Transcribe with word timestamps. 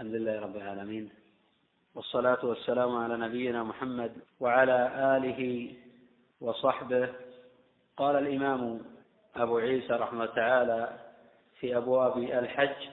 الحمد 0.00 0.14
لله 0.14 0.40
رب 0.40 0.56
العالمين 0.56 1.10
والصلاة 1.94 2.44
والسلام 2.44 2.96
على 2.96 3.16
نبينا 3.16 3.62
محمد 3.62 4.12
وعلى 4.40 4.90
آله 5.16 5.72
وصحبه. 6.40 7.08
قال 7.96 8.16
الإمام 8.16 8.80
أبو 9.36 9.58
عيسى 9.58 9.92
رحمه 9.92 10.26
تعالى 10.26 10.98
في 11.58 11.76
أبواب 11.76 12.18
الحج 12.18 12.88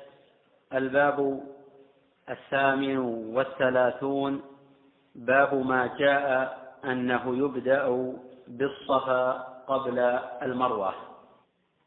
الباب 0.74 1.44
الثامن 2.30 2.98
والثلاثون 3.36 4.42
باب 5.16 5.66
ما 5.66 5.98
جاء 6.00 6.58
أنه 6.86 7.38
يبدأ 7.38 8.14
بالصفا 8.48 9.32
قبل 9.68 10.00
المروة. 10.42 10.94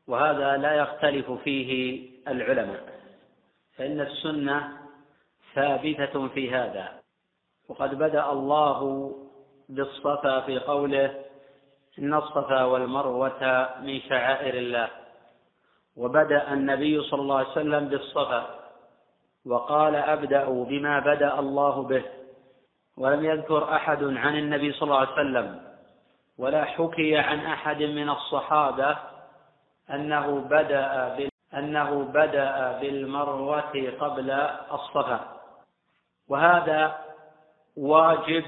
وهذا 0.07 0.57
لا 0.57 0.75
يختلف 0.75 1.31
فيه 1.31 2.01
العلماء 2.29 3.01
فإن 3.77 4.01
السنة 4.01 4.80
ثابتة 5.55 6.29
في 6.29 6.51
هذا. 6.51 6.89
وقد 7.69 7.95
بدأ 7.95 8.33
الله 8.33 9.11
بالصفا 9.69 10.41
في 10.41 10.59
قوله 10.59 11.25
إن 11.99 12.15
الصفا 12.15 12.65
والمروة 12.65 13.69
من 13.83 14.01
شعائر 14.01 14.55
الله. 14.55 14.89
وبدأ 15.97 16.53
النبي 16.53 17.03
صلى 17.03 17.21
الله 17.21 17.39
عليه 17.39 17.49
وسلم 17.49 17.89
بالصفا. 17.89 18.47
وقال 19.47 19.97
أبدأ 19.97 20.45
بما 20.45 20.99
بدأ 20.99 21.39
الله 21.39 21.83
به. 21.83 22.05
ولم 22.99 23.25
يذكر 23.25 23.75
أحد 23.75 24.05
عن 24.05 24.39
النبي 24.39 24.73
صلى 24.73 24.83
الله 24.83 24.99
عليه 24.99 25.13
وسلم. 25.13 25.61
ولا 26.39 26.65
حكي 26.65 27.17
عن 27.17 27.39
أحد 27.39 27.83
من 27.83 28.11
الصحابة 28.11 28.97
أنه 29.91 30.41
بدأ 30.41 31.17
أنه 31.55 32.03
بدأ 32.05 32.79
بالمروة 32.81 33.93
قبل 34.01 34.31
الصفا. 34.73 35.40
وهذا 36.31 36.99
واجب 37.77 38.45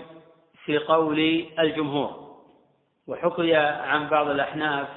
في 0.65 0.79
قول 0.79 1.49
الجمهور. 1.59 2.23
وحكي 3.09 3.57
عن 3.57 4.09
بعض 4.09 4.29
الأحناف 4.29 4.89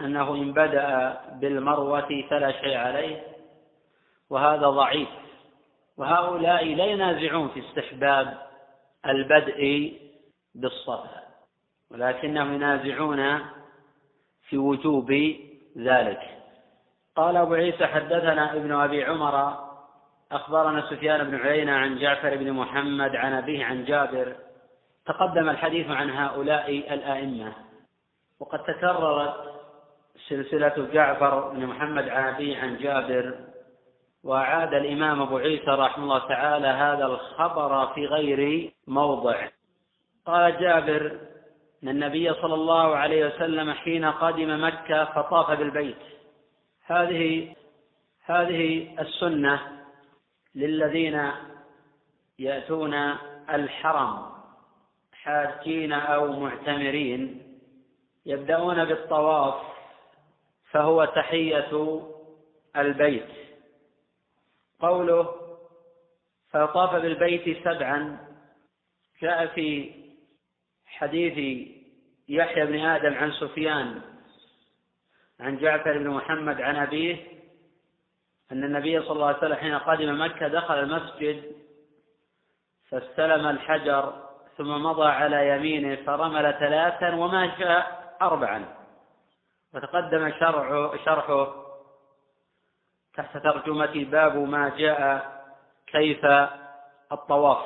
أنه 0.00 0.34
إن 0.34 0.52
بدأ 0.52 1.20
بالمروة 1.32 2.24
فلا 2.30 2.52
شيء 2.52 2.76
عليه 2.76 3.22
وهذا 4.30 4.68
ضعيف. 4.68 5.08
وهؤلاء 5.96 6.74
لا 6.74 6.84
ينازعون 6.84 7.48
في 7.48 7.60
استحباب 7.68 8.38
البدء 9.06 9.92
بالصفا 10.54 11.22
ولكنهم 11.90 12.54
ينازعون 12.54 13.40
في 14.48 14.58
وجوب 14.58 15.12
ذلك. 15.78 16.20
قال 17.16 17.36
أبو 17.36 17.54
عيسى 17.54 17.86
حدثنا 17.86 18.52
ابن 18.52 18.72
أبي 18.72 19.04
عمر 19.04 19.73
أخبرنا 20.32 20.90
سفيان 20.90 21.30
بن 21.30 21.34
عيينة 21.36 21.72
عن 21.72 21.98
جعفر 21.98 22.36
بن 22.36 22.52
محمد 22.52 23.16
عن 23.16 23.32
أبيه 23.32 23.64
عن 23.64 23.84
جابر. 23.84 24.36
تقدم 25.06 25.48
الحديث 25.48 25.90
عن 25.90 26.10
هؤلاء 26.10 26.94
الآئمة. 26.94 27.52
وقد 28.40 28.58
تكررت 28.58 29.34
سلسلة 30.28 30.88
جعفر 30.92 31.48
بن 31.48 31.66
محمد 31.66 32.08
عن 32.08 32.34
أبيه 32.34 32.58
عن 32.58 32.76
جابر. 32.76 33.34
وأعاد 34.24 34.74
الإمام 34.74 35.22
أبو 35.22 35.38
عيسى 35.38 35.70
رحمه 35.70 36.04
الله 36.04 36.28
تعالى 36.28 36.66
هذا 36.66 37.06
الخبر 37.06 37.86
في 37.86 38.06
غير 38.06 38.72
موضع. 38.86 39.48
قال 40.26 40.60
جابر 40.60 41.18
أن 41.82 41.88
النبي 41.88 42.34
صلى 42.34 42.54
الله 42.54 42.96
عليه 42.96 43.26
وسلم 43.26 43.72
حين 43.72 44.04
قدم 44.04 44.64
مكة 44.64 45.04
فطاف 45.04 45.58
بالبيت. 45.58 45.96
هذه 46.86 47.54
هذه 48.24 48.94
السنة 49.00 49.83
للذين 50.54 51.30
يأتون 52.38 52.94
الحرم 53.50 54.34
حاجين 55.12 55.92
أو 55.92 56.40
معتمرين 56.40 57.42
يبدأون 58.26 58.84
بالطواف 58.84 59.62
فهو 60.70 61.04
تحية 61.04 62.02
البيت. 62.76 63.28
قوله 64.80 65.34
فطاف 66.50 66.94
بالبيت 66.94 67.64
سبعا 67.64 68.18
جاء 69.22 69.46
في 69.46 69.90
حديث 70.86 71.68
يحيى 72.28 72.66
بن 72.66 72.80
آدم 72.80 73.14
عن 73.14 73.32
سفيان 73.32 74.00
عن 75.40 75.58
جعفر 75.58 75.98
بن 75.98 76.10
محمد 76.10 76.60
عن 76.60 76.76
أبيه 76.76 77.16
أن 78.52 78.64
النبي 78.64 79.00
صلى 79.00 79.12
الله 79.12 79.26
عليه 79.26 79.38
وسلم 79.38 79.54
حين 79.54 79.78
قدم 79.78 80.22
مكة 80.22 80.48
دخل 80.48 80.74
المسجد 80.74 81.52
فاستلم 82.90 83.46
الحجر 83.46 84.12
ثم 84.56 84.82
مضى 84.82 85.08
على 85.08 85.48
يمينه 85.48 86.04
فرمل 86.06 86.54
ثلاثا 86.58 87.14
وما 87.14 87.58
شاء 87.58 88.14
أربعا. 88.22 88.64
وتقدم 89.74 90.32
شرح 90.40 90.94
شرحه 91.04 91.54
تحت 93.14 93.36
ترجمة 93.36 94.04
باب 94.10 94.36
ما 94.36 94.68
جاء 94.68 95.32
كيف 95.86 96.24
الطواف. 97.12 97.64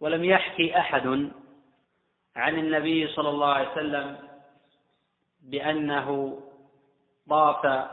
ولم 0.00 0.24
يحكي 0.24 0.78
أحد 0.78 1.06
عن 2.36 2.58
النبي 2.58 3.08
صلى 3.08 3.28
الله 3.28 3.52
عليه 3.52 3.72
وسلم 3.72 4.18
بأنه 5.42 6.40
طاف 7.30 7.88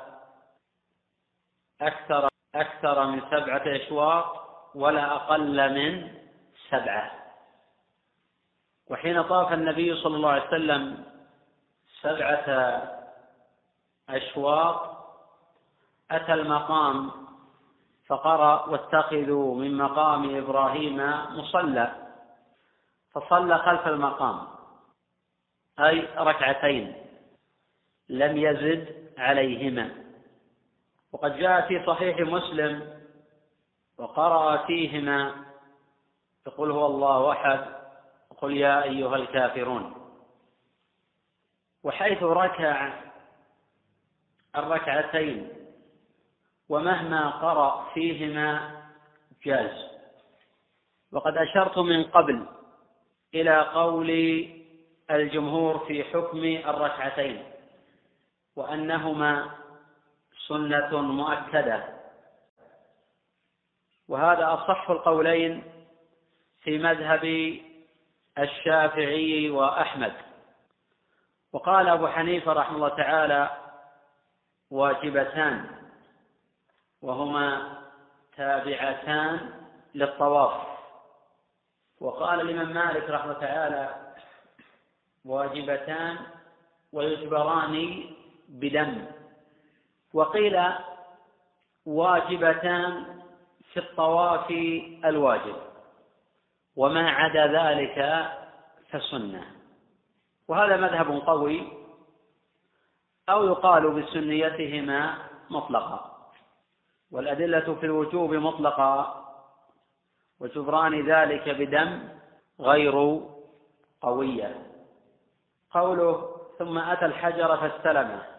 أكثر 1.81 2.29
أكثر 2.55 3.05
من 3.05 3.21
سبعة 3.21 3.63
أشواط 3.65 4.25
ولا 4.75 5.15
أقل 5.15 5.73
من 5.73 6.11
سبعة. 6.69 7.11
وحين 8.87 9.21
طاف 9.23 9.53
النبي 9.53 9.95
صلى 9.95 10.15
الله 10.15 10.29
عليه 10.29 10.47
وسلم 10.47 11.05
سبعة 12.01 12.47
أشواط 14.09 14.95
أتى 16.11 16.33
المقام 16.33 17.11
فقرأ 18.07 18.65
واتخذوا 18.69 19.55
من 19.55 19.77
مقام 19.77 20.37
إبراهيم 20.37 20.97
مصلى. 21.37 21.95
فصلى 23.11 23.57
خلف 23.57 23.87
المقام 23.87 24.47
أي 25.79 26.07
ركعتين 26.17 26.95
لم 28.09 28.37
يزد 28.37 29.11
عليهما. 29.17 30.04
وقد 31.15 31.37
جاء 31.37 31.67
في 31.67 31.85
صحيح 31.85 32.19
مسلم 32.19 32.99
وقرأ 33.97 34.65
فيهما 34.65 35.45
يقول 36.47 36.71
هو 36.71 36.85
الله 36.85 37.31
أحد 37.31 37.65
قل 38.37 38.57
يا 38.57 38.83
أيها 38.83 39.15
الكافرون. 39.15 40.11
وحيث 41.83 42.23
ركع 42.23 42.93
الركعتين 44.55 45.49
ومهما 46.69 47.29
قرأ 47.29 47.89
فيهما 47.93 48.81
جاز. 49.43 49.87
وقد 51.11 51.37
أشرت 51.37 51.77
من 51.77 52.03
قبل 52.03 52.45
إلى 53.33 53.61
قول 53.61 54.09
الجمهور 55.11 55.79
في 55.87 56.03
حكم 56.03 56.43
الركعتين 56.69 57.43
وأنهما 58.55 59.64
سنة 60.47 61.01
مؤكدة. 61.01 61.83
وهذا 64.07 64.53
أصح 64.53 64.89
القولين 64.89 65.63
في 66.61 66.77
مذهب 66.77 67.23
الشافعي 68.37 69.49
وأحمد. 69.49 70.13
وقال 71.53 71.87
أبو 71.87 72.07
حنيفة 72.07 72.53
رحمه 72.53 72.75
الله 72.75 72.89
تعالى 72.89 73.49
واجبتان 74.71 75.65
وهما 77.01 77.77
تابعتان 78.37 79.53
للطواف. 79.95 80.67
وقال 82.01 82.41
الإمام 82.41 82.73
مالك 82.73 83.09
رحمه 83.09 83.33
تعالى 83.33 84.13
واجبتان 85.25 86.17
ويجبران 86.93 88.03
بدم. 88.49 89.14
وقيل 90.13 90.61
واجبتان 91.85 93.05
في 93.73 93.79
الطواف 93.79 94.51
الواجب 95.05 95.55
وما 96.75 97.09
عدا 97.09 97.47
ذلك 97.47 98.27
فسنة. 98.89 99.45
وهذا 100.47 100.77
مذهب 100.77 101.21
قوي 101.27 101.67
أو 103.29 103.47
يقال 103.47 103.89
بسنيتهما 103.89 105.17
مطلقا 105.49 106.29
والأدلة 107.11 107.75
في 107.79 107.85
الوجوب 107.85 108.33
مطلقة 108.33 109.25
وجبران 110.39 111.07
ذلك 111.07 111.49
بدم 111.49 112.09
غير 112.59 113.21
قوية. 114.01 114.55
قوله 115.71 116.35
ثم 116.59 116.77
أتى 116.77 117.05
الحجر 117.05 117.57
فاستلمه. 117.57 118.34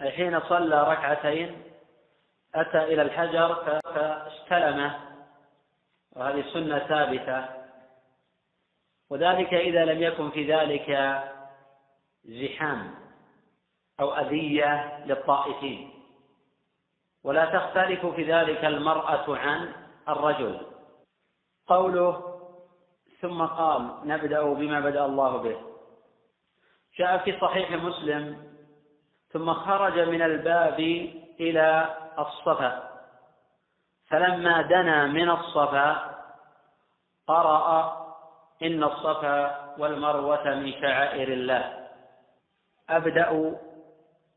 أي 0.00 0.10
حين 0.10 0.40
صلى 0.40 0.82
ركعتين 0.82 1.62
أتى 2.54 2.84
إلى 2.84 3.02
الحجر 3.02 3.80
فاستلمه. 3.84 5.00
وهذه 6.16 6.44
سنة 6.52 6.78
ثابتة. 6.78 7.48
وذلك 9.10 9.54
إذا 9.54 9.84
لم 9.84 10.02
يكن 10.02 10.30
في 10.30 10.52
ذلك 10.52 10.90
زحام 12.24 12.94
أو 14.00 14.14
أذية 14.14 15.04
للطائفين. 15.06 15.90
ولا 17.24 17.44
تختلف 17.44 18.06
في 18.06 18.32
ذلك 18.32 18.64
المرأة 18.64 19.36
عن 19.36 19.72
الرجل. 20.08 20.60
قوله 21.66 22.40
ثم 23.20 23.42
قال 23.42 24.00
نبدأ 24.04 24.42
بما 24.42 24.80
بدأ 24.80 25.04
الله 25.04 25.36
به. 25.36 25.60
جاء 26.98 27.18
في 27.18 27.40
صحيح 27.40 27.70
مسلم 27.70 28.53
ثم 29.34 29.52
خرج 29.52 29.98
من 29.98 30.22
الباب 30.22 30.80
إلى 31.40 31.96
الصفا. 32.18 32.90
فلما 34.06 34.62
دنا 34.62 35.06
من 35.06 35.30
الصفا 35.30 36.14
قرأ 37.26 37.66
إن 38.62 38.84
الصفا 38.84 39.74
والمروة 39.78 40.54
من 40.54 40.72
شعائر 40.72 41.28
الله. 41.28 41.88
أبدأ 42.90 43.58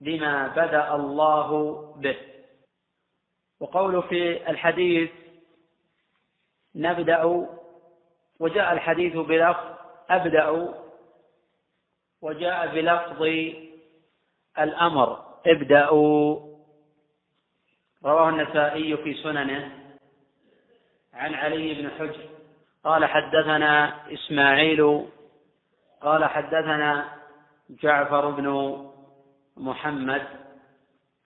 بما 0.01 0.47
بدأ 0.47 0.95
الله 0.95 1.49
به. 1.97 2.17
وقول 3.59 4.03
في 4.03 4.49
الحديث 4.49 5.11
نبدأ 6.75 7.47
وجاء 8.39 8.73
الحديث 8.73 9.15
بلفظ 9.15 9.65
أبدأ 10.09 10.73
وجاء 12.21 12.67
بلفظ 12.67 13.21
الأمر. 14.59 15.19
ابدأوا. 15.47 16.39
رواه 18.05 18.29
النسائي 18.29 18.97
في 18.97 19.13
سننه 19.13 19.71
عن 21.13 21.33
علي 21.33 21.73
بن 21.73 21.89
حجر. 21.89 22.29
قال 22.83 23.05
حدثنا 23.05 23.95
إسماعيل 24.13 25.05
قال 26.01 26.25
حدثنا 26.25 27.05
جعفر 27.69 28.29
بن 28.29 28.77
محمد 29.57 30.27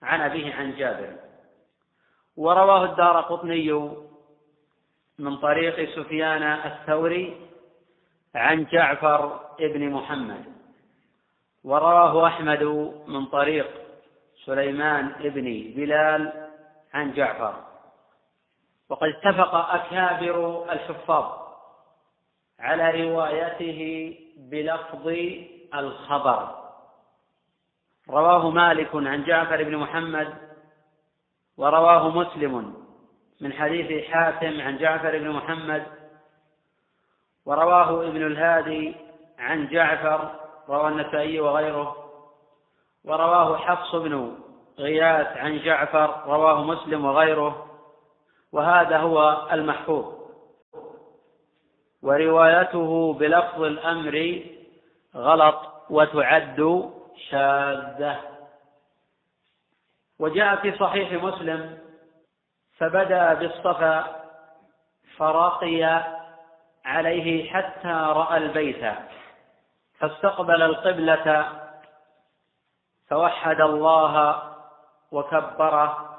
عن 0.02 0.20
أبيه 0.20 0.54
عن 0.54 0.76
جابر. 0.76 1.16
ورواه 2.36 2.84
الدار 2.84 3.20
قطني 3.20 3.90
من 5.18 5.36
طريق 5.36 5.96
سفيان 5.96 6.42
الثوري 6.42 7.36
عن 8.34 8.64
جعفر 8.64 9.40
بن 9.58 9.90
محمد. 9.90 10.51
ورواه 11.64 12.26
أحمد 12.26 12.62
من 13.06 13.26
طريق 13.26 13.70
سليمان 14.44 15.08
بن 15.08 15.72
بلال 15.76 16.48
عن 16.94 17.12
جعفر. 17.12 17.54
وقد 18.88 19.08
اتفق 19.08 19.54
أكابر 19.54 20.66
الحفاظ 20.72 21.32
على 22.60 23.02
روايته 23.02 24.14
بلفظ 24.36 25.08
الخبر. 25.74 26.62
رواه 28.10 28.50
مالك 28.50 28.90
عن 28.94 29.24
جعفر 29.24 29.62
بن 29.62 29.76
محمد 29.76 30.34
ورواه 31.56 32.08
مسلم 32.08 32.74
من 33.40 33.52
حديث 33.52 34.04
حاتم 34.10 34.60
عن 34.60 34.78
جعفر 34.78 35.18
بن 35.18 35.30
محمد 35.30 35.86
ورواه 37.46 38.08
ابن 38.08 38.26
الهادي 38.26 38.94
عن 39.38 39.68
جعفر 39.68 40.41
رواه 40.68 40.88
النسائي 40.88 41.40
وغيره. 41.40 41.96
ورواه 43.04 43.56
حفص 43.56 43.94
بن 43.94 44.38
غياث 44.78 45.36
عن 45.36 45.58
جعفر 45.58 46.22
رواه 46.26 46.64
مسلم 46.64 47.04
وغيره. 47.04 47.66
وهذا 48.52 48.98
هو 48.98 49.48
المحفوظ. 49.52 50.22
وروايته 52.02 53.12
بلفظ 53.12 53.62
الأمر 53.62 54.42
غلط 55.16 55.60
وتعد 55.90 56.90
شاذة. 57.30 58.20
وجاء 60.18 60.56
في 60.56 60.78
صحيح 60.78 61.22
مسلم 61.24 61.78
فبدا 62.78 63.34
بالصفا 63.34 64.22
فرقي 65.16 66.02
عليه 66.84 67.50
حتى 67.50 67.88
رأى 67.88 68.36
البيت. 68.36 68.84
فاستقبل 70.02 70.62
القبلة 70.62 71.46
فوحد 73.10 73.60
الله 73.60 74.42
وكبره 75.12 76.18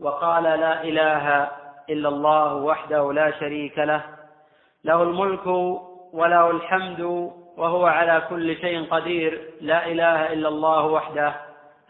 وقال 0.00 0.42
لا 0.42 0.82
إله 0.82 1.50
إلا 1.90 2.08
الله 2.08 2.54
وحده 2.54 3.12
لا 3.12 3.30
شريك 3.40 3.78
له 3.78 4.02
له 4.84 5.02
الملك 5.02 5.46
وله 6.12 6.50
الحمد 6.50 7.00
وهو 7.56 7.86
على 7.86 8.22
كل 8.28 8.56
شيء 8.56 8.90
قدير 8.90 9.50
لا 9.60 9.86
إله 9.86 10.32
إلا 10.32 10.48
الله 10.48 10.86
وحده 10.86 11.34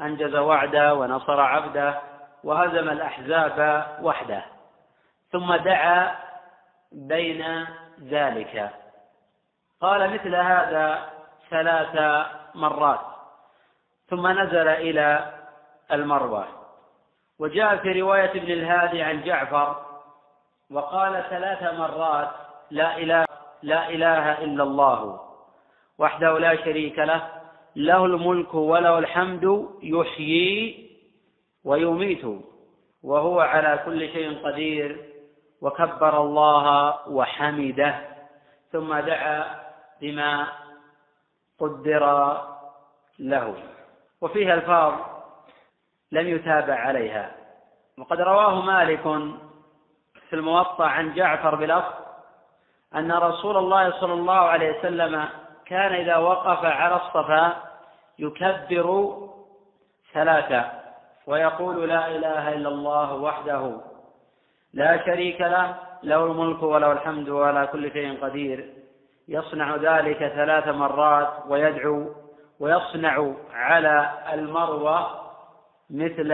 أنجز 0.00 0.34
وعده 0.34 0.94
ونصر 0.94 1.40
عبده 1.40 1.98
وهزم 2.44 2.90
الأحزاب 2.90 3.86
وحده 4.02 4.44
ثم 5.32 5.54
دعا 5.54 6.16
بين 6.92 7.66
ذلك. 8.02 8.81
قال 9.82 10.14
مثل 10.14 10.34
هذا 10.34 11.10
ثلاث 11.50 12.24
مرات 12.54 13.00
ثم 14.08 14.26
نزل 14.26 14.68
إلى 14.68 15.32
المروة. 15.92 16.46
وجاء 17.38 17.76
في 17.76 18.00
رواية 18.00 18.30
ابن 18.30 18.52
الهادي 18.52 19.02
عن 19.02 19.22
جعفر 19.22 19.76
وقال 20.70 21.24
ثلاث 21.30 21.62
مرات 21.62 22.30
لا 22.70 22.96
إله 22.98 23.24
لا 23.62 23.88
إله 23.88 24.44
إلا 24.44 24.62
الله 24.62 25.20
وحده 25.98 26.38
لا 26.38 26.56
شريك 26.56 26.98
له 26.98 27.28
له 27.76 28.04
الملك 28.04 28.54
وله 28.54 28.98
الحمد 28.98 29.68
يحيي 29.82 30.90
ويميت 31.64 32.24
وهو 33.02 33.40
على 33.40 33.82
كل 33.84 34.08
شيء 34.08 34.44
قدير 34.44 35.04
وكبر 35.60 36.22
الله 36.22 36.96
وحمده 37.08 37.94
ثم 38.72 38.94
دعا 38.94 39.62
بما 40.02 40.46
قدر 41.60 42.04
له. 43.18 43.54
وفيه 44.20 44.54
الفاظ 44.54 44.92
لم 46.12 46.26
يتابع 46.28 46.74
عليها. 46.74 47.30
وقد 47.98 48.20
رواه 48.20 48.60
مالك 48.60 49.02
في 50.28 50.36
الموطأ 50.36 50.84
عن 50.84 51.14
جعفر 51.14 51.54
بلفظ 51.54 51.92
أن 52.94 53.12
رسول 53.12 53.56
الله 53.56 54.00
صلى 54.00 54.12
الله 54.12 54.40
عليه 54.40 54.78
وسلم 54.78 55.28
كان 55.66 55.94
إذا 55.94 56.16
وقف 56.16 56.64
على 56.64 56.96
الصفا 56.96 57.62
يكبر 58.18 59.18
ثلاثة 60.12 60.70
ويقول 61.26 61.88
لا 61.88 62.06
إله 62.08 62.54
إلا 62.54 62.68
الله 62.68 63.14
وحده 63.14 63.80
لا 64.72 65.06
شريك 65.06 65.40
له 65.40 65.76
له 66.02 66.24
الملك 66.24 66.62
وله 66.62 66.92
الحمد 66.92 67.28
وعلى 67.28 67.66
كل 67.66 67.92
شيء 67.92 68.24
قدير. 68.24 68.81
يصنع 69.32 69.76
ذلك 69.76 70.18
ثلاث 70.18 70.68
مرات 70.68 71.32
ويدعو 71.48 72.14
ويصنع 72.60 73.34
على 73.52 74.10
المروة 74.32 75.30
مثل 75.90 76.32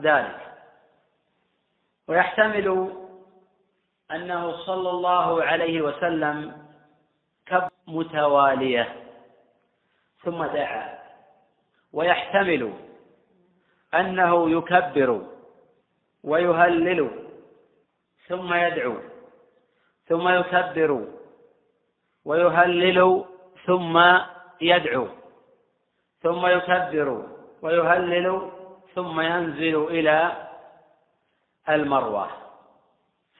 ذلك. 0.00 0.40
ويحتمل 2.08 2.92
أنه 4.10 4.56
صلى 4.56 4.90
الله 4.90 5.42
عليه 5.42 5.80
وسلم 5.80 6.66
كب 7.46 7.68
متوالية 7.86 8.96
ثم 10.24 10.44
دعا. 10.44 10.98
ويحتمل 11.92 12.72
أنه 13.94 14.50
يكبر 14.50 15.26
ويهلل 16.24 17.10
ثم 18.28 18.54
يدعو 18.54 18.96
ثم 20.06 20.28
يكبر 20.28 21.19
ويهلل 22.30 23.24
ثم 23.66 23.94
يدعو 24.60 25.06
ثم 26.22 26.46
يكبر 26.46 27.26
ويهلل 27.62 28.50
ثم 28.94 29.20
ينزل 29.20 29.84
إلى 29.84 30.32
المروة. 31.68 32.28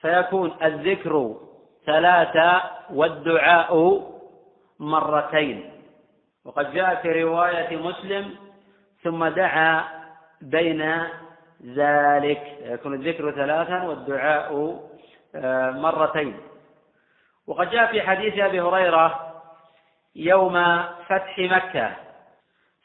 فيكون 0.01 0.51
الذكر 0.63 1.35
ثلاثة 1.85 2.61
والدعاء 2.93 4.01
مرتين. 4.79 5.71
وقد 6.45 6.73
جاء 6.73 6.95
في 7.01 7.23
رواية 7.23 7.77
مسلم 7.77 8.35
ثم 9.03 9.25
دعا 9.25 9.83
بين 10.41 10.81
ذلك. 11.65 12.57
يكون 12.61 12.93
الذكر 12.93 13.31
ثلاثا 13.31 13.83
والدعاء 13.83 14.79
آه، 15.35 15.71
مرتين. 15.71 16.50
وقد 17.51 17.69
جاء 17.69 17.91
في 17.91 18.01
حديث 18.01 18.39
أبي 18.39 18.61
هريرة 18.61 19.33
يوم 20.15 20.83
فتح 21.07 21.39
مكة 21.39 21.91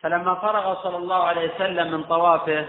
فلما 0.01 0.35
فرغ 0.35 0.83
صلى 0.83 0.97
الله 0.97 1.25
عليه 1.25 1.55
وسلم 1.55 1.93
من 1.93 2.05
طوافه 2.05 2.67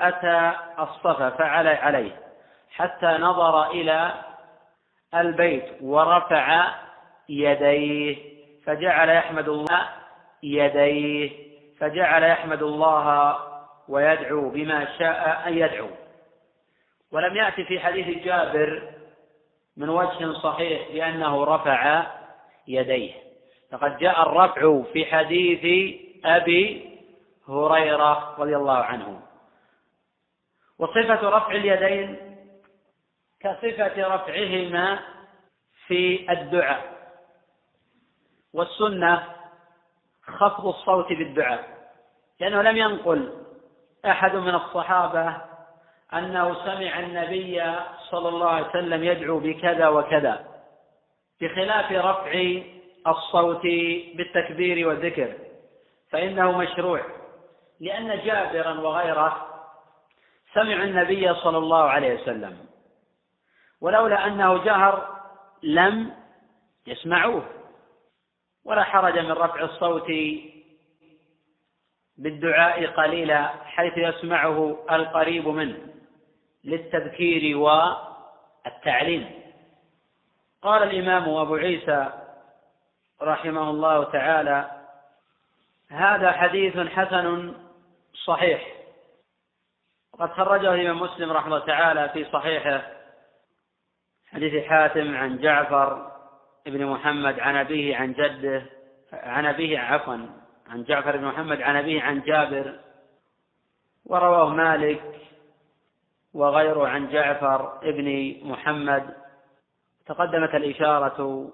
أتى 0.00 0.52
الصفا 0.78 1.30
فعلى 1.30 1.70
عليه 1.70 2.20
حتى 2.70 3.06
نظر 3.06 3.70
إلى 3.70 4.12
البيت 5.14 5.64
ورفع 5.82 6.74
يديه 7.28 8.16
فجعل 8.66 9.08
يحمد 9.08 9.48
الله 9.48 9.88
يديه 10.42 11.30
فجعل 11.80 12.22
يحمد 12.22 12.62
الله 12.62 13.36
ويدعو 13.88 14.48
بما 14.48 14.98
شاء 14.98 15.42
أن 15.46 15.58
يدعو. 15.58 15.88
ولم 17.12 17.36
يأتي 17.36 17.64
في 17.64 17.80
حديث 17.80 18.24
جابر 18.24 18.93
من 19.76 19.88
وجه 19.88 20.32
صحيح 20.32 20.88
بأنه 20.92 21.44
رفع 21.44 22.06
يديه. 22.68 23.12
فقد 23.72 23.98
جاء 23.98 24.22
الرفع 24.22 24.82
في 24.92 25.04
حديث 25.04 25.94
أبي 26.24 26.90
هريرة 27.48 28.34
رضي 28.38 28.56
الله 28.56 28.76
عنه. 28.76 29.20
وصفة 30.78 31.28
رفع 31.28 31.50
اليدين 31.50 32.36
كصفة 33.40 34.14
رفعهما 34.14 34.98
في 35.86 36.32
الدعاء. 36.32 36.94
والسنة 38.52 39.24
خفض 40.22 40.66
الصوت 40.66 41.08
بالدعاء. 41.08 41.74
لأنه 42.40 42.62
لم 42.62 42.76
ينقل 42.76 43.44
أحد 44.06 44.36
من 44.36 44.54
الصحابة 44.54 45.53
أنه 46.18 46.54
سمع 46.64 46.98
النبي 46.98 47.62
صلى 48.10 48.28
الله 48.28 48.48
عليه 48.48 48.68
وسلم 48.68 49.04
يدعو 49.04 49.38
بكذا 49.38 49.88
وكذا 49.88 50.46
بخلاف 51.40 51.92
رفع 51.92 52.62
الصوت 53.06 53.62
بالتكبير 54.14 54.88
والذكر 54.88 55.34
فإنه 56.10 56.58
مشروع 56.58 57.00
لأن 57.80 58.20
جابرا 58.24 58.80
وغيره 58.80 59.46
سمعوا 60.54 60.84
النبي 60.84 61.34
صلى 61.34 61.58
الله 61.58 61.82
عليه 61.82 62.14
وسلم 62.14 62.58
ولولا 63.80 64.26
أنه 64.26 64.64
جهر 64.64 65.20
لم 65.62 66.12
يسمعوه 66.86 67.44
ولا 68.64 68.82
حرج 68.82 69.18
من 69.18 69.32
رفع 69.32 69.60
الصوت 69.60 70.10
بالدعاء 72.16 72.86
قليلا 72.86 73.46
حيث 73.46 73.92
يسمعه 73.96 74.76
القريب 74.90 75.48
منه. 75.48 75.93
للتذكير 76.64 77.58
والتعليم. 77.58 79.30
قال 80.62 80.82
الإمام 80.82 81.28
أبو 81.28 81.54
عيسى 81.54 82.08
رحمه 83.22 83.70
الله 83.70 84.04
تعالى 84.04 84.70
هذا 85.90 86.32
حديث 86.32 86.78
حسن 86.78 87.54
صحيح. 88.24 88.74
وقد 90.12 90.32
خرجه 90.32 90.74
الإمام 90.74 91.00
مسلم 91.02 91.32
رحمه 91.32 91.56
الله 91.56 91.66
تعالى 91.66 92.08
في 92.08 92.24
صحيحه 92.24 92.82
حديث 94.32 94.64
حاتم 94.64 95.16
عن 95.16 95.38
جعفر 95.38 96.12
بن 96.66 96.86
محمد 96.86 97.40
عن 97.40 97.56
أبيه 97.56 97.96
عن 97.96 98.12
جده 98.12 98.62
عن 99.12 99.46
أبيه 99.46 99.78
عفوا 99.78 100.18
عن 100.70 100.84
جعفر 100.84 101.16
بن 101.16 101.24
محمد 101.24 101.62
عن 101.62 101.76
أبيه 101.76 102.02
عن 102.02 102.20
جابر. 102.20 102.80
ورواه 104.06 104.48
مالك 104.48 105.02
وغيره 106.34 106.88
عن 106.88 107.08
جعفر 107.08 107.78
بن 107.82 108.36
محمد. 108.42 109.14
تقدمت 110.06 110.54
الإشارة 110.54 111.50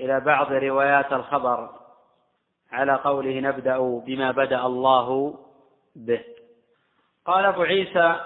إلى 0.00 0.20
بعض 0.20 0.52
روايات 0.52 1.12
الخبر 1.12 1.70
على 2.72 2.94
قوله 2.94 3.40
نبدأ 3.40 3.78
بما 3.78 4.30
بدأ 4.30 4.66
الله 4.66 5.38
به. 5.96 6.24
قال 7.24 7.44
أبو 7.44 7.62
عيسى 7.62 8.20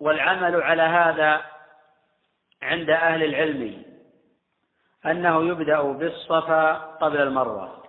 والعمل 0.00 0.62
على 0.62 0.82
هذا 0.82 1.42
عند 2.62 2.90
أهل 2.90 3.24
العلم 3.24 3.82
أنه 5.06 5.44
يبدأ 5.44 5.82
بالصفا 5.82 6.72
قبل 6.72 7.20
المروة 7.20 7.82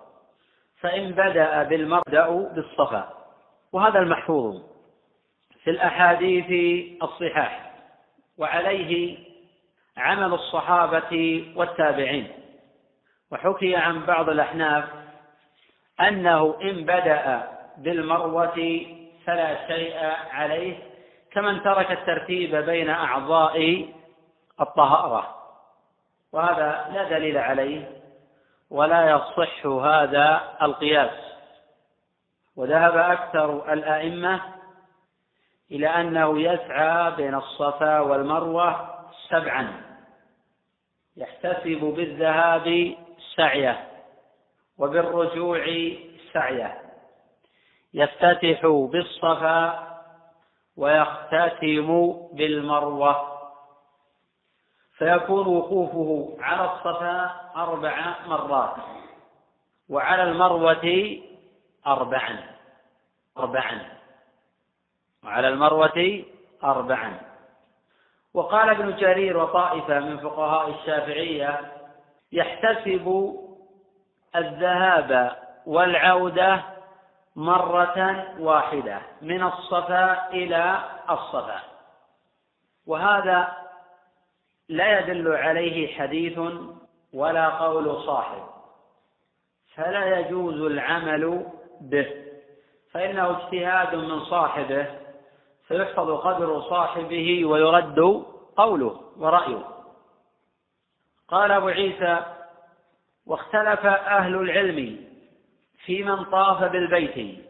فإن 0.79 1.11
بدأ 1.11 1.63
بالمبدأ 1.63 2.29
بالصفا 2.29 3.13
وهذا 3.71 3.99
المحفوظ. 3.99 4.78
في 5.63 5.69
الأحاديث 5.69 6.45
الصحاح 7.03 7.71
وعليه 8.37 9.17
عمل 9.97 10.33
الصحابة 10.33 11.45
والتابعين. 11.55 12.27
وحكي 13.31 13.75
عن 13.75 14.05
بعض 14.05 14.29
الأحناف 14.29 14.85
أنه 16.01 16.55
إن 16.61 16.85
بدأ 16.85 17.47
بالمروة 17.77 18.85
فلا 19.25 19.67
شيء 19.67 19.95
عليه 20.31 20.77
كمن 21.31 21.63
ترك 21.63 21.91
الترتيب 21.91 22.55
بين 22.55 22.89
أعضاء 22.89 23.87
الطهارة. 24.61 25.35
وهذا 26.33 26.89
لا 26.93 27.03
دليل 27.03 27.37
عليه 27.37 28.01
ولا 28.69 29.09
يصح 29.09 29.65
هذا 29.65 30.41
القياس. 30.61 31.29
وذهب 32.55 32.97
أكثر 32.97 33.73
الأئمة 33.73 34.58
إلى 35.71 35.87
أنه 35.87 36.41
يسعى 36.41 37.11
بين 37.11 37.35
الصفا 37.35 37.99
والمروة 37.99 38.89
سبعا. 39.29 39.81
يحتسب 41.17 41.93
بالذهاب 41.95 42.95
سعيه 43.35 43.87
وبالرجوع 44.77 45.65
سعيه. 46.33 46.81
يفتتح 47.93 48.65
بالصفا 48.65 49.87
ويختتم 50.77 52.13
بالمروة. 52.33 53.39
فيكون 54.97 55.47
وقوفه 55.47 56.37
على 56.39 56.73
الصفا 56.73 57.31
أربع 57.55 58.15
مرات 58.27 58.75
وعلى 59.89 60.23
المروة 60.23 61.17
أربعا. 61.87 62.39
أربعا. 63.37 63.98
وعلى 65.23 65.47
المروة 65.47 66.25
أربعا. 66.63 67.19
وقال 68.33 68.69
ابن 68.69 68.95
جرير 68.95 69.37
وطائفة 69.37 69.99
من 69.99 70.17
فقهاء 70.17 70.69
الشافعية 70.69 71.71
يحتسب 72.31 73.35
الذهاب 74.35 75.37
والعودة 75.65 76.63
مرة 77.35 78.25
واحدة 78.39 79.01
من 79.21 79.43
الصفا 79.43 80.29
إلى 80.29 80.83
الصفا. 81.09 81.59
وهذا 82.87 83.57
لا 84.69 84.99
يدل 84.99 85.35
عليه 85.35 85.97
حديث 85.97 86.39
ولا 87.13 87.49
قول 87.49 88.03
صاحب. 88.05 88.43
فلا 89.75 90.19
يجوز 90.19 90.61
العمل 90.61 91.45
به. 91.81 92.25
فإنه 92.91 93.37
اجتهاد 93.37 93.95
من 93.95 94.25
صاحبه. 94.25 95.08
فيحفظ 95.69 96.11
قدر 96.11 96.61
صاحبه 96.61 97.45
ويرد 97.45 98.25
قوله 98.57 99.01
ورأيه. 99.17 99.65
قال 101.27 101.51
أبو 101.51 101.67
عيسى 101.67 102.19
واختلف 103.25 103.85
أهل 103.85 104.35
العلم 104.35 104.97
في 105.85 106.03
من 106.03 106.23
طاف 106.23 106.63
بالبيت 106.63 107.45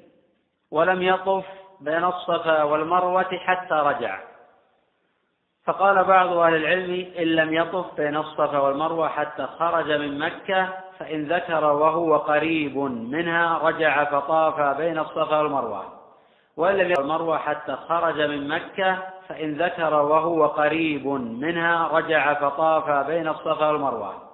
ولم 0.71 1.01
يطف 1.01 1.45
بين 1.81 2.03
الصفا 2.03 2.63
والمروة 2.63 3.37
حتى 3.37 3.73
رجع. 3.73 4.19
فقال 5.65 6.03
بعض 6.03 6.37
أهل 6.37 6.55
العلم 6.55 7.13
إن 7.19 7.27
لم 7.27 7.53
يطف 7.53 7.95
بين 7.97 8.17
الصفا 8.17 8.59
والمروة 8.59 9.07
حتى 9.07 9.47
خرج 9.59 9.91
من 9.91 10.19
مكة 10.19 10.73
فإن 10.99 11.33
ذكر 11.33 11.65
وهو 11.65 12.17
قريب 12.17 12.77
منها 12.77 13.57
رجع 13.57 14.03
فطاف 14.03 14.77
بين 14.77 14.99
الصفا 14.99 15.39
والمروة. 15.41 15.98
وإن 16.59 16.75
لم 16.75 16.91
يطف 16.91 16.99
المروة 16.99 17.37
حتى 17.37 17.75
خرج 17.75 18.21
من 18.21 18.47
مكة 18.47 18.97
فإن 19.27 19.53
ذكر 19.53 19.93
وهو 19.93 20.45
قريب 20.45 21.07
منها 21.07 21.87
رجع 21.87 22.33
فطاف 22.33 23.07
بين 23.07 23.27
الصفا 23.27 23.67
والمروة. 23.67 24.29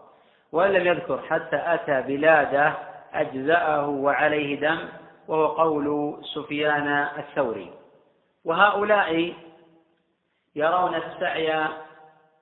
وإن 0.51 0.72
لم 0.72 0.88
يذكر 0.88 1.22
حتى 1.29 1.62
أتى 1.74 2.01
بلاده 2.01 2.74
أجزأه 3.13 3.89
وعليه 3.89 4.60
دم 4.60 4.79
وهو 5.27 5.48
قول 5.48 6.17
سفيان 6.34 6.88
الثوري. 7.17 7.74
وهؤلاء 8.46 9.34
يرون 10.55 10.96
السعي 10.96 11.67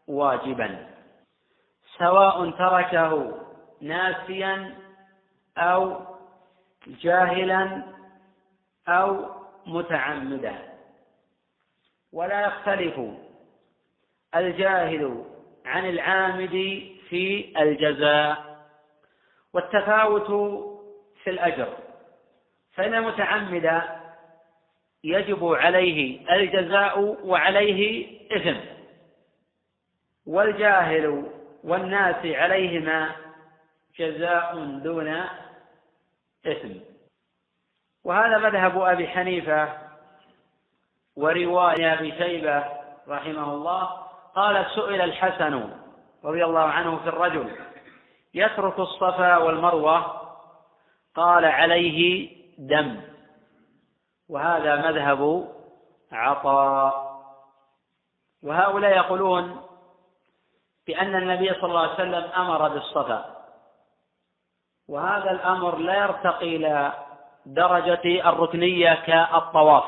واجبا 0.07 0.77
سواء 1.97 2.49
تركه 2.49 3.33
ناسيا 3.81 4.75
أو 5.57 5.99
جاهلا 6.87 7.83
أو 8.87 9.42
متعمدا 9.65 10.55
ولا 12.13 12.41
يختلف 12.41 12.99
الجاهل 14.35 15.25
عن 15.65 15.89
العامد 15.89 16.83
في 17.09 17.53
الجزاء 17.61 18.53
والتفاوت 19.53 20.27
في 21.23 21.29
الأجر. 21.29 21.77
فإن 22.73 22.93
المتعمد 22.93 23.81
يجب 25.03 25.45
عليه 25.45 26.29
الجزاء 26.35 26.99
وعليه 27.25 28.07
إثم 28.37 28.59
والجاهل 30.25 31.31
والناس 31.63 32.25
عليهما 32.25 33.15
جزاء 33.97 34.65
دون 34.83 35.23
إثم. 36.47 36.92
وهذا 38.03 38.37
مذهب 38.37 38.81
أبي 38.81 39.07
حنيفة 39.07 39.69
ورواية 41.15 41.93
أبي 41.93 42.11
شيبة 42.11 42.63
رحمه 43.07 43.53
الله. 43.53 44.03
قال 44.35 44.65
سئل 44.75 45.01
الحسن 45.01 45.69
رضي 46.23 46.45
الله 46.45 46.61
عنه 46.61 46.97
في 46.97 47.09
الرجل 47.09 47.55
يترك 48.33 48.79
الصفا 48.79 49.37
والمروة؟ 49.37 50.21
قال 51.15 51.45
عليه 51.45 52.29
دم. 52.57 53.01
وهذا 54.29 54.75
مذهب 54.75 55.51
عطاء. 56.11 57.13
وهؤلاء 58.43 58.95
يقولون 58.95 59.61
بأن 60.87 61.15
النبي 61.15 61.53
صلى 61.53 61.65
الله 61.65 61.81
عليه 61.81 61.93
وسلم 61.93 62.31
أمر 62.35 62.67
بالصفا. 62.69 63.43
وهذا 64.89 65.31
الأمر 65.31 65.77
لا 65.77 65.95
يرتقي 65.95 66.55
إلى 66.55 66.93
درجة 67.45 68.29
الركنية 68.29 68.93
كالطواف. 68.93 69.83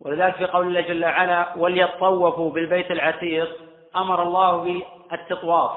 ولذلك 0.00 0.36
في 0.36 0.44
قول 0.44 0.66
الله 0.66 0.80
جل 0.80 1.04
وعلا 1.04 1.56
وليطوفوا 1.56 2.50
بالبيت 2.50 2.90
العتيق 2.90 3.56
أمر 3.96 4.22
الله 4.22 4.82
بالتطواف 5.10 5.70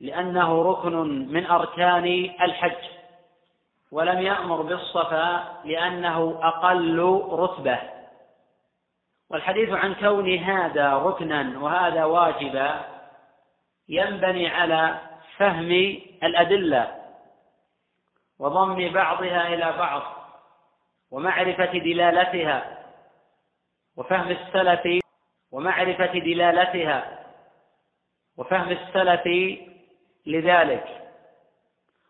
لأنه 0.00 0.62
ركن 0.62 0.96
من 1.32 1.46
أركان 1.46 2.04
الحج 2.42 2.84
ولم 3.92 4.20
يأمر 4.22 4.62
بالصفا 4.62 5.44
لأنه 5.64 6.38
أقل 6.42 7.22
رتبة. 7.32 7.78
والحديث 9.30 9.70
عن 9.70 9.94
كون 9.94 10.34
هذا 10.34 10.94
ركنا 10.94 11.58
وهذا 11.58 12.04
واجبا 12.04 12.80
ينبني 13.88 14.48
على 14.48 14.98
فهم 15.36 15.98
الأدلة. 16.22 17.01
وضم 18.42 18.92
بعضها 18.92 19.48
إلى 19.48 19.72
بعض 19.72 20.02
ومعرفة 21.10 21.72
دلالتها 21.72 22.88
وفهم 23.96 24.30
السلف 24.30 25.04
ومعرفة 25.52 26.12
دلالتها 26.18 27.26
وفهم 28.36 28.70
السلف 28.70 29.26
لذلك 30.26 31.12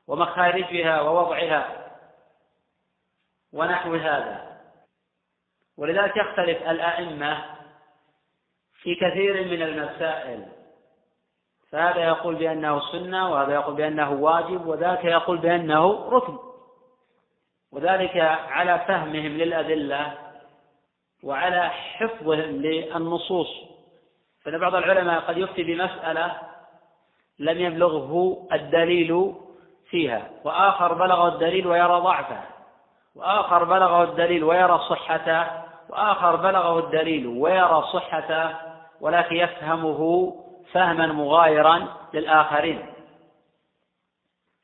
ومخارجها 0.07 1.01
ووضعها 1.01 1.91
ونحو 3.53 3.95
هذا. 3.95 4.61
ولذلك 5.77 6.17
يختلف 6.17 6.63
الأئمة 6.63 7.57
في 8.83 8.95
كثير 8.95 9.45
من 9.45 9.63
المسائل. 9.63 10.62
فهذا 11.73 12.01
يقول 12.01 12.35
بأنه 12.35 12.81
سنة 12.93 13.33
وهذا 13.33 13.55
يقول 13.55 13.75
بأنه 13.75 14.13
واجب 14.13 14.67
وذاك 14.67 15.05
يقول 15.05 15.39
بأنه 15.39 16.09
ركن. 16.09 16.39
وذلك 17.73 18.17
على 18.49 18.79
فهمهم 18.79 19.33
للأدلة 19.33 20.13
وعلى 21.25 21.69
حفظهم 21.69 22.63
للنصوص. 22.63 23.49
فإن 24.45 24.59
بعض 24.59 24.75
العلماء 24.75 25.21
قد 25.21 25.39
يفتي 25.39 25.63
بمسألة 25.63 26.37
لم 27.39 27.59
يبلغه 27.59 28.43
الدليل 28.53 29.35
فيها 29.91 30.31
وآخر 30.45 30.95
بلغه 30.95 31.29
الدليل 31.29 31.67
ويرى 31.67 32.01
ضعفه 32.01 32.41
وآخر 33.15 33.65
بلغه 33.65 34.03
الدليل 34.03 34.45
ويرى 34.45 34.79
صحته 34.79 35.47
وآخر 35.89 36.37
بلغه 36.37 36.79
الدليل 36.79 37.27
ويرى 37.27 37.85
صحته 37.93 38.57
ولكن 39.01 39.37
يفهمه 39.37 40.33
فهما 40.73 41.07
مغايرا 41.07 41.89
للآخرين. 42.15 42.87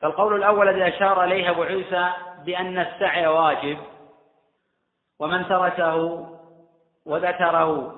فالقول 0.01 0.35
الأول 0.35 0.69
الذي 0.69 0.97
أشار 0.97 1.25
إليه 1.25 1.51
أبو 1.51 1.63
عيسى 1.63 2.11
بأن 2.45 2.79
السعي 2.79 3.27
واجب 3.27 3.79
ومن 5.21 5.49
تركه 5.49 6.27
وذكره 7.07 7.95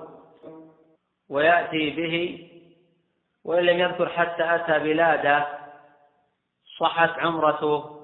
ويأتي 1.29 1.89
به 1.89 2.47
وإن 3.45 3.63
لم 3.63 3.79
يذكر 3.79 4.09
حتى 4.09 4.55
أتى 4.55 4.79
بلاده 4.79 5.47
صحت 6.79 7.19
عمرته 7.19 8.01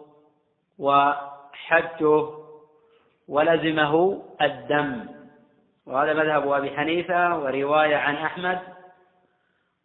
وحجه 0.80 2.28
ولزمه 3.28 4.24
الدم. 4.42 5.06
وهذا 5.86 6.14
مذهب 6.14 6.52
أبي 6.52 6.78
حنيفة 6.78 7.40
ورواية 7.40 7.96
عن 7.96 8.16
أحمد 8.16 8.77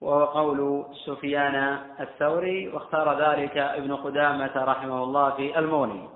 وهو 0.03 0.25
قول 0.25 0.87
سفيان 1.07 1.55
الثوري 2.01 2.69
واختار 2.69 3.19
ذلك 3.19 3.57
ابن 3.57 3.97
قدامة 3.97 4.53
رحمه 4.57 5.03
الله 5.05 5.31
في 5.31 5.59
الموني 5.59 6.09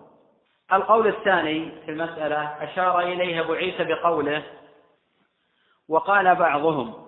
القول 0.72 1.06
الثاني 1.06 1.70
في 1.84 1.90
المسألة 1.90 2.64
أشار 2.64 3.00
إليه 3.00 3.40
أبو 3.40 3.52
عيسى 3.52 3.84
بقوله 3.84 4.42
وقال 5.88 6.34
بعضهم 6.34 7.06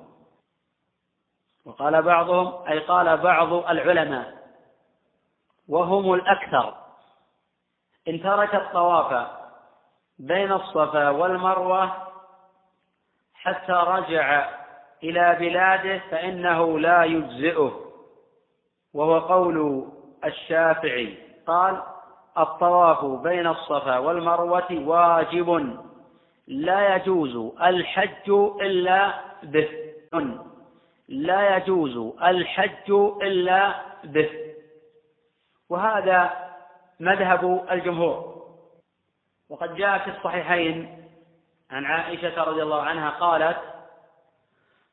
وقال 1.64 2.02
بعضهم 2.02 2.68
أي 2.68 2.78
قال 2.78 3.16
بعض 3.16 3.52
العلماء 3.52 4.38
وهم 5.68 6.14
الأكثر. 6.14 6.74
إن 8.08 8.22
ترك 8.22 8.54
الطواف 8.54 9.28
بين 10.18 10.52
الصفا 10.52 11.10
والمروة 11.10 11.92
حتى 13.34 13.72
رجع 13.72 14.48
إلى 15.02 15.36
بلاده 15.40 15.98
فإنه 16.10 16.78
لا 16.78 17.04
يجزئه. 17.04 17.80
وهو 18.94 19.18
قول 19.18 19.88
الشافعي. 20.24 21.14
قال 21.46 21.82
الطواف 22.38 23.04
بين 23.04 23.46
الصفا 23.46 23.98
والمروة 23.98 24.66
واجب. 24.70 25.78
لا 26.46 26.96
يجوز 26.96 27.52
الحج 27.62 28.30
إلا 28.60 29.14
به. 29.42 29.68
لا 31.08 31.56
يجوز 31.56 32.14
الحج 32.22 32.90
إلا 33.22 33.74
به. 34.04 34.30
وهذا 35.70 36.32
مذهب 37.00 37.66
الجمهور. 37.70 38.38
وقد 39.50 39.74
جاء 39.74 39.98
في 39.98 40.10
الصحيحين 40.10 41.04
عن 41.70 41.84
عائشة 41.84 42.42
رضي 42.42 42.62
الله 42.62 42.82
عنها 42.82 43.10
قالت 43.10 43.58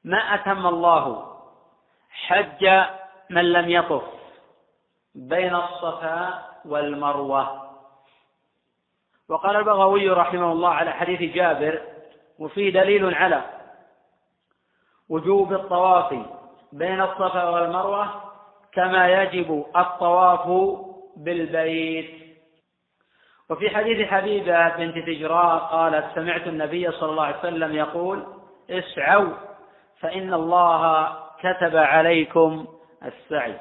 ما 0.05 0.17
أتم 0.17 0.67
الله 0.67 1.35
حج 2.09 2.69
من 3.29 3.53
لم 3.53 3.69
يطف 3.69 4.03
بين 5.15 5.55
الصفا 5.55 6.45
والمروة. 6.65 7.71
وقال 9.29 9.55
البغوي 9.55 10.09
رحمه 10.09 10.51
الله 10.51 10.69
على 10.69 10.91
حديث 10.91 11.33
جابر 11.35 11.81
وفيه 12.39 12.73
دليل 12.73 13.15
على 13.15 13.41
وجوب 15.09 15.53
الطواف 15.53 16.13
بين 16.71 17.01
الصفا 17.01 17.49
والمروة 17.49 18.21
كما 18.73 19.07
يجب 19.07 19.65
الطواف 19.75 20.47
بالبيت. 21.17 22.25
وفي 23.49 23.69
حديث 23.69 24.07
حبيبة 24.07 24.69
بنت 24.69 24.97
تجراء 24.97 25.57
قالت 25.57 26.15
سمعت 26.15 26.47
النبي 26.47 26.91
صلى 26.91 27.09
الله 27.11 27.23
عليه 27.23 27.39
وسلم 27.39 27.75
يقول 27.75 28.23
اسعوا 28.69 29.33
فإن 29.99 30.33
الله 30.33 31.13
كتب 31.39 31.77
عليكم 31.77 32.67
السعي. 33.05 33.55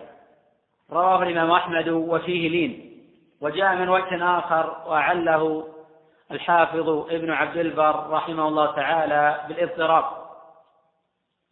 رواه 0.93 1.23
الإمام 1.23 1.51
أحمد 1.51 1.89
وفيه 1.89 2.49
لين. 2.49 3.01
وجاء 3.41 3.75
من 3.75 3.89
وجه 3.89 4.39
آخر 4.39 4.83
وعله 4.87 5.69
الحافظ 6.31 6.89
ابن 6.89 7.31
عبد 7.31 7.57
البر 7.57 8.11
رحمه 8.11 8.49
الله 8.49 8.67
تعالى 8.77 9.41
بالإضطراب. 9.49 10.05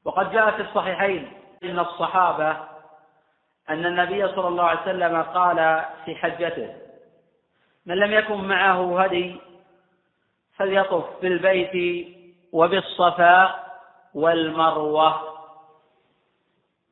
وقد 0.05 0.33
جاء 0.33 0.51
في 0.51 0.63
الصحيحين 0.63 1.33
إن 1.65 1.79
الصحابة 1.79 2.57
أن 3.71 3.87
النبي 3.87 4.29
صلى 4.29 4.49
الله 4.49 4.65
عليه 4.65 4.81
وسلم 4.81 5.23
قال 5.23 5.85
في 6.05 6.15
حجته 6.15 6.75
من 7.87 7.95
لم 7.95 8.13
يكن 8.13 8.45
معه 8.45 9.03
هدي 9.03 9.37
فليطف 10.57 11.05
بالبيت 11.23 12.07
وبالصفا 12.53 13.62
والمروة. 14.15 15.33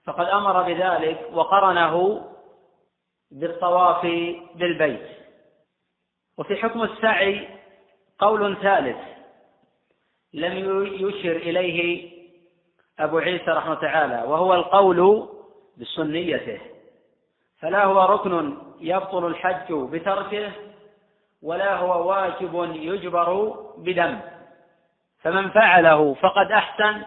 فقد 0.04 0.26
أمر 0.26 0.62
بذلك 0.62 1.30
وقرنه 1.32 2.26
بالطواف 3.30 4.02
بالبيت. 4.54 5.06
وفي 6.38 6.56
حكم 6.56 6.82
السعي 6.82 7.48
قول 8.18 8.56
ثالث 8.62 8.96
لم 10.34 10.84
يشر 10.84 11.36
إليه 11.36 12.10
أبو 12.98 13.18
عيسى 13.18 13.50
رحمه 13.50 13.74
تعالى 13.74 14.22
وهو 14.28 14.54
القول 14.54 15.28
بسنيته. 15.76 16.60
فلا 17.58 17.84
هو 17.84 18.04
ركن 18.04 18.58
يبطل 18.80 19.26
الحج 19.26 19.72
بتركه 19.72 20.52
ولا 21.42 21.76
هو 21.76 22.08
واجب 22.08 22.70
يجبر 22.74 23.56
بدم 23.76 24.20
فمن 25.22 25.50
فعله 25.50 26.14
فقد 26.14 26.52
أحسن 26.52 27.02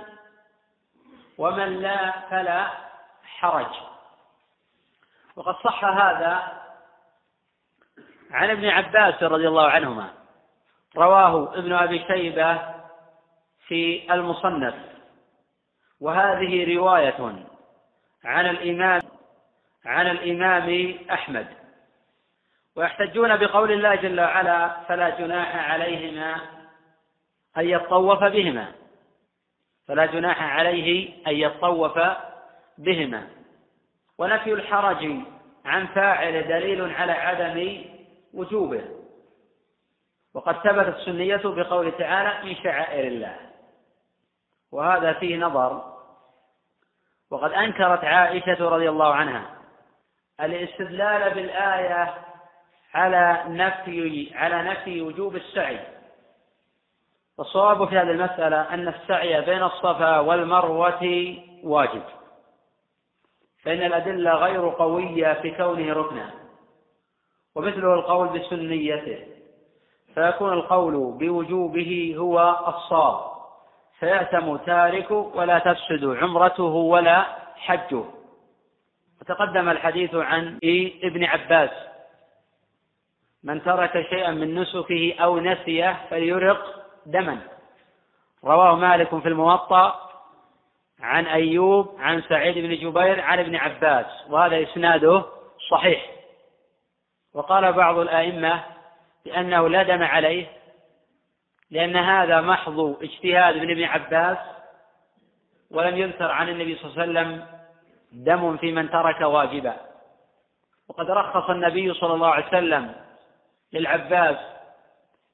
ومن 1.38 1.82
لا 1.82 2.12
فلا 2.30 2.68
حرج. 3.24 3.76
وقد 5.36 5.56
صح 5.64 5.86
هذا 5.86 6.62
عن 8.32 8.50
ابن 8.50 8.70
عباس 8.70 9.24
رضي 9.24 9.48
الله 9.48 9.70
عنهما. 9.70 10.10
رواه 10.98 11.58
ابن 11.58 11.74
أبي 11.74 12.06
شيبة 12.08 12.60
في 13.68 14.14
المصنف. 14.14 14.76
وهذه 16.02 16.76
رواية 16.76 17.46
عن 18.26 18.46
الإمام 18.46 19.02
عن 19.86 20.08
الإمام 20.08 20.98
أحمد. 21.12 21.48
ويحتجون 22.76 23.38
بقول 23.38 23.72
الله 23.72 23.96
جل 23.96 24.22
وعلا 24.22 24.68
فلا 24.88 25.10
جناح 25.10 25.72
عليهما 25.72 26.63
أن 27.58 27.70
يطوف 27.70 28.24
بهما. 28.24 28.72
فلا 29.88 30.06
جناح 30.06 30.44
عليه 30.58 31.14
أن 31.28 31.36
يطوف 31.36 32.00
بهما. 32.78 33.28
ونفي 34.18 34.54
الحرج 34.54 35.16
عن 35.66 35.88
فاعل 35.88 36.48
دليل 36.48 36.96
على 36.96 37.12
عدم 37.12 37.86
وجوبه. 38.34 38.84
وقد 40.34 40.56
ثبتت 40.56 40.96
السنية 40.98 41.42
بقوله 41.44 41.90
تعالى 41.90 42.50
من 42.50 42.56
شعائر 42.56 43.08
الله. 43.08 43.38
وهذا 44.72 45.14
فيه 45.14 45.38
نظر. 45.38 45.94
وقد 47.32 47.52
أنكرت 47.52 48.04
عائشة 48.04 48.70
رضي 48.70 48.90
الله 48.90 49.14
عنها 49.14 49.56
الاستدلال 50.42 51.34
بالآية 51.34 52.14
على 52.94 53.44
نفي 53.48 54.32
على 54.36 54.64
نفي 54.64 55.02
وجوب 55.02 55.36
السعي. 55.36 55.93
والصواب 57.38 57.90
في 57.90 57.98
هذه 57.98 58.12
المسألة 58.12 58.74
أن 58.74 58.88
السعي 58.88 59.42
بين 59.42 59.64
الصفا 59.64 60.20
والمروة 60.20 61.36
واجب. 61.64 62.04
فإن 63.64 63.84
الأدلة 63.84 64.32
غير 64.32 64.70
قوية 64.70 65.34
في 65.42 65.52
كونه 65.52 65.94
ركنا 65.94 66.30
ومثله 67.56 67.94
القول 67.94 68.28
بسنيته 68.28 69.26
فيكون 70.14 70.54
القول 70.54 71.18
بوجوبه 71.20 72.16
هو 72.18 72.60
الصواب. 72.68 73.34
فيأثم 74.00 74.56
تاركه 74.56 75.16
ولا 75.16 75.60
تفسد 75.60 76.06
عمرته 76.06 76.64
ولا 76.64 77.26
حجه. 77.56 78.04
وتقدم 79.22 79.70
الحديث 79.70 80.16
عن 80.16 80.60
ابن 81.04 81.24
عباس 81.24 81.70
من 83.44 83.64
ترك 83.64 84.06
شيئا 84.10 84.32
من 84.32 84.56
نسكه 84.60 85.16
أو 85.20 85.40
نسيه 85.40 86.00
فليرق 86.10 86.83
دما. 87.06 87.40
رواه 88.44 88.76
مالك 88.76 89.20
في 89.20 89.28
الموطأ 89.28 90.10
عن 91.00 91.26
أيوب 91.26 91.96
عن 92.00 92.22
سعيد 92.22 92.58
بن 92.58 92.76
جبير 92.76 93.22
عن 93.22 93.40
ابن 93.40 93.56
عباس 93.56 94.06
وهذا 94.30 94.64
إسناده 94.64 95.26
صحيح. 95.72 96.06
وقال 97.34 97.74
بعض 97.74 97.98
الأئمة 97.98 98.64
بأنه 99.26 99.70
لا 99.70 99.84
دم 99.84 100.04
عليه 100.04 100.48
لأن 101.72 101.96
هذا 101.96 102.42
محض 102.42 102.98
اجتهاد 103.02 103.58
من 103.58 103.72
ابن 103.72 103.84
عباس 103.84 104.38
ولم 105.72 105.98
يذكر 105.98 106.32
عن 106.32 106.50
النبي 106.50 106.76
صلى 106.76 106.86
الله 106.92 107.02
عليه 107.02 107.12
وسلم 107.12 107.46
دم 108.12 108.58
في 108.58 108.72
من 108.72 108.90
ترك 108.90 109.22
واجبا. 109.22 109.76
وقد 110.88 111.12
رخص 111.12 111.50
النبي 111.50 111.94
صلى 111.94 112.14
الله 112.14 112.28
عليه 112.30 112.48
وسلم 112.48 112.96
للعباس 113.74 114.38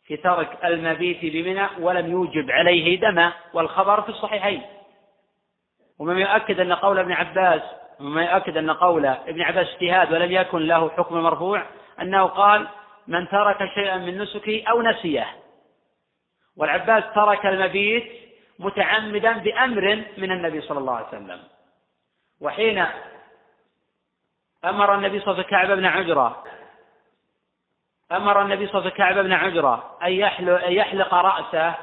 في 0.09 0.17
ترك 0.17 0.65
المبيت 0.65 1.19
بمنى 1.21 1.67
ولم 1.79 2.11
يوجب 2.11 2.51
عليه 2.51 2.99
دما 2.99 3.33
والخبر 3.53 4.01
في 4.01 4.09
الصحيحين. 4.09 4.61
ومما 5.99 6.19
يؤكد 6.19 6.59
أن 6.59 6.73
قول 6.73 6.99
ابن 6.99 7.11
عباس 7.11 7.61
ومما 7.99 8.23
يؤكد 8.23 8.57
أن 8.57 8.71
قول 8.71 9.05
ابن 9.05 9.41
عباس 9.41 9.67
اجتهاد 9.67 10.13
ولم 10.13 10.31
يكن 10.31 10.59
له 10.59 10.89
حكم 10.89 11.15
مرفوع 11.15 11.65
أنه 12.01 12.25
قال 12.25 12.67
من 13.07 13.27
ترك 13.29 13.57
شيئا 13.75 13.97
من 13.97 14.17
نسكه 14.17 14.63
أو 14.69 14.81
نسيه 14.81 15.27
والعباس 16.57 17.03
ترك 17.15 17.45
المبيت 17.45 18.11
متعمدا 18.59 19.31
بأمر 19.37 20.03
من 20.17 20.31
النبي 20.31 20.61
صلى 20.61 20.79
الله 20.79 20.95
عليه 20.95 21.07
وسلم. 21.07 21.39
وحين 22.41 22.85
أمر 24.65 24.95
النبي 24.95 25.19
صلى 25.19 25.31
الله 25.31 25.45
عليه 25.45 25.47
وسلم 25.47 25.67
كعب 25.67 25.77
بن 25.77 25.85
عجرة 25.85 26.43
أمر 28.11 28.41
النبي 28.41 28.67
صلى 28.67 28.79
الله 28.79 28.91
عليه 28.91 28.93
وسلم 28.93 28.97
كعب 28.97 29.23
بن 29.23 29.33
عجرة 29.33 29.97
أن 30.03 30.11
يحلق 30.71 31.13
رأسه 31.13 31.75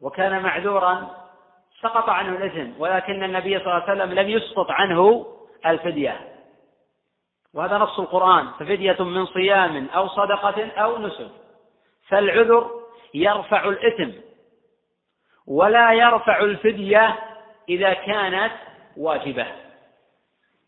وكان 0.00 0.42
معذورا 0.42 1.24
سقط 1.80 2.08
عنه 2.08 2.36
الإثم 2.36 2.80
ولكن 2.80 3.24
النبي 3.24 3.58
صلى 3.58 3.66
الله 3.66 3.82
عليه 3.82 3.92
وسلم 3.92 4.12
لم 4.12 4.28
يسقط 4.28 4.70
عنه 4.70 5.26
الفدية. 5.66 6.20
وهذا 7.54 7.78
نص 7.78 7.98
القرآن 7.98 8.50
ففدية 8.52 8.96
من 9.04 9.26
صيام 9.26 9.88
أو 9.94 10.08
صدقة 10.08 10.70
أو 10.70 10.98
نسك. 10.98 11.30
فالعذر 12.08 12.70
يرفع 13.14 13.68
الإثم 13.68 14.10
ولا 15.46 15.92
يرفع 15.92 16.38
الفدية 16.38 17.18
إذا 17.68 17.92
كانت 17.92 18.52
واجبة. 18.96 19.46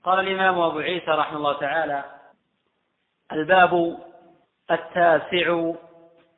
قال 0.04 0.20
الإمام 0.20 0.61
أبو 0.61 0.78
عيسى 0.78 1.11
رحمه 1.11 1.37
الله 1.37 1.52
تعالى 1.52 2.15
الباب 3.32 3.98
التاسع 4.70 5.72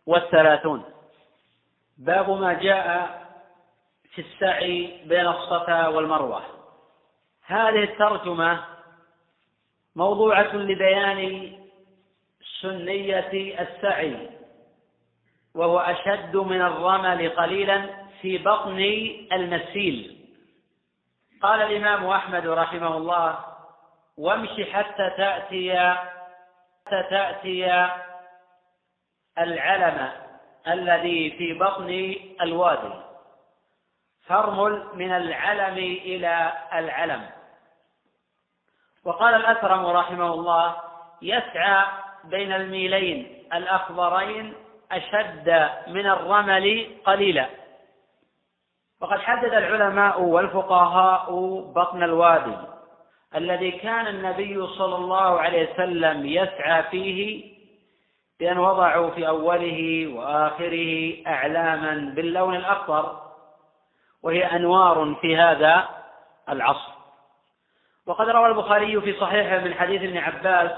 والثلاثون. 0.06 0.84
باب 1.98 2.30
ما 2.30 2.52
جاء 2.52 3.18
في 4.14 4.20
السعي 4.20 5.02
بين 5.04 5.26
الصفا 5.26 5.88
والمروة. 5.88 6.42
هذه 7.46 7.82
الترجمة 7.82 8.64
موضوعة 9.96 10.56
لبيان 10.56 11.52
سنية 12.60 13.60
السعي 13.60 14.30
وهو 15.54 15.78
أشد 15.78 16.36
من 16.36 16.62
الرمل 16.62 17.28
قليلا 17.30 17.86
في 18.20 18.38
بطن 18.38 18.78
المسيل. 19.32 20.18
قال 21.42 21.62
الإمام 21.62 22.06
أحمد 22.06 22.46
رحمه 22.46 22.96
الله 22.96 23.38
وامش 24.18 24.50
حتى 24.72 25.10
تأتي 25.16 25.96
تأتي 26.90 27.88
العلم 29.38 30.12
الذي 30.68 31.30
في 31.30 31.52
بطن 31.58 32.14
الوادي. 32.40 32.94
ترمل 34.28 34.86
من 34.94 35.12
العلم 35.12 35.78
إلى 35.78 36.52
العلم. 36.72 37.30
وقال 39.04 39.34
الأكرم 39.34 39.86
رحمه 39.86 40.34
الله 40.34 40.76
يسعى 41.22 41.86
بين 42.24 42.52
الميلين 42.52 43.48
الأخضرين 43.52 44.54
أشد 44.92 45.70
من 45.86 46.06
الرمل 46.06 46.96
قليلا. 47.04 47.46
وقد 49.00 49.20
حدد 49.20 49.54
العلماء 49.54 50.20
والفقهاء 50.20 51.32
بطن 51.74 52.02
الوادي. 52.02 52.56
الذي 53.36 53.70
كان 53.70 54.06
النبي 54.06 54.66
صلى 54.66 54.96
الله 54.96 55.40
عليه 55.40 55.72
وسلم 55.72 56.26
يسعى 56.26 56.82
فيه 56.82 57.44
بأن 58.40 58.58
وضعوا 58.58 59.10
في 59.10 59.28
أوله 59.28 60.10
وآخره 60.14 61.16
أعلاما 61.26 62.12
باللون 62.16 62.56
الأخضر 62.56 63.20
وهي 64.22 64.44
أنوار 64.44 65.14
في 65.20 65.36
هذا 65.36 65.88
العصر. 66.48 66.92
وقد 68.06 68.28
روى 68.28 68.46
البخاري 68.46 69.00
في 69.00 69.20
صحيحه 69.20 69.58
من 69.58 69.74
حديث 69.74 70.02
ابن 70.02 70.18
عباس 70.18 70.70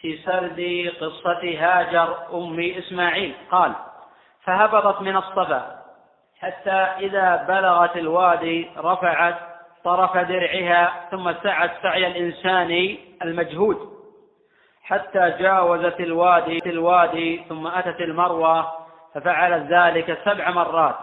في 0.00 0.18
سرد 0.18 0.92
قصة 1.00 1.40
هاجر 1.42 2.16
أم 2.32 2.60
إسماعيل 2.60 3.34
قال 3.50 3.72
فهبطت 4.44 5.00
من 5.00 5.16
الصفا 5.16 5.82
حتى 6.38 6.70
إذا 6.70 7.36
بلغت 7.48 7.96
الوادي 7.96 8.70
رفعت 8.76 9.47
طرف 9.88 10.16
درعها 10.16 11.08
ثم 11.10 11.32
سعت 11.42 11.70
سعي 11.82 12.06
الإنسان 12.06 12.96
المجهود. 13.22 13.76
حتى 14.82 15.34
جاوزت 15.40 16.00
الوادي 16.00 16.58
الوادي 16.66 17.44
ثم 17.48 17.66
أتت 17.66 18.00
المروة 18.00 18.72
ففعلت 19.14 19.72
ذلك 19.72 20.18
سبع 20.24 20.50
مرات. 20.50 20.94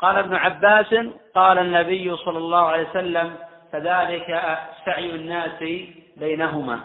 قال 0.00 0.18
ابن 0.18 0.34
عباس 0.34 0.94
قال 1.34 1.58
النبي 1.58 2.16
صلى 2.16 2.38
الله 2.38 2.66
عليه 2.66 2.88
وسلم 2.88 3.36
فذلك 3.72 4.58
سعي 4.84 5.10
الناس 5.10 5.64
بينهما. 6.16 6.80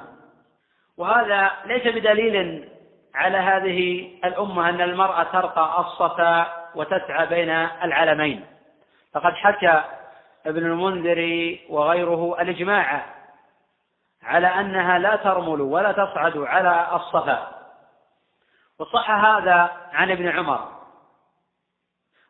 وهذا 0.97 1.51
ليس 1.65 1.87
بدليل 1.87 2.69
على 3.15 3.37
هذه 3.37 4.09
الأمة 4.25 4.69
أن 4.69 4.81
المرأة 4.81 5.23
ترقى 5.23 5.79
الصفا 5.79 6.47
وتسعى 6.75 7.25
بين 7.25 7.49
العلمين 7.83 8.45
فقد 9.13 9.33
حكى 9.33 9.83
ابن 10.47 10.65
المنذر 10.65 11.57
وغيره 11.69 12.41
الإجماع 12.41 13.05
على 14.23 14.47
أنها 14.47 14.99
لا 14.99 15.15
ترمل 15.15 15.61
ولا 15.61 15.91
تصعد 15.91 16.37
على 16.37 16.95
الصفا. 16.95 17.51
وصح 18.79 19.09
هذا 19.11 19.71
عن 19.93 20.11
ابن 20.11 20.27
عمر. 20.27 20.71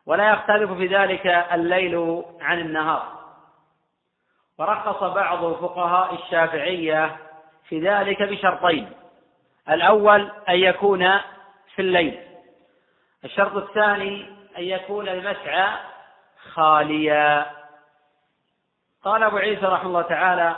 ولا 0.06 0.30
يختلف 0.30 0.72
في 0.72 0.86
ذلك 0.86 1.26
الليل 1.26 2.24
عن 2.40 2.60
النهار. 2.60 3.18
ورخص 4.58 5.02
بعض 5.02 5.52
فقهاء 5.52 6.14
الشافعية 6.14 7.16
في 7.68 7.80
ذلك 7.80 8.22
بشرطين. 8.22 8.92
الأول 9.68 10.30
أن 10.48 10.54
يكون 10.54 11.18
في 11.74 11.82
الليل. 11.82 12.20
الشرط 13.24 13.56
الثاني 13.56 14.26
أن 14.58 14.62
يكون 14.62 15.08
المسعى 15.08 15.78
خاليا. 16.52 17.57
قال 19.04 19.22
أبو 19.22 19.36
عيسى 19.36 19.66
رحمه 19.66 19.88
الله 19.88 20.02
تعالى 20.02 20.56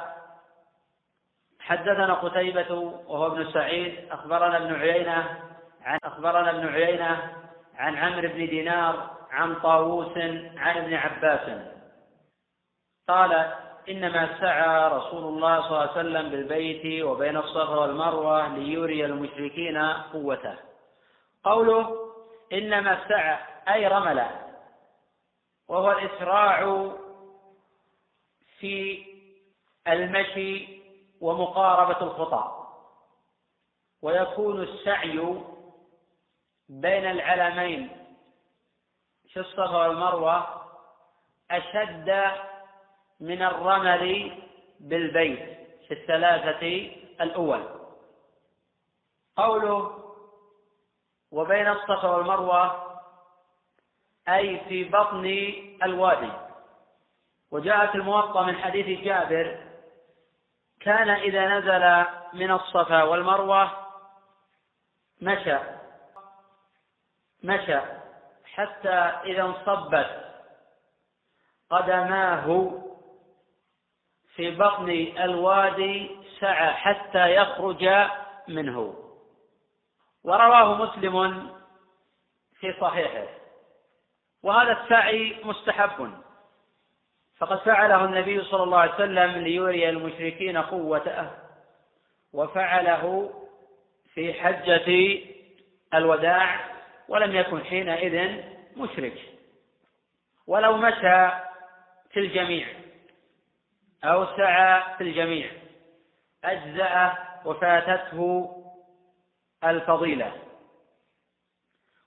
حدثنا 1.60 2.14
قتيبة 2.14 2.74
وهو 3.08 3.26
ابن 3.26 3.52
سعيد 3.52 4.08
أخبرنا 4.10 4.56
ابن 4.56 4.74
عيينة 4.74 5.40
عن 5.82 5.98
أخبرنا 6.04 6.50
ابن 6.50 6.68
عيينة 6.68 7.32
عن 7.76 7.96
عمرو 7.96 8.28
بن 8.28 8.46
دينار 8.46 9.10
عن 9.30 9.54
طاووس 9.54 10.16
عن 10.56 10.76
ابن 10.76 10.94
عباس. 10.94 11.50
قال 13.08 13.52
إنما 13.88 14.40
سعى 14.40 14.88
رسول 14.88 15.24
الله 15.24 15.60
صلى 15.60 15.68
الله 15.68 15.80
عليه 15.80 15.90
وسلم 15.90 16.30
بالبيت 16.30 17.04
وبين 17.04 17.36
الصفا 17.36 17.76
والمروة 17.76 18.48
ليري 18.48 19.04
المشركين 19.04 19.78
قوته. 20.12 20.56
قوله 21.44 21.96
إنما 22.52 22.98
سعى 23.08 23.38
أي 23.68 23.86
رمل 23.86 24.26
وهو 25.68 25.92
الإسراع 25.92 26.90
في 28.60 29.04
المشي 29.88 30.80
ومقاربة 31.20 32.00
الخطى 32.00 32.66
ويكون 34.02 34.62
السعي 34.62 35.40
بين 36.68 37.04
العلمين 37.10 37.90
في 39.32 39.40
الصفا 39.40 39.86
والمروة 39.86 40.46
أشد 41.50 42.30
من 43.20 43.42
الرمل 43.42 44.32
بالبيت 44.80 45.58
في 45.88 45.94
الثلاثة 45.94 46.90
الأول. 47.20 47.64
قوله 49.36 49.96
وبين 51.30 51.68
الصفا 51.68 52.10
والمروة 52.10 52.90
أي 54.28 54.60
في 54.68 54.84
بطن 54.84 55.24
الوادي. 55.82 56.49
وجاءت 57.50 57.94
الموطأ 57.94 58.42
من 58.42 58.56
حديث 58.56 59.04
جابر 59.04 59.58
كان 60.80 61.10
إذا 61.10 61.58
نزل 61.58 62.06
من 62.32 62.50
الصفا 62.50 63.02
والمروة 63.02 63.70
مشى 65.20 65.58
مشى 67.42 67.80
حتى 68.44 68.94
إذا 69.24 69.42
انصبت 69.42 70.24
قدماه 71.70 72.72
في 74.34 74.50
بطن 74.50 74.90
الوادي 75.18 76.16
سعى 76.40 76.72
حتى 76.72 77.34
يخرج 77.34 77.88
منه. 78.48 78.94
ورواه 80.24 80.74
مسلم 80.74 81.48
في 82.60 82.74
صحيحه. 82.80 83.28
وهذا 84.42 84.82
السعي 84.82 85.40
مستحب. 85.44 86.22
فقد 87.40 87.58
فعله 87.58 88.04
النبي 88.04 88.44
صلى 88.44 88.62
الله 88.62 88.78
عليه 88.78 88.94
وسلم 88.94 89.30
ليري 89.30 89.88
المشركين 89.88 90.56
قوته 90.56 91.30
وفعله 92.32 93.32
في 94.14 94.32
حجة 94.32 95.18
الوداع 95.94 96.60
ولم 97.08 97.36
يكن 97.36 97.64
حينئذ 97.64 98.42
مشرك. 98.76 99.18
ولو 100.46 100.76
مشى 100.76 101.28
في 102.10 102.16
الجميع 102.20 102.66
أو 104.04 104.26
سعى 104.36 104.82
في 104.98 105.04
الجميع 105.04 105.50
أجزأ 106.44 107.18
وفاتته 107.44 108.50
الفضيلة. 109.64 110.32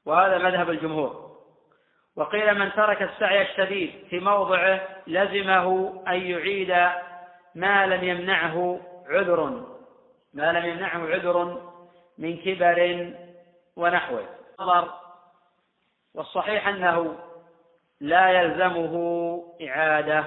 وهذا 0.05 0.37
مذهب 0.37 0.69
الجمهور. 0.69 1.22
وقيل 2.15 2.60
من 2.60 2.71
ترك 2.71 3.02
السعي 3.02 3.41
الشديد 3.41 3.93
في 4.10 4.19
موضعه 4.19 4.82
لزمه 5.08 5.93
أن 6.08 6.21
يعيد 6.21 6.89
ما 7.56 7.86
لم 7.86 8.04
يمنعه 8.04 8.80
عذر. 9.10 9.63
ما 10.34 10.52
لم 10.52 10.65
يمنعه 10.65 11.08
عذر 11.08 11.62
من 12.17 12.38
كبر 12.38 13.10
ونحوه. 13.76 14.26
نظر 14.60 14.89
والصحيح 16.15 16.67
أنه 16.67 17.15
لا 18.02 18.30
يلزمه 18.30 18.95
إعادة 19.67 20.23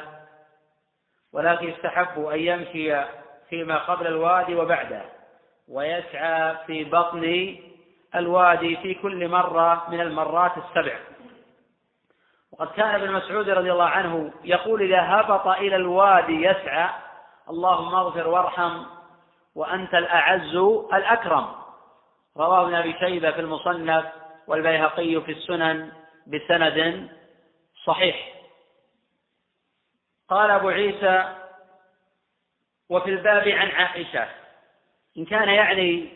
ولكن 1.33 1.69
يستحب 1.69 2.25
أن 2.25 2.39
يمشي 2.39 3.05
فيما 3.49 3.79
قبل 3.79 4.07
الوادي 4.07 4.55
وبعده 4.55 5.03
ويسعى 5.69 6.57
في 6.67 6.85
بطن 6.85 7.57
الوادي 8.15 8.77
في 8.77 8.95
كل 8.95 9.29
مرة 9.29 9.91
من 9.91 10.01
المرات 10.01 10.53
السبع. 10.57 10.99
وقد 12.59 12.73
كان 12.77 12.95
ابن 12.95 13.13
مسعود 13.13 13.49
رضي 13.49 13.73
الله 13.73 13.85
عنه 13.85 14.33
يقول 14.45 14.83
إذا 14.83 15.01
هبط 15.03 15.47
إلى 15.47 15.77
الوادي 15.77 16.33
يسعى 16.33 16.89
اللهم 17.51 17.95
اغفر 17.95 18.29
وارحم 18.29 18.85
وأنت 19.55 19.95
الأعز 19.95 20.57
الأكرم. 20.95 21.47
رواه 22.37 22.63
ابن 22.63 22.75
أبي 22.75 22.95
شيبة 22.99 23.31
في 23.31 23.41
المصنف 23.41 24.05
والبيهقي 24.47 25.21
في 25.21 25.33
السنن 25.33 25.93
بسند 26.27 27.09
صحيح. 27.85 28.33
قال 30.29 30.51
أبو 30.51 30.69
عيسى 30.69 31.35
وفي 32.89 33.11
الباب 33.11 33.49
عن 33.49 33.69
عائشة. 33.69 34.29
إن 35.19 35.25
كان 35.25 35.49
يعني 35.49 36.09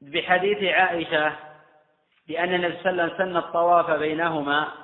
بحديث 0.00 0.74
عائشة 0.74 1.32
بأن 2.28 2.54
النبي 2.54 2.76
صلى 2.82 2.90
الله 2.90 3.02
عليه 3.02 3.14
وسلم 3.14 3.30
سن 3.30 3.36
الطواف 3.36 3.90
بينهما 3.90 4.83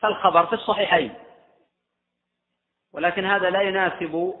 فالخبر 0.00 0.46
في 0.46 0.52
الصحيحين. 0.52 1.14
ولكن 2.92 3.24
هذا 3.26 3.50
لا 3.50 3.60
يناسب 3.60 4.34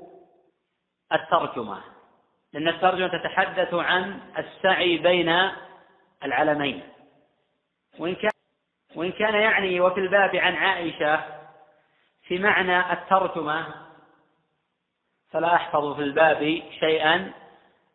الترجمة 1.12 1.80
لأن 2.52 2.68
الترجمة 2.68 3.08
تتحدث 3.08 3.74
عن 3.74 4.20
السعي 4.38 4.98
بين 4.98 5.50
العلمين. 6.24 6.82
وإن 7.98 8.14
كان 8.14 8.30
وإن 8.94 9.12
كان 9.12 9.34
يعني 9.34 9.80
وفي 9.80 10.00
الباب 10.00 10.36
عن 10.36 10.54
عائشة 10.54 11.24
في 12.22 12.38
معنى 12.38 12.92
الترجمة 12.92 13.66
فلا 15.30 15.54
أحفظ 15.54 15.96
في 15.96 16.02
الباب 16.02 16.62
شيئا 16.80 17.32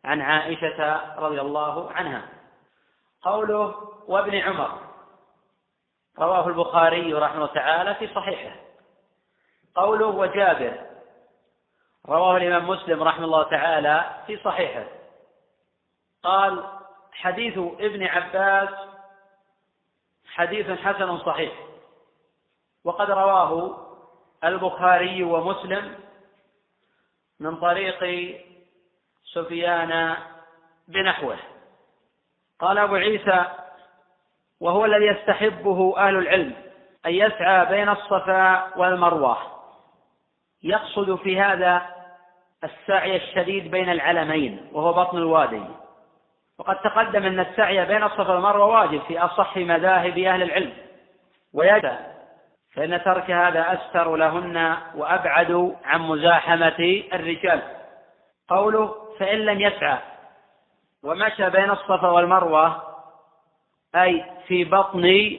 عن 0.04 0.20
عائشة 0.20 1.14
رضي 1.18 1.40
الله 1.40 1.92
عنها. 1.92 2.28
قوله 3.22 3.74
وابن 4.08 4.34
عمر 4.34 4.85
رواه 6.18 6.48
البخاري 6.48 7.12
رحمه 7.12 7.46
تعالى 7.46 7.94
في 7.94 8.14
صحيحه. 8.14 8.56
قوله 9.74 10.06
وجابر 10.06 10.86
رواه 12.08 12.36
الإمام 12.36 12.68
مسلم 12.68 13.02
رحمه 13.02 13.24
الله 13.24 13.42
تعالى 13.42 14.24
في 14.26 14.36
صحيحه. 14.36 14.84
قال 16.22 16.64
حديث 17.12 17.58
ابن 17.58 18.02
عباس 18.02 18.68
حديث 20.26 20.70
حسن 20.70 21.18
صحيح 21.18 21.52
وقد 22.84 23.10
رواه 23.10 23.82
البخاري 24.44 25.22
ومسلم 25.22 25.98
من 27.40 27.56
طريق 27.56 28.00
سفيان 29.24 30.16
بنحوه. 30.88 31.38
قال 32.60 32.78
أبو 32.78 32.94
عيسى 32.94 33.65
وهو 34.60 34.84
الذي 34.84 35.06
يستحبه 35.06 35.94
أهل 35.96 36.16
العلم 36.16 36.52
أن 37.06 37.12
يسعى 37.12 37.66
بين 37.66 37.88
الصفا 37.88 38.76
والمروة. 38.76 39.38
يقصد 40.62 41.14
في 41.14 41.40
هذا 41.40 41.82
السعي 42.64 43.16
الشديد 43.16 43.70
بين 43.70 43.90
العلمين 43.90 44.68
وهو 44.72 44.92
بطن 44.92 45.18
الوادي. 45.18 45.62
وقد 46.58 46.76
تقدم 46.76 47.26
أن 47.26 47.40
السعي 47.40 47.86
بين 47.86 48.02
الصفا 48.02 48.32
والمروة 48.32 48.66
واجب 48.66 49.00
في 49.08 49.18
أصح 49.18 49.56
مذاهب 49.56 50.18
أهل 50.18 50.42
العلم. 50.42 50.72
ويجب 51.54 51.96
فإن 52.74 53.02
ترك 53.04 53.30
هذا 53.30 53.72
أستر 53.72 54.16
لهن 54.16 54.76
وأبعد 54.94 55.76
عن 55.84 56.00
مزاحمة 56.00 57.02
الرجال. 57.12 57.62
قوله 58.48 58.94
فإن 59.18 59.38
لم 59.38 59.60
يسعى 59.60 59.98
ومشى 61.04 61.50
بين 61.50 61.70
الصفا 61.70 62.08
والمروة 62.08 62.82
أي 63.96 64.24
في 64.46 64.64
بطن 64.64 65.38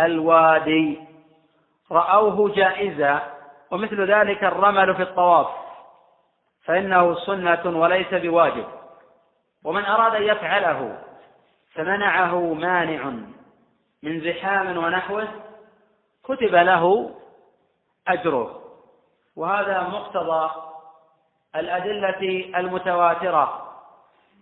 الوادي. 0.00 1.00
رأوه 1.92 2.54
جائزا 2.54 3.22
ومثل 3.70 4.12
ذلك 4.12 4.44
الرمل 4.44 4.94
في 4.94 5.02
الطواف. 5.02 5.46
فإنه 6.64 7.14
سنة 7.14 7.78
وليس 7.78 8.14
بواجب. 8.14 8.66
ومن 9.64 9.84
أراد 9.84 10.14
أن 10.14 10.22
يفعله 10.22 10.98
فمنعه 11.74 12.54
مانع 12.54 13.04
من 14.02 14.20
زحام 14.20 14.76
ونحوه 14.76 15.28
كتب 16.24 16.54
له 16.54 17.14
أجره. 18.08 18.60
وهذا 19.36 19.82
مقتضى 19.82 20.50
الأدلة 21.56 22.50
المتواترة. 22.56 23.65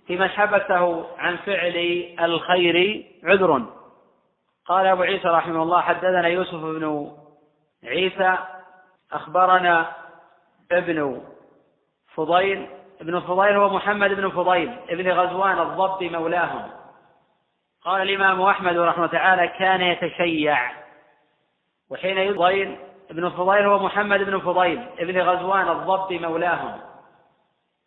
في 0.06 0.16
من 0.16 0.28
حبسه 0.28 1.06
عن 1.18 1.36
فعل 1.36 2.06
الخير 2.20 3.06
عذر. 3.24 3.62
قال 4.66 4.86
أبو 4.86 5.02
عيسى 5.02 5.28
رحمه 5.28 5.62
الله 5.62 5.80
حدثنا 5.80 6.28
يوسف 6.28 6.54
بن 6.54 7.12
عيسى 7.84 8.38
أخبرنا 9.12 9.92
ابن 10.72 11.22
فضيل. 12.14 12.66
ابن 13.00 13.20
فضيل 13.20 13.56
هو 13.56 13.68
محمد 13.68 14.10
بن 14.10 14.28
فضيل 14.30 14.76
ابن 14.88 15.10
غزوان 15.10 15.58
الضب 15.58 16.02
مولاهم. 16.02 16.70
قال 17.84 18.02
الإمام 18.02 18.42
أحمد 18.42 18.76
رحمه 18.76 19.06
تعالى 19.06 19.48
كان 19.48 19.80
يتشيع. 19.80 20.72
وحين 21.90 22.18
يضيل 22.18 22.76
ابن 23.10 23.28
فضيل 23.28 23.66
هو 23.66 23.78
محمد 23.78 24.20
بن 24.20 24.38
فضيل 24.38 24.86
ابن 24.98 25.20
غزوان 25.20 25.68
الضب 25.68 26.12
مولاهم. 26.12 26.80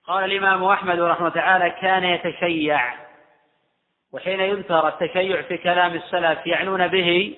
قال 0.08 0.24
الإمام 0.24 0.64
أحمد 0.64 1.00
رحمه 1.00 1.30
تعالى 1.30 1.70
كان 1.70 2.04
يتشيع 2.04 2.94
وحين 4.14 4.40
يذكر 4.40 4.88
التشيع 4.88 5.42
في 5.42 5.58
كلام 5.58 5.94
السلف 5.94 6.48
يعنون 6.48 6.88
به 6.88 7.38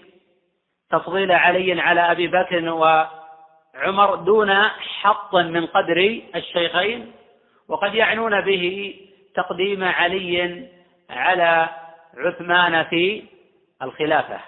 تفضيل 0.89 1.31
علي 1.31 1.81
على 1.81 2.11
أبي 2.11 2.27
بكر 2.27 2.69
وعمر 2.69 4.15
دون 4.15 4.53
حط 5.01 5.35
من 5.35 5.65
قدر 5.65 6.21
الشيخين 6.35 7.11
وقد 7.67 7.95
يعنون 7.95 8.41
به 8.41 8.95
تقديم 9.35 9.83
علي 9.83 10.67
على 11.09 11.69
عثمان 12.17 12.83
في 12.83 13.23
الخلافة. 13.81 14.39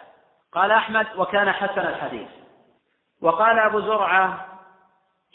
قال 0.52 0.72
أحمد 0.72 1.08
وكان 1.18 1.52
حسن 1.52 1.82
الحديث. 1.82 2.28
وقال 3.22 3.60
أبو 3.60 3.80
زرعة 3.80 4.48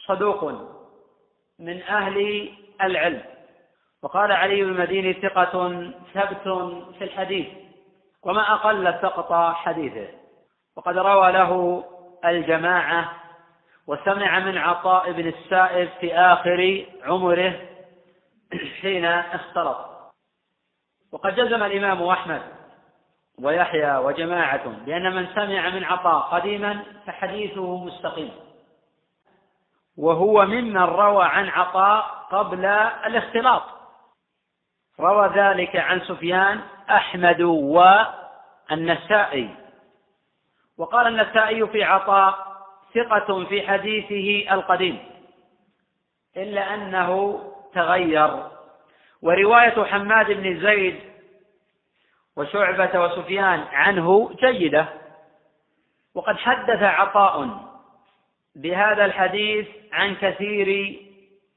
صدوق 0.07 0.45
من 1.59 1.83
أهل 1.83 2.49
العلم. 2.83 3.23
وقال 4.03 4.33
علي 4.33 4.63
بن 4.65 4.71
المديني 4.71 5.13
ثقة 5.13 5.69
ثبت 6.15 6.49
في 6.99 7.05
الحديث 7.05 7.47
وما 8.23 8.53
أقل 8.53 8.95
سقط 9.03 9.55
حديثه. 9.55 10.09
وقد 10.77 10.99
روى 10.99 11.33
له 11.33 11.85
الجماعة 12.25 13.13
وسمع 13.87 14.39
من 14.39 14.59
عطاء 14.59 15.13
بن 15.13 15.29
السائب 15.29 15.89
في 16.01 16.15
آخر 16.15 16.87
عمره 17.05 17.61
حين 18.81 19.05
اختلط. 19.05 19.77
وقد 21.13 21.35
جزم 21.35 21.63
الإمام 21.63 22.03
أحمد 22.03 22.43
ويحيى 23.43 23.97
وجماعة 23.97 24.69
بأن 24.69 25.17
من 25.17 25.27
سمع 25.35 25.71
من 25.71 25.85
عطاء 25.85 26.21
قديما 26.21 26.83
فحديثه 27.07 27.85
مستقيم. 27.85 28.33
وهو 29.99 30.47
ممن 30.47 30.83
روى 30.83 31.25
عن 31.25 31.49
عطاء 31.49 32.16
قبل 32.31 32.65
الاختلاط. 33.07 33.63
روى 35.01 35.29
ذلك 35.35 35.77
عن 35.77 36.01
سفيان 36.01 36.61
أحمد 36.91 37.43
والنسائي 38.71 39.51
وقال 40.79 41.07
النسائي 41.07 41.67
في 41.67 41.85
عطاء 41.85 42.47
ثقة 42.95 43.45
في 43.45 43.69
حديثه 43.69 44.55
القديم. 44.55 44.99
إلا 46.37 46.75
أنه 46.75 47.41
تغير. 47.75 48.43
ورواية 49.23 49.85
حماد 49.85 50.33
بن 50.33 50.61
زيد 50.61 51.01
وشعبة 52.37 53.01
وسفيان 53.01 53.65
عنه 53.73 54.31
جيدة. 54.41 54.89
وقد 56.15 56.37
حدث 56.37 56.83
عطاء 56.83 57.67
بهذا 58.57 59.05
الحديث 59.05 59.69
عن 59.93 60.15
كثير 60.15 61.01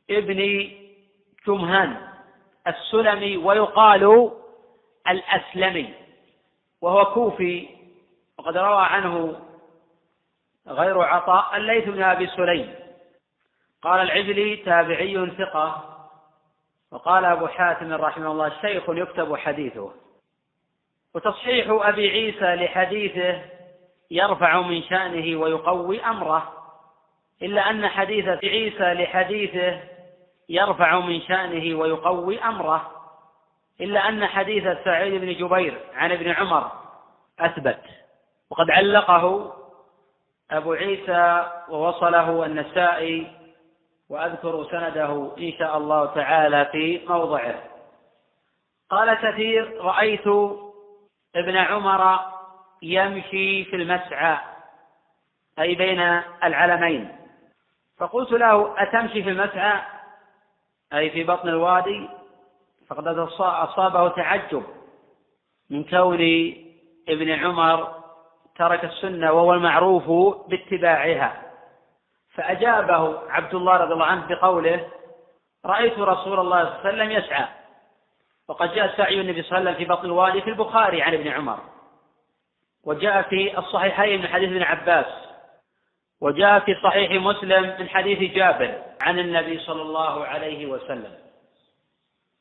ابن 0.09 0.69
جمهان 1.47 1.97
السلمي 2.67 3.37
ويقال 3.37 4.31
الأسلمي 5.09 5.93
وهو 6.81 7.05
كوفي 7.05 7.67
وقد 8.37 8.57
روى 8.57 8.85
عنه 8.85 9.39
غير 10.67 11.01
عطاء 11.01 11.57
الليث 11.57 11.85
بن 11.85 12.03
أبي 12.03 12.27
سليم. 12.27 12.75
قال 13.81 14.01
العجلي 14.01 14.55
تابعي 14.55 15.31
ثقة 15.37 15.95
وقال 16.91 17.25
أبو 17.25 17.47
حاتم 17.47 17.93
رحمه 17.93 18.31
الله 18.31 18.51
شيخ 18.61 18.83
يكتب 18.89 19.35
حديثه. 19.35 19.91
وتصحيح 21.15 21.67
أبي 21.69 22.09
عيسى 22.09 22.55
لحديثه 22.55 23.41
يرفع 24.11 24.61
من 24.61 24.83
شأنه 24.83 25.39
ويقوي 25.39 26.01
أمره 26.01 26.53
إلا 27.41 27.69
أن 27.69 27.87
حديث 27.87 28.27
عيسى 28.27 28.93
لحديثه 28.93 29.79
يرفع 30.49 30.99
من 30.99 31.21
شأنه 31.21 31.79
ويقوي 31.79 32.39
أمره. 32.43 32.91
إلا 33.81 34.09
أن 34.09 34.25
حديث 34.25 34.63
سعيد 34.83 35.21
بن 35.21 35.33
جبير 35.33 35.79
عن 35.95 36.11
ابن 36.11 36.29
عمر 36.29 36.71
أثبت. 37.39 37.81
وقد 38.49 38.71
علقه 38.71 39.53
أبو 40.51 40.73
عيسى 40.73 41.51
ووصله 41.69 42.45
النسائي 42.45 43.27
وأذكر 44.09 44.67
سنده 44.71 45.31
إن 45.37 45.51
شاء 45.59 45.77
الله 45.77 46.05
تعالى 46.05 46.65
في 46.65 47.01
موضعه. 47.07 47.55
قال 48.89 49.13
كثير 49.13 49.81
رأيت 49.81 50.27
ابن 51.35 51.57
عمر 51.57 52.19
يمشي 52.81 53.65
في 53.65 53.75
المسعى 53.75 54.37
أي 55.59 55.75
بين 55.75 56.21
العلمين. 56.43 57.15
فقلت 57.97 58.31
له 58.31 58.83
أتمشي 58.83 59.23
في 59.23 59.29
المسعى؟ 59.29 59.98
أي 60.93 61.09
في 61.09 61.23
بطن 61.23 61.49
الوادي 61.49 62.09
فقد 62.87 63.07
أصابه 63.39 64.09
تعجب 64.09 64.63
من 65.69 65.83
كون 65.83 66.21
ابن 67.09 67.29
عمر 67.29 67.93
ترك 68.57 68.85
السنة 68.85 69.31
وهو 69.31 69.53
المعروف 69.53 70.09
باتباعها. 70.49 71.41
فأجابه 72.35 73.31
عبد 73.31 73.55
الله 73.55 73.77
رضي 73.77 73.93
الله 73.93 74.05
عنه 74.05 74.27
بقوله 74.27 74.87
رأيت 75.65 75.99
رسول 75.99 76.39
الله 76.39 76.63
صلى 76.63 76.69
الله 76.69 76.79
عليه 76.79 76.89
وسلم 76.89 77.11
يسعى 77.11 77.45
وقد 78.47 78.73
جاء 78.73 78.97
سعي 78.97 79.21
النبي 79.21 79.41
صلى 79.41 79.57
الله 79.57 79.69
عليه 79.69 79.77
وسلم 79.77 79.87
في 79.87 79.93
بطن 79.93 80.05
الوادي 80.05 80.41
في 80.41 80.49
البخاري 80.49 81.01
عن 81.01 81.13
ابن 81.13 81.27
عمر. 81.27 81.59
وجاء 82.83 83.21
في 83.21 83.57
الصحيحين 83.57 84.21
من 84.21 84.27
حديث 84.27 84.49
ابن 84.49 84.63
عباس 84.63 85.28
وجاء 86.21 86.59
في 86.59 86.75
صحيح 86.83 87.11
مسلم 87.11 87.75
من 87.79 87.89
حديث 87.89 88.33
جابر 88.35 88.81
عن 89.01 89.19
النبي 89.19 89.59
صلى 89.59 89.81
الله 89.81 90.25
عليه 90.25 90.65
وسلم. 90.65 91.17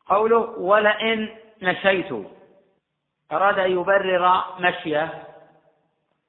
قوله 0.07 0.59
ولئن 0.59 1.37
مشيت 1.63 2.13
أراد 3.33 3.59
أن 3.59 3.73
يبرر 3.73 4.45
مشيه. 4.59 5.25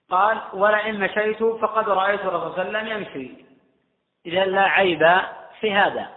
قال 0.09 0.41
ولئن 0.53 0.99
مشيت 0.99 1.43
فقد 1.43 1.89
رأيت 1.89 2.21
الرسول 2.21 2.53
صلى 2.55 2.61
الله 2.61 2.79
عليه 2.79 2.95
وسلم 2.95 2.97
يمشي. 2.97 3.45
إذا 4.25 4.45
لا 4.45 4.61
عيب 4.61 5.21
في 5.59 5.73
هذا. 5.73 6.09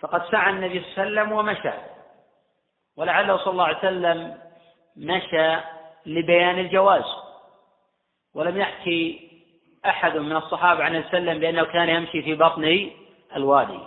فقد 0.00 0.30
سعى 0.30 0.50
النبي 0.50 0.80
صلى 0.80 1.04
الله 1.04 1.20
عليه 1.20 1.22
وسلم 1.22 1.32
ومشى. 1.32 1.72
ولعله 2.96 3.36
صلى 3.36 3.52
الله 3.52 3.64
عليه 3.64 3.78
وسلم 3.78 4.38
مشى 4.96 5.56
لبيان 6.06 6.58
الجواز. 6.58 7.04
ولم 8.34 8.56
يحكي 8.56 9.33
أحد 9.86 10.16
من 10.16 10.36
الصحابة 10.36 10.84
عن 10.84 10.96
وسلم 10.96 11.38
بأنه 11.38 11.64
كان 11.64 11.88
يمشي 11.88 12.22
في 12.22 12.34
بطن 12.34 12.90
الوادي. 13.36 13.80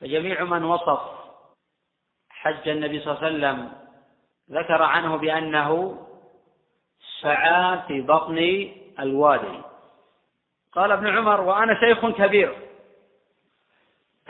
فجميع 0.00 0.44
من 0.44 0.64
وصف 0.64 1.00
حج 2.30 2.68
النبي 2.68 3.00
صلى 3.00 3.12
الله 3.12 3.24
عليه 3.24 3.36
وسلم 3.36 3.72
ذكر 4.50 4.82
عنه 4.82 5.16
بأنه 5.16 5.98
سعى 7.20 7.78
في 7.88 8.00
بطن 8.00 8.68
الوادي. 9.00 9.60
قال 10.72 10.92
ابن 10.92 11.16
عمر 11.16 11.40
وأنا 11.40 11.80
شيخ 11.80 12.06
كبير. 12.06 12.56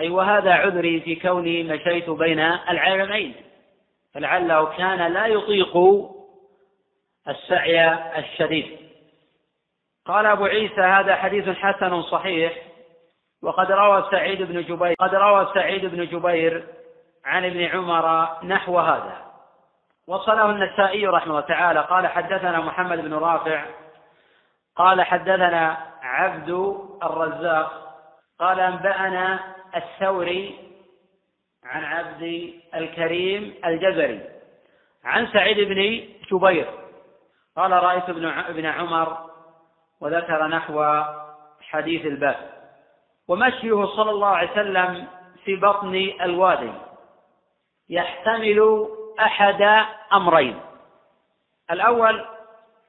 أي 0.00 0.08
وهذا 0.08 0.52
عذري 0.52 1.00
في 1.00 1.16
كوني 1.16 1.62
مشيت 1.62 2.10
بين 2.10 2.38
العالمين. 2.40 3.34
فلعله 4.14 4.64
كان 4.64 5.12
لا 5.12 5.26
يطيق 5.26 5.76
السعي 7.28 7.88
الشديد. 8.18 8.79
قال 10.10 10.26
أبو 10.26 10.44
عيسى 10.44 10.80
هذا 10.80 11.16
حديث 11.16 11.48
حسن 11.48 12.02
صحيح 12.02 12.52
وقد 13.42 13.72
روى 13.72 14.08
سعيد 14.10 14.42
بن 14.42 14.62
جبير 14.62 14.94
قد 14.98 15.14
روى 15.14 15.50
سعيد 15.54 15.86
بن 15.86 16.06
جبير 16.06 16.66
عن 17.24 17.44
ابن 17.44 17.64
عمر 17.64 18.28
نحو 18.44 18.78
هذا. 18.78 19.16
وصله 20.06 20.50
النسائي 20.50 21.06
رحمه 21.06 21.30
الله 21.30 21.40
تعالى 21.40 21.80
قال 21.80 22.06
حدثنا 22.06 22.60
محمد 22.60 22.98
بن 22.98 23.14
رافع 23.14 23.64
قال 24.76 25.02
حدثنا 25.02 25.76
عبد 26.02 26.76
الرزاق 27.02 27.96
قال 28.38 28.60
أنبأنا 28.60 29.40
الثوري 29.76 30.58
عن 31.64 31.84
عبد 31.84 32.52
الكريم 32.74 33.54
الجزري 33.64 34.20
عن 35.04 35.26
سعيد 35.26 35.68
بن 35.68 36.04
جبير 36.32 36.66
قال 37.56 37.72
رأيت 37.72 38.08
ابن 38.48 38.66
عمر 38.66 39.29
وذكر 40.00 40.46
نحو 40.46 41.02
حديث 41.60 42.06
الباب. 42.06 42.36
ومشيه 43.28 43.84
صلى 43.84 44.10
الله 44.10 44.28
عليه 44.28 44.50
وسلم 44.50 45.06
في 45.44 45.56
بطن 45.56 45.94
الوادي. 46.20 46.72
يحتمل 47.88 48.88
أحد 49.20 49.84
أمرين. 50.12 50.60
الأول 51.70 52.26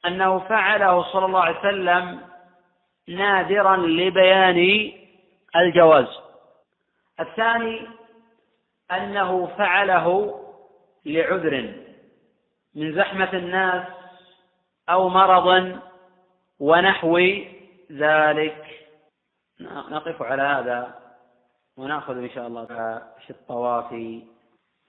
أنه 0.06 0.40
فعله 0.40 1.04
صلى 1.04 1.26
الله 1.26 1.42
عليه 1.42 1.60
وسلم 1.60 2.22
نادرا 3.08 3.76
لبيان 3.76 4.92
الجواز. 5.56 6.20
الثاني 7.20 7.88
أنه 8.92 9.46
فعله 9.58 10.38
لعذر 11.06 11.74
من 12.76 12.96
زحمة 12.96 13.30
الناس 13.34 13.88
أو 14.90 15.10
مرض 15.10 15.80
ونحو 16.62 17.18
ذلك. 17.92 18.88
نقف 19.62 20.22
على 20.22 20.42
هذا 20.42 21.02
ونأخذ 21.78 22.18
إن 22.18 22.30
شاء 22.30 22.48
الله 22.48 22.66
في 23.26 23.30
الطواف 23.30 24.22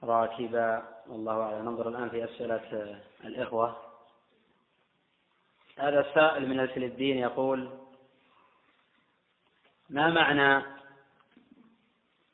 راكبا. 0.02 0.82
والله 1.06 1.42
أعلم. 1.42 1.64
ننظر 1.64 1.88
الآن 1.88 2.08
في 2.08 2.24
أسئلة 2.24 3.00
الإخوة. 3.24 3.76
هذا 5.78 6.00
السائل 6.00 6.48
من 6.48 6.60
الفلبين 6.60 7.18
يقول 7.18 7.70
ما 9.90 10.10
معنى 10.10 10.64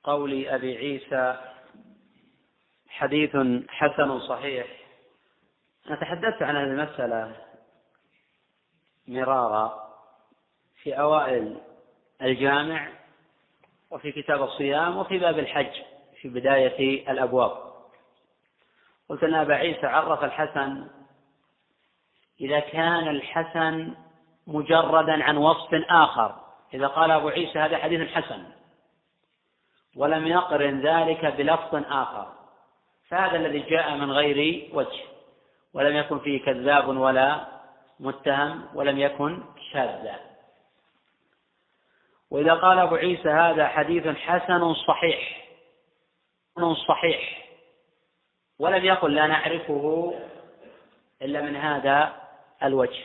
قول 0.04 0.46
أبي 0.46 0.76
عيسى 0.76 1.36
حديث 2.88 3.36
حسن 3.68 4.20
صحيح؟ 4.20 4.66
أنا 5.86 5.96
تحدثت 5.96 6.42
عن 6.42 6.56
هذه 6.56 6.64
المسألة 6.64 7.47
مرارا 9.08 9.88
في 10.82 11.00
أوائل 11.00 11.60
الجامع 12.22 12.88
وفي 13.90 14.12
كتاب 14.12 14.42
الصيام 14.42 14.96
وفي 14.96 15.18
باب 15.18 15.38
الحج 15.38 15.82
في 16.20 16.28
بداية 16.28 17.10
الأبواب. 17.10 17.52
قلت 19.08 19.22
أن 19.24 19.34
أبا 19.34 19.54
عيسى 19.54 19.86
عرف 19.86 20.24
الحسن 20.24 20.86
إذا 22.40 22.60
كان 22.60 23.08
الحسن 23.08 23.94
مجردا 24.46 25.24
عن 25.24 25.36
وصف 25.36 25.74
آخر. 25.90 26.36
إذا 26.74 26.86
قال 26.86 27.10
أبو 27.10 27.28
عيسى 27.28 27.58
هذا 27.58 27.78
حديث 27.78 28.10
حسن 28.10 28.44
ولم 29.96 30.26
يقرن 30.26 30.80
ذلك 30.80 31.26
بلفظ 31.26 31.74
آخر. 31.74 32.32
فهذا 33.08 33.36
الذي 33.36 33.58
جاء 33.58 33.96
من 33.96 34.12
غير 34.12 34.70
وجه 34.74 35.02
ولم 35.74 35.96
يكن 35.96 36.18
فيه 36.18 36.44
كذاب 36.44 36.88
ولا 36.88 37.57
متهم 38.00 38.68
ولم 38.74 38.98
يكن 38.98 39.42
شاذا. 39.72 40.20
وإذا 42.30 42.54
قال 42.54 42.78
أبو 42.78 42.94
عيسى 42.94 43.28
هذا 43.28 43.68
حديث 43.68 44.06
حسن 44.06 44.74
صحيح 44.74 45.48
صحيح. 46.88 47.48
ولم 48.58 48.84
يقل 48.84 49.14
لا 49.14 49.26
نعرفه 49.26 50.14
إلا 51.22 51.40
من 51.40 51.56
هذا 51.56 52.14
الوجه. 52.62 53.04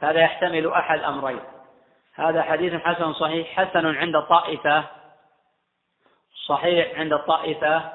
هذا 0.00 0.20
يحتمل 0.20 0.72
أحد 0.72 1.00
أمرين. 1.00 1.40
هذا 2.14 2.42
حديث 2.42 2.74
حسن 2.74 3.12
صحيح 3.12 3.48
حسن 3.48 3.96
عند 3.96 4.20
طائفة 4.20 4.84
صحيح 6.46 6.98
عند 6.98 7.16
طائفة 7.16 7.92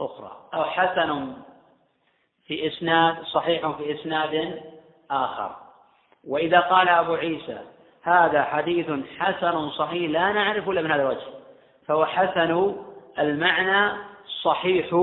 أخرى. 0.00 0.48
أو 0.54 0.64
حسن 0.64 1.36
في 2.46 2.66
إسناد 2.66 3.22
صحيح 3.22 3.70
في 3.70 3.94
إسناد 3.94 4.62
آخر. 5.10 5.56
وإذا 6.28 6.60
قال 6.60 6.88
أبو 6.88 7.14
عيسى 7.14 7.58
هذا 8.02 8.42
حديث 8.42 8.90
حسن 9.18 9.70
صحيح 9.70 10.10
لا 10.10 10.32
نعرف 10.32 10.68
إلا 10.68 10.82
من 10.82 10.90
هذا 10.90 11.02
الوجه. 11.02 11.26
فهو 11.86 12.06
حسن 12.06 12.76
المعنى 13.18 13.98
صحيح 14.42 14.94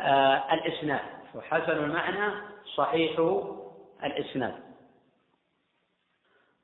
آه 0.00 0.54
الإسناد. 0.54 1.00
وحسن 1.34 1.72
المعنى 1.72 2.32
صحيح 2.76 3.20
الإسناد. 4.04 4.54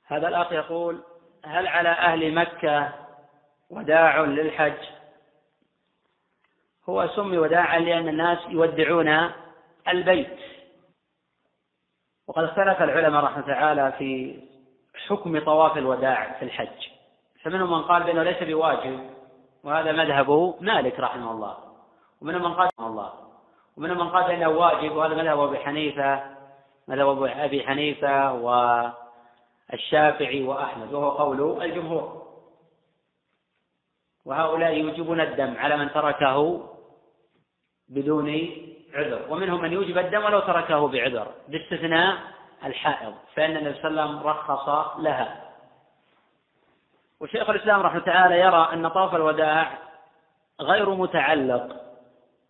هذا 0.07 0.28
الأخ 0.28 0.52
يقول 0.52 1.02
هل 1.44 1.66
على 1.66 1.88
أهل 1.88 2.34
مكة 2.34 2.92
وداع 3.70 4.20
للحج؟ 4.20 4.86
هو 6.88 7.09
سمي 7.16 7.38
وداعا 7.38 7.78
لأن 7.78 8.09
الناس 8.09 8.38
يودعون 8.48 9.30
البيت. 9.88 10.38
وقد 12.28 12.44
اختلف 12.44 12.82
العلماء 12.82 13.24
رحمه 13.24 13.46
تعالى 13.46 13.92
في 13.98 14.40
حكم 15.08 15.44
طواف 15.44 15.78
الوداع 15.78 16.32
في 16.38 16.44
الحج. 16.44 16.88
فمنهم 17.42 17.70
من 17.72 17.82
قال 17.82 18.02
بأنه 18.02 18.22
ليس 18.22 18.42
بواجب 18.42 19.10
وهذا 19.64 19.92
مذهب 19.92 20.54
مالك 20.60 21.00
رحمه 21.00 21.30
الله. 21.30 21.56
ومنهم 22.22 22.42
من 22.42 22.54
قال 22.54 22.68
الله. 22.80 23.12
ومنهم 23.76 23.98
من 23.98 24.08
قال 24.08 24.24
بأنه 24.24 24.48
واجب 24.48 24.92
وهذا 24.92 25.14
مذهب 25.14 25.40
أبي 25.40 25.58
حنيفة 25.58 26.36
مذهب 26.88 27.22
أبي 27.22 27.66
حنيفة 27.66 28.32
والشافعي 29.72 30.42
وأحمد 30.42 30.92
وهو 30.94 31.10
قول 31.10 31.62
الجمهور. 31.62 32.26
وهؤلاء 34.24 34.72
يوجبون 34.72 35.20
الدم 35.20 35.54
على 35.58 35.76
من 35.76 35.92
تركه 35.92 36.68
بدون 37.89 38.51
عذر. 38.95 39.20
ومنهم 39.28 39.62
من 39.62 39.72
يوجب 39.72 39.99
الدم 39.99 40.24
ولو 40.24 40.41
تركه 40.41 40.89
بعذر 40.89 41.28
باستثناء 41.49 42.16
الحائض. 42.64 43.14
فإن 43.34 43.57
النبي 43.57 43.74
صلى 43.74 43.91
الله 43.91 44.03
عليه 44.03 44.11
وسلم 44.11 44.26
رخص 44.26 44.97
لها. 44.99 45.43
وشيخ 47.20 47.51
الإسلام 47.51 47.80
رحمه 47.80 48.01
تعالى 48.01 48.41
يرى 48.41 48.68
أن 48.72 48.89
طواف 48.89 49.14
الوداع 49.14 49.78
غير 50.61 50.91
متعلق 50.91 51.76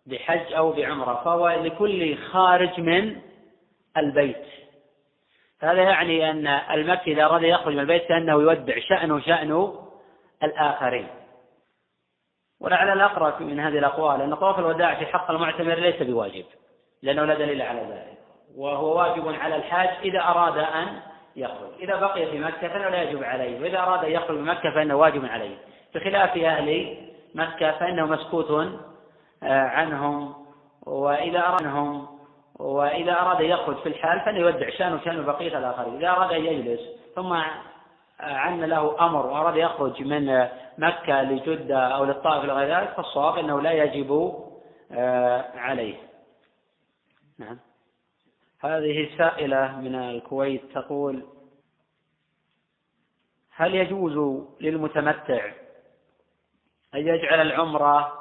بحج 0.06 0.52
أو 0.52 0.72
بعمرة 0.72 1.22
فهو 1.24 1.48
لكل 1.48 2.16
خارج 2.16 2.80
من 2.80 3.20
البيت. 3.96 4.46
هذا 5.60 5.82
يعني 5.82 6.30
أن 6.30 6.46
المكي 6.46 7.12
إذا 7.12 7.24
أراد 7.24 7.42
يخرج 7.42 7.74
من 7.74 7.80
البيت 7.80 8.08
فإنه 8.08 8.32
يودع 8.32 8.78
شأنه 8.78 9.20
شأن 9.20 9.72
الآخرين. 10.42 11.08
ولعل 12.66 12.92
الأقرب 12.92 13.42
من 13.42 13.60
هذه 13.60 13.78
الأقوال 13.78 14.22
أن 14.22 14.34
طواف 14.34 14.58
الوداع 14.58 14.94
في 14.94 15.06
حق 15.06 15.30
المعتمر 15.30 15.74
ليس 15.74 16.02
بواجب 16.02 16.44
لأنه 17.02 17.24
لا 17.24 17.34
دليل 17.34 17.62
على 17.62 17.80
ذلك 17.80 18.18
وهو 18.56 18.98
واجب 18.98 19.34
على 19.40 19.56
الحاج 19.56 19.88
إذا 20.04 20.20
أراد 20.20 20.58
أن 20.58 21.00
يخرج. 21.36 21.70
إذا 21.80 21.96
بقي 21.96 22.26
في 22.26 22.38
مكة 22.38 22.68
فإنه 22.68 22.88
لا 22.88 23.02
يجب 23.02 23.24
عليه 23.24 23.60
وإذا 23.60 23.78
أراد 23.78 24.04
أن 24.04 24.10
يخرج 24.10 24.38
من 24.38 24.44
مكة 24.44 24.74
فإنه 24.74 24.94
واجب 24.94 25.24
عليه. 25.24 25.56
بخلاف 25.94 26.36
أهل 26.36 26.96
مكة 27.34 27.70
فإنه 27.70 28.06
مسكوت 28.06 28.50
آه، 29.42 29.60
عنهم 29.60 30.34
وإذا 30.86 31.40
أرادهم 31.40 32.06
وإذا 32.58 33.12
أراد 33.12 33.40
يخرج 33.40 33.76
في 33.76 33.88
الحال 33.88 34.20
فإنه 34.20 34.38
يودع 34.38 34.70
شأنه 34.70 35.00
شأن 35.04 35.24
بقية 35.24 35.58
الآخرين. 35.58 35.96
إذا 35.96 36.08
أراد 36.08 36.32
أن 36.32 36.44
يجلس 36.44 36.80
ثم 37.14 37.36
عن 38.20 38.64
له 38.64 39.06
أمر 39.06 39.26
وأراد 39.26 39.56
يخرج 39.56 40.02
من 40.02 40.48
مكة 40.78 41.22
لجدة 41.22 41.78
أو 41.78 42.04
للطائف 42.04 42.44
إلى 42.44 42.52
غير 42.52 42.78
ذلك 42.78 42.94
فالصواب 42.94 43.38
أنه 43.38 43.60
لا 43.60 43.72
يجب 43.72 44.36
آه، 44.92 45.58
عليه. 45.58 45.96
نعم. 47.38 47.58
هذه 48.60 49.18
سائلة 49.18 49.80
من 49.80 49.94
الكويت 49.94 50.62
تقول 50.74 51.26
هل 53.50 53.74
يجوز 53.74 54.46
للمتمتع 54.60 55.52
أن 56.94 57.08
يجعل 57.08 57.40
العمرة 57.40 58.12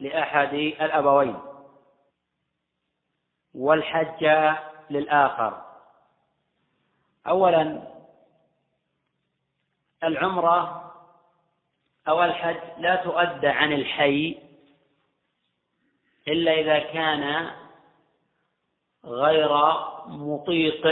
لأحد 0.00 0.54
الأبوين 0.54 1.38
والحج 3.54 4.54
للآخر؟ 4.90 5.62
أولا 7.26 7.82
العمرة 10.04 10.92
أو 12.08 12.24
الحج 12.24 12.56
لا 12.78 12.96
تؤدى 12.96 13.48
عن 13.48 13.72
الحي 13.72 14.38
إلا 16.28 16.52
إذا 16.52 16.78
كان 16.78 17.50
غير 19.04 19.50
مطيق 20.06 20.86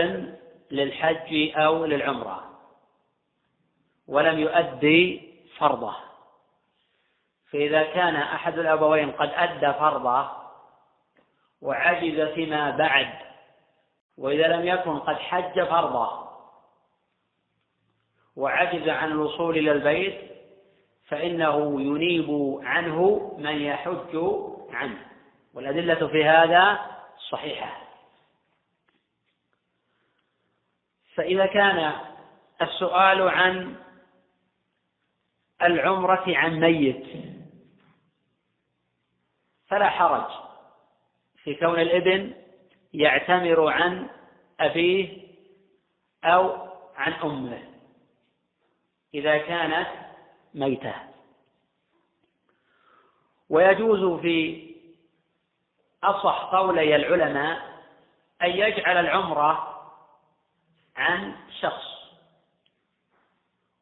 للحج 0.70 1.50
أو 1.56 1.84
للعمرة 1.84 2.44
ولم 4.06 4.38
يؤدي 4.38 5.28
فرضه. 5.58 5.96
فإذا 7.52 7.82
كان 7.82 8.16
أحد 8.16 8.58
الأبوين 8.58 9.12
قد 9.12 9.30
أدى 9.34 9.72
فرضه 9.72 10.30
وعجز 11.62 12.20
فيما 12.20 12.70
بعد 12.70 13.14
وإذا 14.18 14.46
لم 14.46 14.66
يكن 14.66 14.98
قد 14.98 15.16
حج 15.16 15.64
فرضه 15.64 16.27
وعجز 18.38 18.88
عن 18.88 19.10
الوصول 19.10 19.58
إلى 19.58 19.72
البيت 19.72 20.30
فإنه 21.06 21.80
ينيب 21.80 22.58
عنه 22.62 23.30
من 23.38 23.62
يحج 23.62 24.16
عنه. 24.70 25.06
والأدلة 25.54 26.06
في 26.08 26.24
هذا 26.24 26.80
صحيحة. 27.30 27.82
فإذا 31.14 31.46
كان 31.46 31.92
السؤال 32.62 33.28
عن 33.28 33.76
العمرة 35.62 36.24
عن 36.36 36.60
ميت 36.60 37.06
فلا 39.68 39.90
حرج. 39.90 40.30
في 41.44 41.54
كون 41.54 41.80
الابن 41.80 42.34
يعتمر 42.94 43.68
عن 43.68 44.08
أبيه 44.60 45.28
أو 46.24 46.68
عن 46.96 47.12
أمه. 47.12 47.67
إذا 49.18 49.38
كانت 49.38 49.88
ميتة. 50.54 50.94
ويجوز 53.48 54.20
في 54.20 54.68
أصح 56.04 56.44
قولي 56.44 56.96
العلماء 56.96 57.82
أن 58.42 58.50
يجعل 58.50 58.96
العمرة 58.96 59.80
عن 60.96 61.36
شخص 61.60 61.88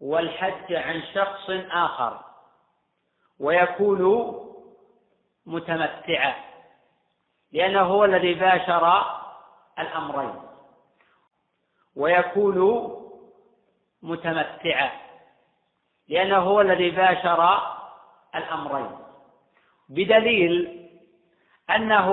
والحج 0.01 0.73
عن 0.73 1.03
شخص 1.15 1.51
آخر 1.71 2.21
ويكون 3.41 4.33
متمتعا 5.47 6.35
لأنه 7.53 7.81
هو 7.81 8.05
الذي 8.05 8.35
باشر 8.35 9.05
الأمرين 9.79 10.35
ويكون 11.97 12.93
متمتعا. 14.03 15.06
لأنه 16.09 16.37
هو 16.37 16.61
الذي 16.61 16.91
باشر 16.91 17.61
الأمرين. 18.35 18.91
بدليل 19.89 20.89
أنه 21.71 22.09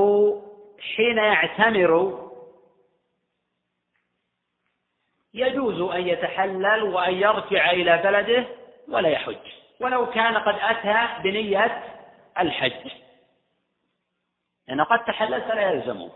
حين 0.96 1.18
يعتمر 1.18 2.24
يجوز 5.34 5.82
أن 5.92 6.08
يتحلل 6.08 6.84
وأن 6.84 7.14
يرجع 7.14 7.72
إلى 7.72 7.98
بلده 7.98 8.46
ولا 8.88 9.10
يحج. 9.10 9.52
ولو 9.80 10.10
كان 10.10 10.38
قد 10.38 10.56
أتى 10.60 11.24
بنية 11.24 11.84
الحج. 12.40 12.92
لأن 14.68 14.82
قد 14.82 15.06
تحلل 15.06 15.42
فلا 15.42 15.72
يلزمه. 15.72 16.12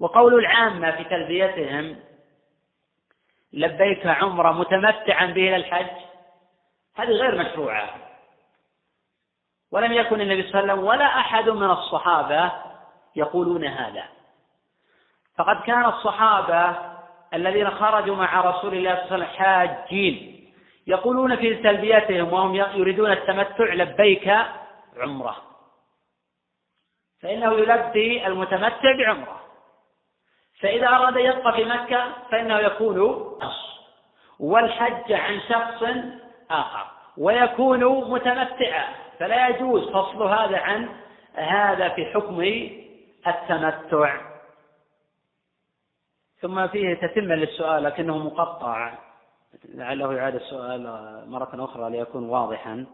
وقول 0.00 0.34
العامة 0.34 0.90
في 0.90 1.04
تلبيتهم 1.04 2.00
لبيك 3.52 4.06
عمرة 4.06 4.52
متمتعا 4.52 5.26
به 5.26 5.48
إلى 5.48 5.56
الحج 5.56 6.09
هذه 6.96 7.08
غير 7.08 7.38
مشروعة. 7.38 7.94
ولم 9.72 9.92
يكن 9.92 10.20
النبي 10.20 10.42
صلى 10.42 10.60
الله 10.60 10.72
عليه 10.72 10.72
وسلم 10.72 10.88
ولا 10.88 11.04
أحد 11.04 11.48
من 11.48 11.70
الصحابة 11.70 12.52
يقولون 13.16 13.64
هذا. 13.64 14.04
فقد 15.38 15.62
كان 15.62 15.84
الصحابة 15.84 16.76
الذين 17.34 17.70
خرجوا 17.70 18.16
مع 18.16 18.40
رسول 18.40 18.74
الله 18.74 18.94
صلى 18.94 19.02
الله 19.02 19.14
عليه 19.14 19.24
وسلم 19.24 19.44
حاجين. 19.44 20.36
يقولون 20.86 21.36
في 21.36 21.54
تلبيتهم 21.54 22.32
وهم 22.32 22.54
يريدون 22.54 23.12
التمتع 23.12 23.74
لبيك 23.74 24.34
عمرة. 24.96 25.36
فإنه 27.22 27.52
يلبي 27.52 28.26
المتمتع 28.26 28.96
بعمرة. 28.98 29.40
فإذا 30.60 30.88
أراد 30.88 31.16
يبقى 31.16 31.52
في 31.52 31.64
مكة 31.64 32.12
فإنه 32.30 32.58
يكون 32.58 32.98
والحج 34.40 35.12
عن 35.12 35.40
شخص 35.48 35.82
آخر. 36.50 36.86
ويكون 37.16 37.84
متمتعا. 38.10 38.84
فلا 39.18 39.48
يجوز 39.48 39.88
فصل 39.88 40.22
هذا 40.22 40.58
عن 40.58 40.88
هذا 41.34 41.88
في 41.88 42.06
حكم 42.06 42.40
التمتع. 43.26 44.20
ثم 46.40 46.66
فيه 46.68 46.94
تتمة 46.94 47.34
للسؤال 47.34 47.84
لكنه 47.84 48.18
مقطع. 48.18 48.92
لعله 49.64 50.14
يعاد 50.14 50.34
السؤال 50.34 50.82
مرة 51.30 51.64
أخرى 51.64 51.90
ليكون 51.90 52.28
واضحا. 52.28 52.86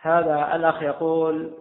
هذا 0.00 0.56
الأخ 0.56 0.82
يقول 0.82 1.52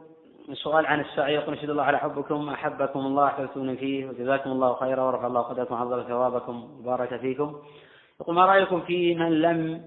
سؤال 0.53 0.86
عن 0.86 0.99
السعي. 0.99 1.34
يقول 1.34 1.53
نشهد 1.53 1.69
الله 1.69 1.84
على 1.84 1.99
حبكم 1.99 2.49
أحبكم 2.49 2.99
الله 2.99 3.27
أحببتوني 3.27 3.77
فيه 3.77 4.05
وجزاكم 4.05 4.51
الله 4.51 4.73
خيرا 4.73 5.03
ورفع 5.03 5.27
الله 5.27 5.41
قدركم 5.41 5.75
وعظم 5.75 6.03
ثوابكم 6.03 6.79
وبارك 6.79 7.19
فيكم. 7.19 7.61
يقول 8.22 8.36
ما 8.36 8.45
رأيكم 8.45 8.82
في 8.82 9.15
من 9.15 9.41
لم 9.41 9.82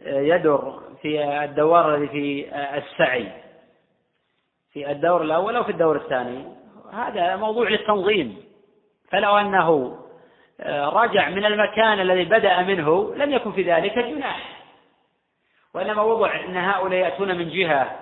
يدر 0.00 0.80
في 1.02 1.24
الدوار 1.44 1.94
الذي 1.94 2.08
في 2.08 2.48
السعي؟ 2.78 3.32
في 4.72 4.90
الدور 4.90 5.22
الأول 5.22 5.56
أو 5.56 5.64
في 5.64 5.72
الدور 5.72 5.96
الثاني؟ 5.96 6.44
هذا 6.92 7.36
موضوع 7.36 7.68
للتنظيم. 7.68 8.36
فلو 9.10 9.36
أنه 9.36 9.98
آه، 10.60 10.88
رجع 10.88 11.28
من 11.28 11.44
المكان 11.44 12.00
الذي 12.00 12.24
بدأ 12.24 12.62
منه 12.62 13.14
لم 13.14 13.32
يكن 13.32 13.52
في 13.52 13.62
ذلك 13.62 13.98
جناح. 13.98 14.62
وإنما 15.74 16.02
وضع 16.02 16.40
أن 16.44 16.56
هؤلاء 16.56 16.98
يأتون 16.98 17.38
من 17.38 17.48
جهة 17.48 17.98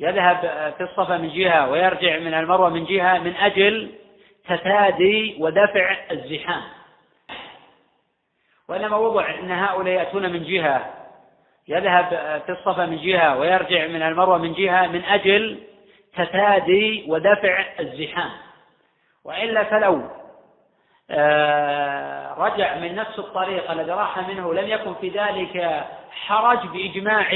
يذهب 0.00 0.40
في 0.76 0.82
الصفا 0.82 1.16
من 1.16 1.28
جهة 1.28 1.70
ويرجع 1.70 2.18
من 2.18 2.34
المروة 2.34 2.68
من 2.68 2.84
جهة 2.84 3.18
من 3.18 3.36
أجل 3.36 3.90
تفادي 4.48 5.36
ودفع 5.40 5.96
الزحام. 6.10 6.75
وإنما 8.68 8.96
وضع 8.96 9.34
أن 9.34 9.50
هؤلاء 9.50 9.94
يأتون 9.94 10.32
من 10.32 10.44
جهة 10.44 10.94
يذهب 11.68 12.08
في 12.46 12.52
الصفا 12.52 12.86
من 12.86 12.96
جهة 12.96 13.38
ويرجع 13.38 13.86
من 13.86 14.02
المروة 14.02 14.38
من 14.38 14.52
جهة 14.52 14.86
من 14.86 15.04
أجل 15.04 15.62
تفادي 16.16 17.04
ودفع 17.08 17.64
الزحام. 17.80 18.30
وإلا 19.24 19.64
فلو 19.64 20.10
آه، 21.10 22.34
رجع 22.34 22.78
من 22.78 22.94
نفس 22.94 23.18
الطريق 23.18 23.70
الذي 23.70 23.90
راح 23.90 24.28
منه 24.28 24.54
لم 24.54 24.68
يكن 24.68 24.94
في 24.94 25.08
ذلك 25.08 25.86
حرج 26.10 26.66
بإجماع 26.66 27.30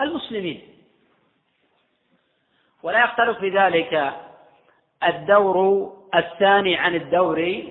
المسلمين. 0.00 0.62
ولا 2.82 3.04
يختلف 3.04 3.38
في 3.38 3.48
ذلك 3.48 4.12
الدور 5.04 5.88
الثاني 6.14 6.76
عن 6.76 6.94
الدور 6.94 7.64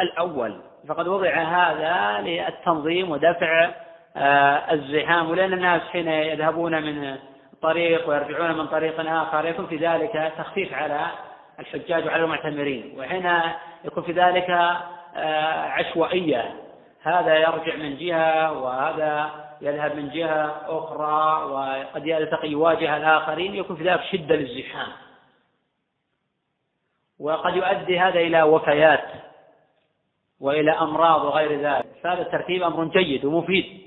الأول. 0.00 0.60
فقد 0.88 1.08
وضع 1.08 1.34
هذا 1.34 2.20
للتنظيم 2.20 3.10
ودفع 3.10 3.70
آه، 4.16 4.72
الزحام 4.72 5.30
ولأن 5.30 5.52
الناس 5.52 5.82
حين 5.82 6.08
يذهبون 6.08 6.82
من 6.82 7.16
طريق 7.62 8.08
ويرجعون 8.08 8.58
من 8.58 8.66
طريق 8.66 9.10
آخر 9.10 9.46
يكون 9.46 9.66
في 9.66 9.76
ذلك 9.76 10.32
تخفيف 10.38 10.74
على 10.74 11.06
الحجاج 11.58 12.06
وعلى 12.06 12.24
المعتمرين. 12.24 12.94
وحين 12.98 13.32
يكون 13.84 14.02
في 14.02 14.12
ذلك 14.12 14.50
آه، 15.16 15.62
عشوائية. 15.62 16.54
هذا 17.02 17.36
يرجع 17.36 17.76
من 17.76 17.96
جهة 17.96 18.52
وهذا 18.52 19.30
يذهب 19.60 19.96
من 19.96 20.10
جهة 20.10 20.54
أخرى 20.66 21.44
وقد 21.44 22.06
يلتقي 22.06 22.48
يواجه 22.48 22.96
الآخرين 22.96 23.54
يكون 23.54 23.76
في 23.76 23.84
ذلك 23.84 24.00
شدة 24.12 24.36
للزحام. 24.36 24.88
وقد 27.20 27.56
يؤدي 27.56 28.00
هذا 28.00 28.20
إلى 28.20 28.42
وفيات. 28.42 29.04
وإلى 30.40 30.70
أمراض 30.70 31.24
وغير 31.24 31.60
ذلك. 31.60 31.86
فهذا 32.02 32.22
الترتيب 32.22 32.62
أمر 32.62 32.84
جيد 32.84 33.24
ومفيد. 33.24 33.84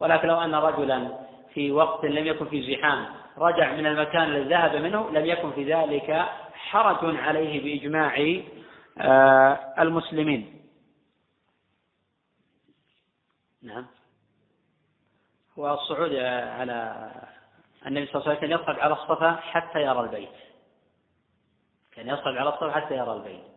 ولكن 0.00 0.28
لو 0.28 0.40
أن 0.40 0.54
رجلا 0.54 1.18
في 1.54 1.72
وقت 1.72 2.04
لم 2.04 2.26
يكن 2.26 2.48
في 2.48 2.74
زحام 2.74 3.06
رجع 3.38 3.72
من 3.72 3.86
المكان 3.86 4.22
الذي 4.22 4.48
ذهب 4.48 4.76
منه 4.76 5.10
لم 5.10 5.26
يكن 5.26 5.52
في 5.52 5.74
ذلك 5.74 6.28
حرج 6.54 7.16
عليه 7.16 7.62
بإجماع 7.62 8.42
آه، 8.98 9.74
المسلمين. 9.78 10.68
نعم. 13.62 13.86
والصعود 15.56 16.14
على 16.14 17.10
النبي 17.86 18.06
صلى 18.06 18.14
الله 18.14 18.28
عليه 18.28 18.38
وسلم 18.38 18.60
يصعد 18.60 18.78
على 18.78 18.92
الصفا 18.92 19.32
حتى 19.32 19.82
يرى 19.82 20.00
البيت. 20.00 20.28
كان 21.92 22.08
يصعد 22.08 22.36
على 22.36 22.48
الصفا 22.48 22.70
حتى 22.70 22.94
يرى 22.94 23.12
البيت. 23.12 23.51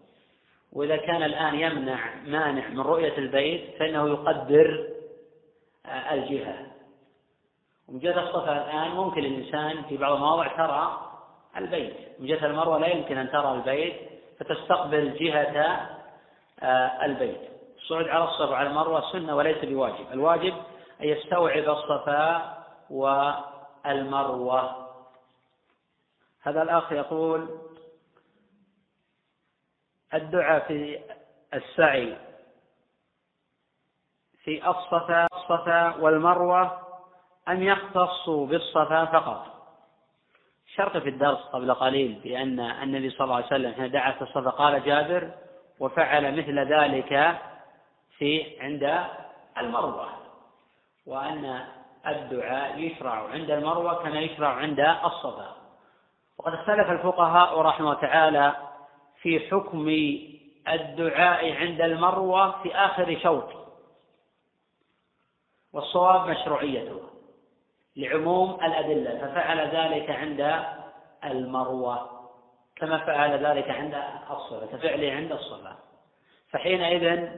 وإذا 0.76 0.98
كان 0.98 1.24
الآن 1.24 1.56
يمنع 1.56 2.16
مانع 2.26 2.68
من 2.68 2.80
رؤية 2.80 3.18
البيت 3.18 3.78
فإنه 3.80 4.10
يقدر 4.10 4.88
آه، 5.86 6.14
الجهة. 6.14 6.66
ومن 7.88 8.00
جهة 8.00 8.24
الصفا 8.24 8.52
الآن 8.52 8.92
ممكن 8.92 9.26
الإنسان 9.26 9.84
في 9.84 9.98
بعض 9.98 10.14
المواضع 10.14 10.48
ترى 10.48 11.12
البيت. 11.58 11.94
من 12.20 12.28
جهة 12.28 12.46
المروة 12.46 12.78
لا 12.78 12.88
يمكن 12.88 13.18
أن 13.18 13.32
ترى 13.32 13.52
البيت 13.52 13.96
فتستقبل 14.40 15.14
جهة 15.14 15.90
آه، 16.64 17.06
البيت. 17.06 17.42
الصعود 17.78 18.08
على 18.08 18.24
الصفا 18.24 18.50
وعلى 18.50 18.70
المروة 18.70 19.12
سنة 19.12 19.36
وليس 19.36 19.66
بواجب. 19.66 20.06
الواجب 20.12 20.54
أن 21.02 21.08
يستوعب 21.08 21.70
الصفا 21.70 22.56
والمروة. 22.90 24.86
هذا 26.42 26.62
الأخ 26.62 26.92
يقول 26.92 27.50
الدعاء 30.16 30.68
في 30.68 31.00
السعي 31.54 32.18
في 34.44 34.70
الصفا 34.70 35.28
الصفا 35.34 35.96
والمروة 35.96 36.80
أن 37.48 37.64
يختصوا 37.64 38.48
بالصفا 38.48 39.06
فقط. 39.06 39.46
شرط 40.76 40.98
في 40.98 41.10
الدرس 41.10 41.40
قبل 41.40 41.74
قليل 41.74 42.20
بأن 42.24 42.60
النبي 42.60 43.10
صلى 43.10 43.26
الله 43.26 43.36
عليه 43.36 43.46
وسلم 43.46 43.74
حين 43.74 43.92
دعا 43.92 44.12
في 44.12 44.22
الصفا 44.22 44.50
قال 44.50 44.84
جابر 44.84 45.32
وفعل 45.80 46.38
مثل 46.40 46.60
ذلك 46.60 47.38
في 48.18 48.58
عند 48.62 49.06
المروة 49.58 50.10
وأن 51.06 51.66
الدعاء 52.08 52.80
يشرع 52.80 53.30
عند 53.30 53.52
المروة 53.52 54.04
كما 54.04 54.20
يشرع 54.20 54.50
عند 54.50 54.80
الصفا. 54.80 55.56
وقد 56.38 56.54
اختلف 56.54 56.90
الفقهاء 56.92 57.62
رحمه 57.62 57.94
تعالى 57.94 58.56
في 59.26 59.40
حكم 59.40 59.90
الدعاء 60.68 61.54
عند 61.54 61.82
المروة 61.82 62.62
في 62.64 62.76
آخر 62.76 63.20
شوط. 63.24 63.50
والصواب 65.74 66.30
مشروعيته 66.30 67.02
لعموم 67.96 68.64
الأدلة. 68.64 69.18
ففعل 69.18 69.60
ذلك 69.60 70.10
عند 70.10 70.66
المروة 71.24 72.10
كما 72.76 72.98
فعل 72.98 73.46
ذلك 73.46 73.70
عند 73.70 74.04
الصلاة 74.32 74.66
كفعله 74.66 75.12
عند 75.12 75.32
الصلاة. 75.32 75.78
فحينئذ 76.50 77.30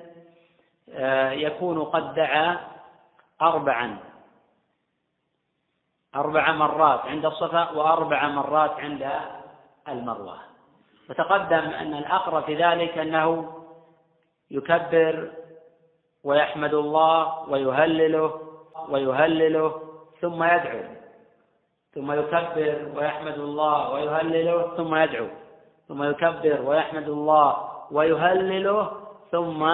آه، 0.90 1.32
يكون 1.32 1.84
قد 1.84 2.14
دعا 2.14 2.58
أربعا. 3.42 4.00
أربع 6.16 6.52
مرات 6.52 7.00
عند 7.00 7.26
الصفا 7.26 7.72
وأربع 7.72 8.28
مرات 8.28 8.72
عند 8.72 9.12
المروة. 9.88 10.47
وتقدم 11.10 11.55
أن 11.55 11.93
الأقرب 11.93 12.43
في 12.43 12.55
ذلك 12.55 12.97
أنه 12.97 13.53
يكبر 14.51 15.32
ويحمد 16.24 16.74
الله 16.74 17.49
ويهلله 17.49 18.41
ويهلله 18.89 19.82
ثم 20.22 20.43
يدعو 20.43 20.84
ثم 21.95 22.12
يكبر 22.12 22.91
ويحمد 22.95 23.38
الله 23.38 23.91
ويهلله 23.91 24.76
ثم 24.78 24.95
يدعو 24.95 25.28
ثم 25.88 26.03
يكبر 26.03 26.62
ويحمد 26.62 27.10
الله 27.10 27.70
ويهلله 27.91 28.91
ثم 29.32 29.70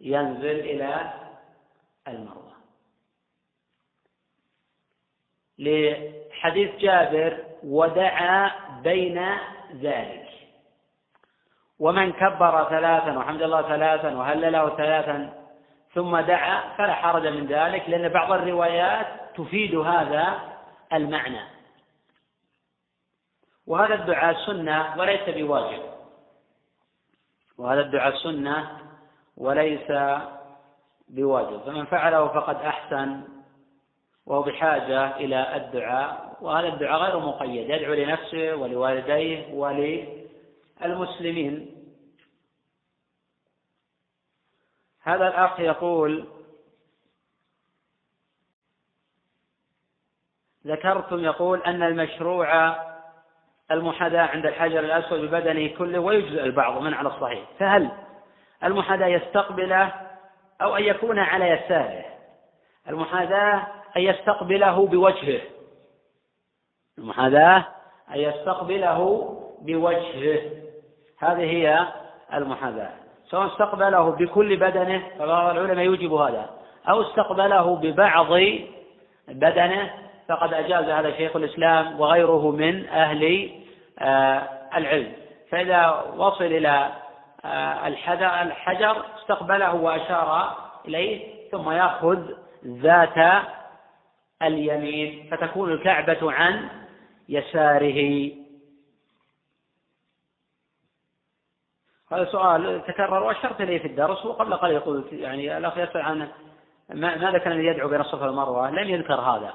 ينزل 0.00 0.58
إلى 0.60 1.12
المروة. 2.08 2.52
لحديث 5.58 6.76
جابر 6.76 7.38
ودعا 7.64 8.50
بين 8.82 9.24
ذلك. 9.74 10.28
ومن 11.78 12.12
كبر 12.12 12.64
ثلاثا 12.70 13.18
وحمد 13.18 13.42
الله 13.42 13.62
ثلاثا 13.62 14.16
وهلله 14.16 14.76
ثلاثا 14.76 15.42
ثم 15.94 16.18
دعا 16.18 16.76
فلا 16.76 16.94
حرج 16.94 17.26
من 17.26 17.46
ذلك 17.46 17.88
لأن 17.88 18.08
بعض 18.08 18.32
الروايات 18.32 19.06
تفيد 19.36 19.74
هذا 19.74 20.38
المعنى. 20.92 21.40
وهذا 23.66 23.94
الدعاء 23.94 24.34
سنة 24.46 24.98
وليس 24.98 25.28
بواجب. 25.28 25.82
وهذا 27.58 27.80
الدعاء 27.80 28.16
سنة 28.16 28.78
وليس 29.36 29.92
بواجب. 31.08 31.60
فمن 31.66 31.84
فعله 31.84 32.28
فقد 32.28 32.56
أحسن 32.56 33.22
وهو 34.26 34.42
بحاجة 34.42 35.16
إلى 35.16 35.56
الدعاء 35.56 36.31
وهذا 36.42 36.68
الدعاء 36.68 37.00
غير 37.02 37.18
مقيد 37.18 37.70
يدعو 37.70 37.94
لنفسه 37.94 38.54
ولوالديه 38.54 39.52
وللمسلمين. 40.80 41.76
هذا 45.02 45.28
الأخ 45.28 45.60
يقول 45.60 46.26
ذكرتم 50.66 51.24
يقول 51.24 51.62
أن 51.62 51.82
المشروع 51.82 52.76
المحاذاة 53.70 54.22
عند 54.22 54.46
الحجر 54.46 54.80
الأسود 54.80 55.20
ببدنه 55.20 55.68
كله 55.78 55.98
ويجزئ 55.98 56.44
البعض 56.44 56.82
من 56.82 56.94
على 56.94 57.08
الصحيح. 57.08 57.48
فهل 57.58 57.90
المحاذاة 58.64 59.06
يستقبله 59.06 59.92
أو 60.62 60.76
أن 60.76 60.84
يكون 60.84 61.18
على 61.18 61.44
يساره؟ 61.50 62.04
المحاذاة 62.88 63.66
أن 63.96 64.02
يستقبله 64.02 64.86
بوجهه. 64.86 65.40
المحاذاة 66.98 67.64
أن 68.14 68.18
يستقبله 68.18 69.28
بوجهه. 69.62 70.40
هذه 71.18 71.40
هي 71.40 71.86
المحاذاة. 72.34 72.90
سواء 73.30 73.46
استقبله 73.46 74.10
بكل 74.10 74.56
بدنه 74.56 75.02
فبعض 75.18 75.56
العلماء 75.56 75.84
يوجب 75.84 76.12
هذا. 76.12 76.50
أو 76.88 77.02
استقبله 77.02 77.76
ببعض 77.76 78.26
بدنه 79.28 79.90
فقد 80.28 80.54
أجاز 80.54 80.84
هذا 80.84 81.16
شيخ 81.16 81.36
الإسلام 81.36 82.00
وغيره 82.00 82.50
من 82.50 82.88
أهل 82.88 83.50
آه، 83.98 84.48
العلم. 84.76 85.12
فإذا 85.50 86.04
وصل 86.16 86.44
إلى 86.44 86.88
آه، 87.44 87.88
الحجر 88.42 89.04
استقبله 89.18 89.74
وأشار 89.74 90.56
إليه 90.88 91.24
ثم 91.50 91.70
يأخذ 91.70 92.18
ذات 92.66 93.44
اليمين. 94.42 95.28
فتكون 95.30 95.72
الكعبة 95.72 96.32
عن 96.32 96.81
يساره. 97.28 98.32
هذا 102.12 102.24
سؤال 102.24 102.82
تكرر 102.86 103.22
وأشرت 103.22 103.60
إليه 103.60 103.78
في 103.78 103.86
الدرس 103.88 104.26
وقبل 104.26 104.54
قليل 104.54 104.80
قلت 104.80 105.12
يعني 105.12 105.58
الأخ 105.58 105.78
يسأل 105.78 106.00
عن 106.00 106.28
ماذا 106.90 107.38
كان 107.38 107.64
يدعو 107.64 107.88
بين 107.88 108.00
الصفا 108.00 108.26
والمروة 108.26 108.70
لم 108.70 108.88
يذكر 108.88 109.14
هذا. 109.14 109.54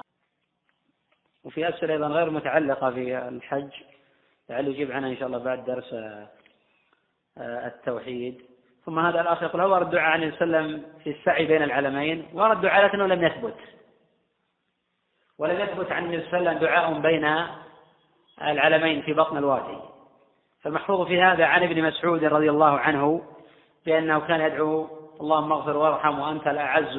وفي 1.44 1.68
أسئلة 1.68 1.94
أيضا 1.94 2.06
غير 2.06 2.30
متعلقة 2.30 2.90
في 2.90 3.18
الحج 3.18 3.70
لعل 4.50 4.68
يجيب 4.68 4.92
عنها 4.92 5.10
إن 5.10 5.16
شاء 5.16 5.26
الله 5.26 5.38
بعد 5.38 5.64
درس 5.64 5.92
آه، 5.92 7.66
التوحيد. 7.66 8.42
ثم 8.86 8.98
هذا 8.98 9.20
الأخ 9.20 9.42
يقول 9.42 9.60
هل 9.60 9.66
ورد 9.66 9.82
الدعاء 9.82 10.10
عن 10.10 10.24
وسلم 10.24 10.82
في 11.04 11.10
السعي 11.10 11.46
بين 11.46 11.62
العلمين 11.62 12.28
ورد 12.32 12.56
الدعاء 12.56 12.86
لكنه 12.86 13.06
لم 13.06 13.24
يثبت. 13.24 13.56
ولم 15.38 15.60
يثبت 15.60 15.92
عن 15.92 16.04
النبي 16.04 16.30
صلى 16.30 16.38
الله 16.38 16.50
عليه 16.50 16.58
وسلم 16.58 16.68
دعاء 16.68 17.00
بين 17.00 17.46
العلمين 18.42 19.02
في 19.02 19.12
بطن 19.12 19.36
الوادي. 19.36 19.78
فالمحفوظ 20.62 21.06
في 21.06 21.22
هذا 21.22 21.44
عن 21.44 21.62
ابن 21.62 21.82
مسعود 21.82 22.24
رضي 22.24 22.50
الله 22.50 22.78
عنه 22.78 23.22
بأنه 23.86 24.18
كان 24.18 24.40
يدعو 24.40 24.86
اللهم 25.20 25.52
اغفر 25.52 25.76
وارحم 25.76 26.18
وأنت 26.18 26.46
الأعز 26.46 26.98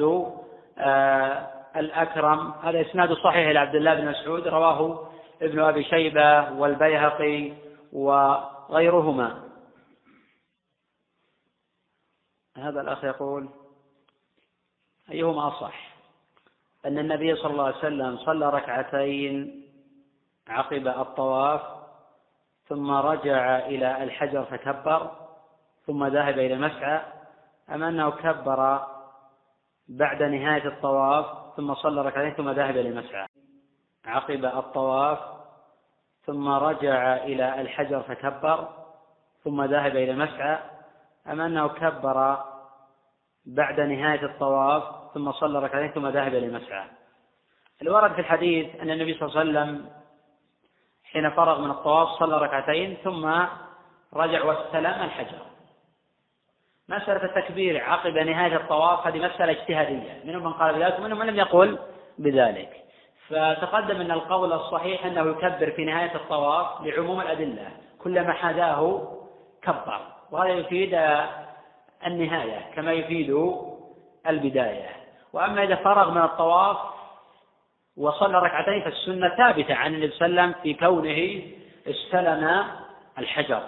آه، 0.78 1.50
الأكرم. 1.76 2.50
هذا 2.62 2.80
إسناد 2.80 3.12
صحيح 3.12 3.48
لعبد 3.48 3.74
الله 3.74 3.94
بن 3.94 4.08
مسعود 4.10 4.48
رواه 4.48 5.10
ابن 5.42 5.60
أبي 5.60 5.84
شيبة 5.84 6.52
والبيهقي 6.52 7.52
وغيرهما. 7.92 9.50
هذا 12.56 12.80
الأخ 12.80 13.04
يقول 13.04 13.48
أيهما 15.10 15.48
أصح؟ 15.48 15.89
أن 16.86 16.98
النبي 16.98 17.36
صلى 17.36 17.50
الله 17.50 17.64
عليه 17.64 17.76
وسلم 17.76 18.16
صلى 18.16 18.50
ركعتين 18.50 19.64
عقب 20.48 20.88
الطواف 20.88 21.60
ثم 22.68 22.90
رجع 22.90 23.58
إلى 23.58 24.02
الحجر 24.02 24.44
فكبر 24.44 25.10
ثم 25.86 26.06
ذهب 26.06 26.38
إلى 26.38 26.54
المسعى. 26.54 27.00
أم 27.70 27.82
أنه 27.82 28.10
كبر 28.10 28.86
بعد 29.88 30.22
نهاية 30.22 30.66
الطواف 30.68 31.26
ثم 31.56 31.74
صلى 31.74 32.02
ركعتين 32.02 32.34
ثم 32.34 32.50
ذهب 32.50 32.76
إلى 32.76 32.88
المسعى. 32.88 33.26
عقب 34.06 34.44
الطواف 34.44 35.18
ثم 36.24 36.48
رجع 36.48 37.16
إلى 37.16 37.60
الحجر 37.60 38.02
فكبر 38.02 38.68
ثم 39.44 39.62
ذهب 39.62 39.96
إلى 39.96 40.10
المسعى. 40.10 40.58
أم 41.26 41.40
أنه 41.40 41.68
كبر 41.68 42.44
بعد 43.46 43.80
نهاية 43.80 44.24
الطواف 44.24 44.99
ثم 45.14 45.32
صلى 45.32 45.58
ركعتين 45.58 45.90
ثم 45.90 46.06
ذهب 46.06 46.34
إلى 46.34 46.46
المسعى. 46.46 46.84
الورد 47.82 48.12
في 48.12 48.20
الحديث 48.20 48.80
أن 48.82 48.90
النبي 48.90 49.14
صلى 49.14 49.28
الله 49.28 49.40
عليه 49.40 49.50
وسلم 49.50 49.90
حين 51.04 51.30
فرغ 51.30 51.60
من 51.60 51.70
الطواف 51.70 52.08
صلى 52.08 52.38
ركعتين 52.38 52.96
ثم 53.04 53.32
رجع 54.14 54.44
واستلم 54.44 54.86
الحجر. 54.86 55.38
مسألة 56.88 57.24
التكبير 57.24 57.84
عقب 57.84 58.18
نهاية 58.18 58.56
الطواف 58.56 59.06
هذه 59.06 59.18
مسألة 59.18 59.52
اجتهادية. 59.52 60.20
منهم 60.24 60.44
من 60.44 60.52
قال 60.52 60.74
بذلك 60.74 60.98
ومنهم 60.98 61.18
من 61.18 61.26
لم 61.26 61.36
يقل 61.36 61.78
بذلك. 62.18 62.84
فتقدم 63.28 64.00
أن 64.00 64.10
القول 64.10 64.52
الصحيح 64.52 65.06
أنه 65.06 65.30
يكبر 65.30 65.70
في 65.70 65.84
نهاية 65.84 66.14
الطواف 66.14 66.82
لعموم 66.82 67.20
الأدلة. 67.20 67.68
كلما 67.98 68.32
حذاه 68.32 69.12
كبر. 69.62 70.00
وهذا 70.30 70.48
يفيد 70.48 70.94
النهاية 72.06 72.74
كما 72.74 72.92
يفيد 72.92 73.54
البداية. 74.26 74.99
وأما 75.32 75.62
إذا 75.62 75.74
فرغ 75.74 76.10
من 76.10 76.22
الطواف 76.22 76.76
وصلى 77.96 78.38
ركعتين 78.38 78.82
فالسنة 78.82 79.36
ثابتة 79.36 79.74
عن 79.74 79.94
النبي 79.94 80.12
صلى 80.12 80.26
الله 80.26 80.42
عليه 80.42 80.50
وسلم 80.50 80.62
في 80.62 80.74
كونه 80.74 81.42
استلم 81.86 82.64
الحجر. 83.18 83.62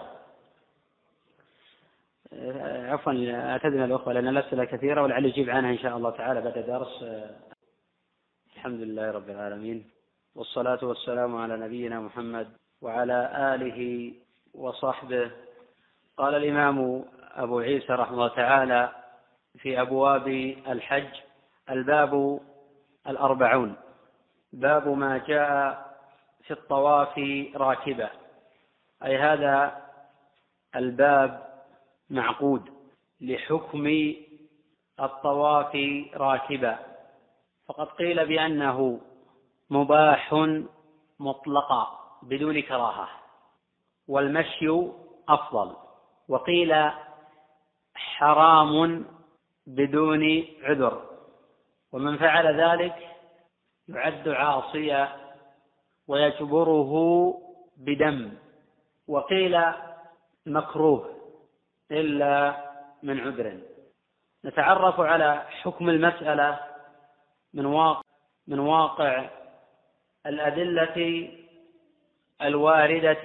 عفوا 2.93 3.13
أعتذر 3.51 3.85
الاخوه 3.85 4.13
لأن 4.13 4.29
الأسئلة 4.29 4.65
كثيرة 4.65 5.03
ولعل 5.03 5.25
يجيب 5.25 5.51
عنها 5.51 5.71
إن 5.71 5.79
شاء 5.79 5.97
الله 5.97 6.11
تعالى 6.11 6.41
بعد 6.41 6.59
درس. 6.59 7.05
الحمد 8.57 8.81
لله 8.81 9.11
رب 9.11 9.31
العالمين. 9.31 9.91
والصلاة 10.35 10.79
والسلام 10.83 11.37
على 11.37 11.57
نبينا 11.57 12.01
محمد 12.01 12.49
وعلى 12.83 13.31
آله 13.55 14.13
وصحبه. 14.55 15.31
قال 16.17 16.35
الإمام 16.35 17.05
أبو 17.35 17.59
عيسى 17.59 17.93
رحمه 17.93 18.15
الله 18.15 18.29
تعالى 18.29 18.93
في 19.59 19.81
أبواب 19.81 20.29
الحج 20.69 21.15
الباب 21.71 22.41
الأربعون. 23.07 23.77
باب 24.53 24.89
ما 24.89 25.19
جاء 25.19 25.93
في 26.45 26.51
الطواف 26.51 27.19
راكبا. 27.57 28.11
أي 29.05 29.19
هذا 29.19 29.83
الباب 30.77 31.63
معقود 32.11 32.71
لحكم 33.21 33.87
الطواف 35.01 35.77
راكبا. 36.15 36.79
فقد 37.67 37.87
قيل 37.87 38.27
بأنه 38.27 39.01
مباح 39.71 40.35
مطلقا 41.21 41.87
بدون 42.23 42.63
كراهة 42.63 43.09
والمشي 44.09 44.69
أفضل. 45.29 45.77
وقيل 46.29 46.91
حرام 47.95 49.05
بدون 49.67 50.45
عذر. 50.63 51.12
ومن 51.93 52.18
فعل 52.18 52.61
ذلك 52.61 53.09
يعد 53.88 54.28
عاصيا 54.28 55.09
ويجبره 56.09 56.93
بدم. 57.76 58.32
وقيل 59.09 59.61
مكروه 60.47 61.11
إلا 61.90 62.57
من 63.03 63.20
عذر. 63.20 63.59
نتعرف 64.45 65.01
على 65.01 65.43
حكم 65.62 65.88
المسألة 65.88 66.61
من 67.55 67.66
واقع 67.66 68.03
من 68.47 68.59
واقع 68.59 69.30
الأدلة 70.26 71.28
الواردة 72.43 73.22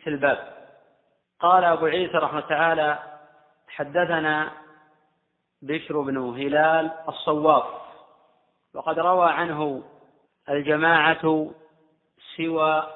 في 0.00 0.06
الباب. 0.06 0.52
قال 1.40 1.64
أبو 1.64 1.86
عيسى 1.86 2.16
رحمه 2.16 2.40
تعالى 2.40 2.98
حدثنا 3.68 4.52
بشر 5.62 6.00
بن 6.00 6.16
هلال 6.16 6.90
الصواف. 7.08 7.87
وقد 8.74 8.98
روى 8.98 9.30
عنه 9.30 9.82
الجماعة 10.48 11.50
سوى 12.36 12.86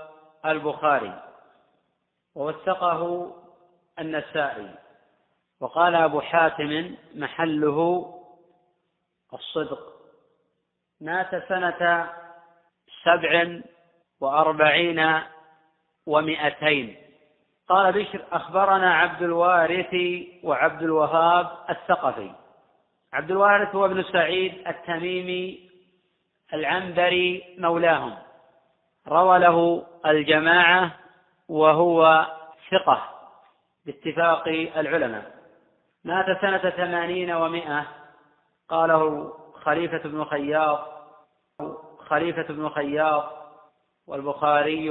البخاري 0.46 1.22
ووثقه 2.34 3.32
النسائي 3.98 4.74
وقال 5.60 5.94
أبو 5.94 6.20
حاتم 6.20 6.94
محله 7.14 8.08
الصدق. 9.34 9.92
مات 11.00 11.48
سنة 11.48 12.10
سبع 13.04 13.60
وأربعين 14.20 15.20
ومئتين. 16.06 16.96
قال 17.68 17.92
بشر 17.92 18.24
أخبرنا 18.32 18.94
عبد 18.94 19.22
الوارث 19.22 19.94
وعبد 20.44 20.82
الوهاب 20.82 21.58
الثقفي. 21.70 22.41
عبد 23.12 23.30
الوارث 23.30 23.74
هو 23.74 23.84
ابن 23.86 24.02
سعيد 24.02 24.68
التميمي 24.68 25.70
العنبري 26.54 27.56
مولاهم. 27.58 28.14
روى 29.08 29.38
له 29.38 29.86
الجماعة 30.06 30.90
وهو 31.48 32.26
ثقة 32.70 33.02
باتفاق 33.86 34.48
العلماء. 34.48 35.34
مات 36.04 36.40
سنة 36.40 36.70
ثمانين 36.70 37.30
ومائة 37.30 37.86
قاله 38.68 39.32
خليفة 39.54 40.08
بن 40.08 40.24
خياط 40.24 40.88
خليفة 41.98 42.54
بن 42.54 42.68
خياط 42.68 43.24
والبخاري 44.06 44.90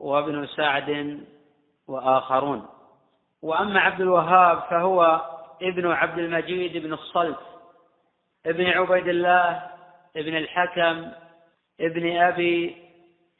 وابن 0.00 0.46
سعد 0.46 1.20
وآخرون. 1.88 2.66
وأما 3.42 3.80
عبد 3.80 4.00
الوهاب 4.00 4.60
فهو 4.70 5.31
ابن 5.62 5.90
عبد 5.90 6.18
المجيد 6.18 6.76
بن 6.76 6.92
الصلت 6.92 7.38
ابن 8.46 8.66
عبيد 8.66 9.08
الله 9.08 9.70
ابن 10.16 10.36
الحكم 10.36 11.12
ابن 11.80 12.16
أبي 12.16 12.76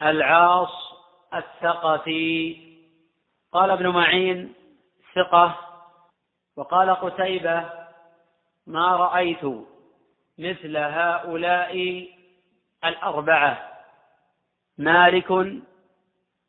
العاص 0.02 0.92
الثقفي. 1.34 2.56
قال 3.52 3.70
ابن 3.70 3.88
معين 3.88 4.54
ثقة 5.14 5.58
وقال 6.56 6.94
قتيبة 6.94 7.70
ما 8.66 8.96
رأيت 8.96 9.44
مثل 10.38 10.76
هؤلاء 10.76 12.08
الأربعة 12.84 13.72
مالك 14.78 15.60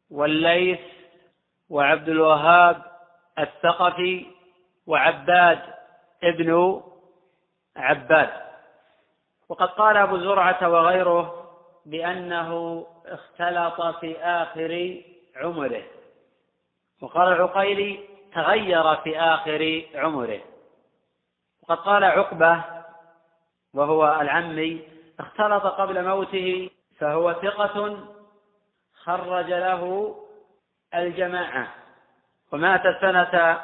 والليث 0.09 0.79
وعبد 1.69 2.09
الوهاب 2.09 2.81
الثقفي 3.39 4.25
وعباد 4.87 5.59
ابن 6.23 6.81
عباد. 7.75 8.29
وقد 9.49 9.67
قال 9.67 9.97
أبو 9.97 10.17
زرعة 10.17 10.69
وغيره 10.69 11.49
بأنه 11.85 12.85
اختلط 13.05 13.81
في 13.81 14.19
آخر 14.19 15.01
عمره. 15.35 15.83
وقال 17.01 17.27
العقيلي 17.27 17.99
تغير 18.33 18.95
في 18.95 19.19
آخر 19.19 19.85
عمره. 19.95 20.39
وقد 21.63 21.77
قال 21.77 22.03
عقبة 22.03 22.63
وهو 23.73 24.21
العمي 24.21 24.87
اختلط 25.19 25.63
قبل 25.63 26.05
موته 26.05 26.69
فهو 26.99 27.33
ثقة 27.33 27.97
خرج 29.03 29.49
له 29.49 30.15
الجماعة. 30.93 31.67
ومات 32.51 32.81
سنة 33.01 33.61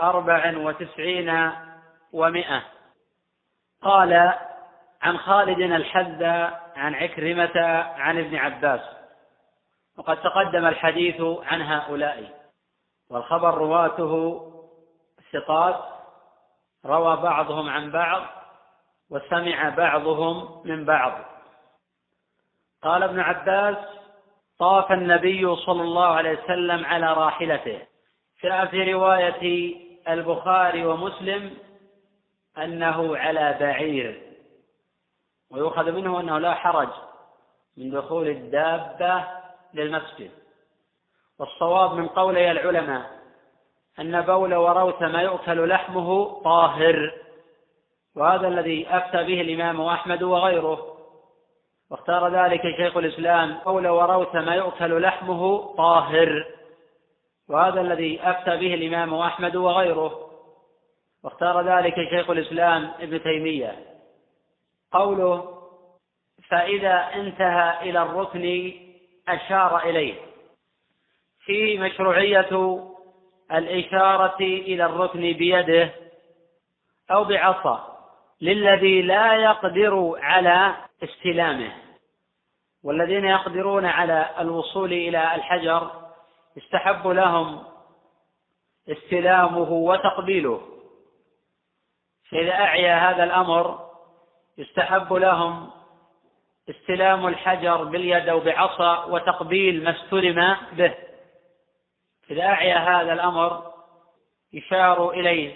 أربع 0.00 0.56
وتسعين 0.56 1.52
ومائة 2.12 2.62
قال 3.82 4.34
عن 5.02 5.18
خالد 5.18 5.58
الحذا 5.58 6.60
عن 6.76 6.94
عكرمة 6.94 7.60
عن 7.98 8.18
ابن 8.18 8.36
عباس. 8.36 8.80
وقد 9.98 10.22
تقدم 10.22 10.66
الحديث 10.66 11.20
عن 11.20 11.62
هؤلاء. 11.62 12.38
والخبر 13.10 13.54
رواته 13.54 14.42
ثقات 15.32 15.84
روى 16.86 17.16
بعضهم 17.16 17.68
عن 17.68 17.90
بعض 17.90 18.22
وسمع 19.10 19.68
بعضهم 19.68 20.62
من 20.64 20.84
بعض. 20.84 21.12
قال 22.82 23.02
ابن 23.02 23.20
عباس 23.20 23.76
طاف 24.58 24.92
النبي 24.92 25.56
صلى 25.56 25.82
الله 25.82 26.06
عليه 26.06 26.44
وسلم 26.44 26.84
على 26.84 27.12
راحلته. 27.12 27.86
جاء 28.42 28.66
في 28.66 28.92
رواية 28.92 29.87
البخاري 30.08 30.86
ومسلم 30.86 31.56
أنه 32.58 33.16
على 33.16 33.56
بعير 33.60 34.22
ويؤخذ 35.50 35.92
منه 35.92 36.20
أنه 36.20 36.38
لا 36.38 36.54
حرج 36.54 36.88
من 37.76 37.90
دخول 37.90 38.28
الدابة 38.28 39.24
للمسجد. 39.74 40.30
والصواب 41.38 41.94
من 41.94 42.08
قولي 42.08 42.50
العلماء 42.50 43.18
أن 43.98 44.20
بول 44.20 44.54
وروث 44.54 45.02
ما 45.02 45.22
يؤكل 45.22 45.68
لحمه 45.68 46.40
طاهر 46.42 47.14
وهذا 48.16 48.48
الذي 48.48 48.86
أفتى 48.90 49.24
به 49.24 49.40
الإمام 49.40 49.80
أحمد 49.80 50.22
وغيره. 50.22 50.98
واختار 51.90 52.28
ذلك 52.28 52.62
شيخ 52.76 52.96
الإسلام 52.96 53.58
بول 53.64 53.88
وروث 53.88 54.34
ما 54.34 54.54
يؤكل 54.54 55.02
لحمه 55.02 55.74
طاهر. 55.74 56.57
وهذا 57.48 57.80
الذي 57.80 58.20
أفتى 58.22 58.56
به 58.56 58.74
الإمام 58.74 59.14
أحمد 59.14 59.56
وغيره. 59.56 60.30
واختار 61.24 61.60
ذلك 61.60 61.94
شيخ 61.94 62.30
الإسلام 62.30 62.92
ابن 63.00 63.22
تيمية. 63.22 63.76
قوله 64.92 65.58
فإذا 66.48 67.10
انتهى 67.14 67.90
إلى 67.90 68.02
الركن 68.02 68.72
أشار 69.28 69.78
إليه 69.78 70.14
فيه 71.44 71.78
مشروعية 71.78 72.84
الإشارة 73.52 74.40
إلى 74.40 74.84
الركن 74.86 75.20
بيده 75.20 75.90
أو 77.10 77.24
بعصا 77.24 77.98
للذي 78.40 79.02
لا 79.02 79.34
يقدر 79.34 80.14
على 80.18 80.74
استلامه. 81.04 81.72
والذين 82.84 83.24
يقدرون 83.24 83.86
على 83.86 84.30
الوصول 84.38 84.92
إلى 84.92 85.34
الحجر 85.34 86.07
يستحب 86.58 87.06
لهم 87.06 87.64
استلامه 88.88 89.72
وتقبيله. 89.72 90.60
فإذا 92.30 92.52
أعيا 92.52 93.10
هذا 93.10 93.24
الأمر 93.24 93.90
يستحب 94.58 95.12
لهم 95.12 95.70
استلام 96.70 97.26
الحجر 97.26 97.84
باليد 97.84 98.28
أو 98.28 98.40
بعصا 98.40 99.04
وتقبيل 99.04 99.84
ما 99.84 99.90
استلم 99.90 100.56
به. 100.72 100.94
إذا 102.30 102.42
أعيا 102.42 102.78
هذا 102.78 103.12
الأمر 103.12 103.72
يشار 104.52 105.10
إليه 105.10 105.54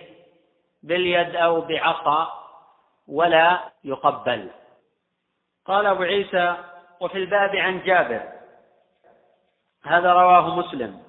باليد 0.82 1.36
أو 1.36 1.61
بعصا 1.61 2.32
ولا 3.09 3.72
يقبل. 3.84 4.50
قال 5.66 5.86
أبو 5.86 6.03
عيسى 6.03 6.57
وفي 7.00 7.18
الباب 7.18 7.57
عن 7.57 7.82
جابر. 7.82 8.41
هذا 9.87 10.12
رواه 10.12 10.59
مسلم. 10.59 11.03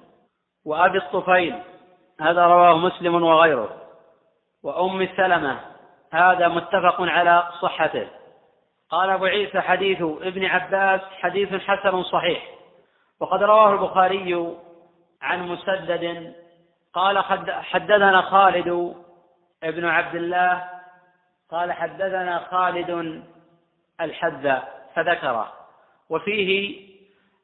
وأبي 0.64 0.98
الطفيل 0.98 1.62
هذا 2.20 2.46
رواه 2.46 2.78
مسلم 2.78 3.22
وغيره. 3.22 3.70
وأم 4.62 5.08
سلمة 5.16 5.60
هذا 6.12 6.48
متفق 6.48 7.00
على 7.00 7.48
صحته. 7.60 8.08
قال 8.90 9.10
أبو 9.10 9.24
عيسى 9.24 9.60
حديث 9.60 10.02
ابن 10.02 10.44
عباس 10.44 11.00
حديث 11.00 11.54
حسن 11.54 12.02
صحيح. 12.02 12.50
وقد 13.20 13.42
رواه 13.42 13.72
البخاري 13.72 14.56
عن 15.22 15.48
مسدد. 15.48 16.34
قال 16.94 17.18
حدثنا 17.44 18.22
خالد 18.22 18.94
ابن 19.62 19.84
عبد 19.84 20.14
الله. 20.14 20.70
قال 21.50 21.72
حدثنا 21.72 22.38
خالد 22.38 23.22
الحذاء. 24.00 24.84
فذكره. 24.94 25.52
وفيه 26.10 26.93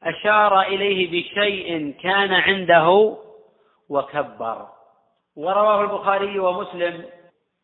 أشار 0.02 0.60
إليه 0.60 1.10
بشيء 1.10 1.94
كان 2.02 2.32
عنده 2.32 3.16
وكبر. 3.88 4.66
ورواه 5.36 5.80
البخاري 5.80 6.38
ومسلم 6.38 7.04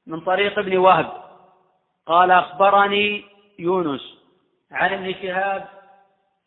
من 0.06 0.20
طريق 0.20 0.58
ابن 0.58 0.76
وهب. 0.76 1.12
قال 2.06 2.30
أخبرني 2.30 3.24
يونس 3.58 4.18
عن 4.72 4.92
ابن 4.92 5.14
شهاب 5.22 5.64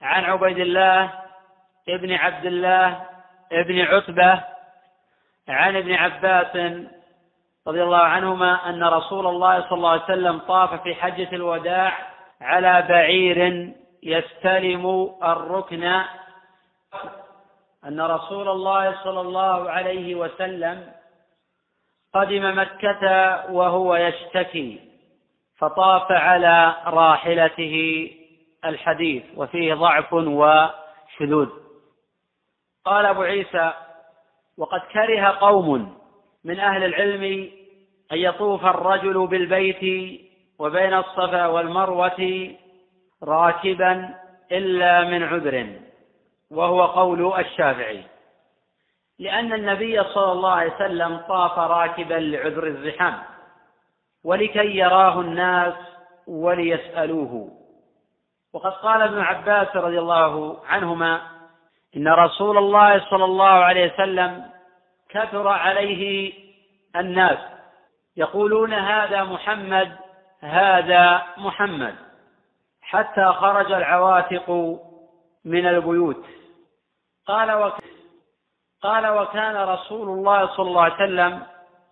عن 0.01 0.23
عبيد 0.23 0.57
الله 0.57 1.13
ابن 1.89 2.11
عبد 2.11 2.45
الله 2.45 3.05
ابن 3.51 3.81
عتبة 3.81 4.43
عن 5.47 5.75
ابن 5.75 5.93
عباس 5.93 6.55
رضي 7.67 7.83
الله 7.83 7.97
عنهما 7.97 8.69
أن 8.69 8.83
رسول 8.83 9.27
الله 9.27 9.61
صلى 9.61 9.77
الله 9.77 9.89
عليه 9.89 10.03
وسلم 10.03 10.37
طاف 10.37 10.83
في 10.83 10.95
حجة 10.95 11.29
الوداع 11.33 11.93
على 12.41 12.85
بعير 12.89 13.71
يستلم 14.03 15.15
الركن 15.23 15.83
أن 17.85 18.01
رسول 18.01 18.49
الله 18.49 19.03
صلى 19.03 19.21
الله 19.21 19.69
عليه 19.69 20.15
وسلم 20.15 20.91
قدم 22.13 22.59
مكة 22.59 23.03
وهو 23.51 23.95
يشتكي 23.95 24.79
فطاف 25.57 26.11
على 26.11 26.75
راحلته 26.85 27.75
الحديث 28.65 29.23
وفيه 29.35 29.73
ضعف 29.73 30.13
وشذوذ. 30.13 31.49
قال 32.85 33.05
أبو 33.05 33.21
عيسى 33.21 33.73
وقد 34.57 34.81
كره 34.93 35.25
قوم 35.27 35.97
من 36.43 36.59
أهل 36.59 36.83
العلم 36.83 37.23
أن 38.11 38.17
يطوف 38.17 38.65
الرجل 38.65 39.27
بالبيت 39.27 39.83
وبين 40.59 40.93
الصفا 40.93 41.47
والمروة 41.47 42.49
راكبا 43.23 44.15
إلا 44.51 45.03
من 45.03 45.23
عذر 45.23 45.69
وهو 46.51 46.85
قول 46.85 47.39
الشافعي. 47.39 48.03
لأن 49.19 49.53
النبي 49.53 50.03
صلى 50.03 50.31
الله 50.31 50.51
عليه 50.51 50.75
وسلم 50.75 51.17
طاف 51.17 51.59
راكبا 51.59 52.13
لعذر 52.13 52.67
الزحام 52.67 53.21
ولكي 54.23 54.77
يراه 54.77 55.21
الناس 55.21 55.73
وليسألوه. 56.27 57.51
وقد 58.53 58.71
قال 58.71 59.01
ابن 59.01 59.19
عباس 59.19 59.75
رضي 59.75 59.99
الله 59.99 60.59
عنهما 60.65 61.21
إن 61.97 62.07
رسول 62.07 62.57
الله 62.57 63.09
صلى 63.09 63.25
الله 63.25 63.49
عليه 63.49 63.93
وسلم 63.93 64.49
كثر 65.09 65.47
عليه 65.47 66.33
الناس. 66.95 67.39
يقولون 68.17 68.73
هذا 68.73 69.23
محمد 69.23 69.97
هذا 70.41 71.25
محمد. 71.37 71.95
حتى 72.89 73.25
خرج 73.25 73.71
العواتق 73.71 74.49
من 75.45 75.67
البيوت. 75.67 76.25
قال 77.27 77.51
وكان 77.51 77.89
قال 78.81 79.07
وكان 79.07 79.55
رسول 79.55 80.09
الله 80.09 80.47
صلى 80.47 80.67
الله 80.67 80.81
عليه 80.81 80.95
وسلم 80.95 81.43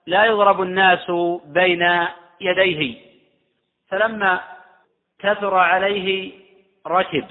لا 0.07 0.25
يضرب 0.25 0.61
الناس 0.61 1.11
بين 1.45 2.07
يديه. 2.41 3.01
فلما 3.89 4.41
كثر 5.19 5.55
عليه 5.55 6.33
ركب 6.87 7.25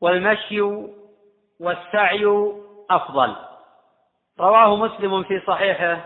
والمشي 0.00 0.60
والسعي 1.60 2.52
أفضل. 2.90 3.36
رواه 4.40 4.76
مسلم 4.76 5.22
في 5.22 5.40
صحيحه 5.46 6.04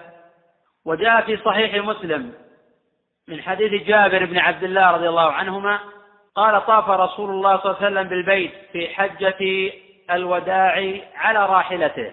وجاء 0.85 1.21
في 1.21 1.37
صحيح 1.37 1.85
مسلم 1.85 2.33
من 3.29 3.43
حديث 3.43 3.83
جابر 3.83 4.25
بن 4.25 4.39
عبد 4.39 4.63
الله 4.63 4.91
رضي 4.91 5.09
الله 5.09 5.33
عنهما 5.33 6.00
قال 6.41 6.67
طاف 6.67 6.89
رسول 6.91 7.31
الله 7.31 7.57
صلى 7.57 7.71
الله 7.71 7.77
عليه 7.77 7.87
وسلم 7.87 8.09
بالبيت 8.09 8.53
في 8.73 8.89
حجة 8.89 9.73
الوداع 10.11 11.01
على 11.15 11.47
راحلته. 11.47 12.13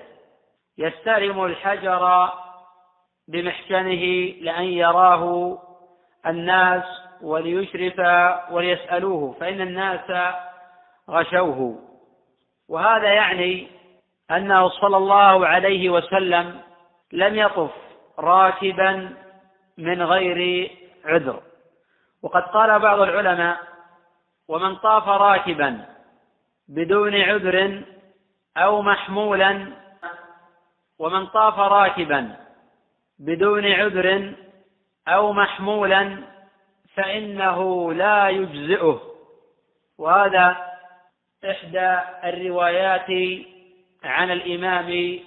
يستلم 0.77 1.45
الحجر 1.45 2.29
بمحكنه 3.27 4.03
لأن 4.41 4.63
يراه 4.63 5.57
الناس 6.27 6.83
وليشرف 7.21 7.99
وليسألوه 8.51 9.35
فإن 9.39 9.61
الناس 9.61 10.33
غشوه. 11.09 11.79
وهذا 12.69 13.07
يعني 13.07 13.67
أنه 14.31 14.69
صلى 14.69 14.97
الله 14.97 15.47
عليه 15.47 15.89
وسلم 15.89 16.61
لم 17.11 17.35
يطف 17.35 17.71
راكبا 18.19 19.09
من 19.77 20.03
غير 20.03 20.71
عذر. 21.05 21.39
وقد 22.23 22.41
قال 22.41 22.79
بعض 22.79 22.99
العلماء 22.99 23.76
ومن 24.47 24.75
طاف 24.75 25.07
راكبا 25.07 25.85
بدون 26.67 27.15
عذر 27.15 27.83
أو 28.57 28.81
محمولا 28.81 29.67
ومن 30.99 31.27
طاف 31.27 31.59
راكبا 31.59 32.35
بدون 33.19 33.65
عذر 33.65 34.33
أو 35.07 35.33
محمولا 35.33 36.23
فإنه 36.95 37.93
لا 37.93 38.29
يجزئه. 38.29 39.01
وهذا 39.97 40.67
إحدى 41.45 41.99
الروايات 42.23 43.09
عن 44.03 44.31
الإمام 44.31 45.19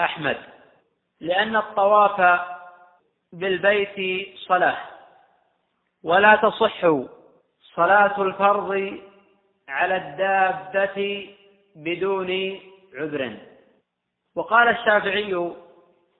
أحمد 0.00 0.36
لأن 1.20 1.56
الطواف 1.56 2.40
بالبيت 3.32 4.28
صلاة 4.38 4.78
ولا 6.04 6.36
تصح 6.36 6.84
صلاة 7.76 8.22
الفرض 8.22 8.98
على 9.68 9.96
الدابة 9.96 11.28
بدون 11.76 12.60
عذر. 12.94 13.36
وقال 14.36 14.68
الشافعي 14.68 15.52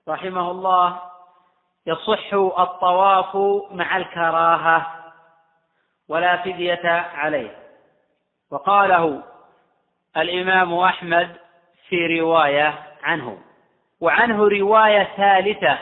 رحمه 0.09 0.51
الله 0.51 1.01
يصح 1.87 2.33
الطواف 2.33 3.35
مع 3.71 3.97
الكراهة 3.97 5.11
ولا 6.09 6.37
فدية 6.37 6.89
عليه. 7.15 7.57
وقاله 8.51 9.23
الإمام 10.17 10.73
أحمد 10.73 11.35
في 11.89 12.19
رواية 12.19 12.83
عنه. 13.03 13.37
وعنه 14.01 14.47
رواية 14.47 15.03
ثالثة 15.17 15.79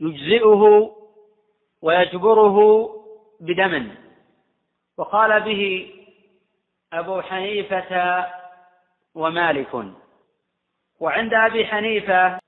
يجزئه 0.00 0.90
ويجبره 1.82 2.88
بدم. 3.40 4.03
وقال 4.98 5.40
به 5.40 5.92
أبو 6.92 7.22
حنيفة 7.22 8.24
ومالك. 9.14 9.74
وعند 11.00 11.34
أبي 11.34 11.66
حنيفة 11.66 12.38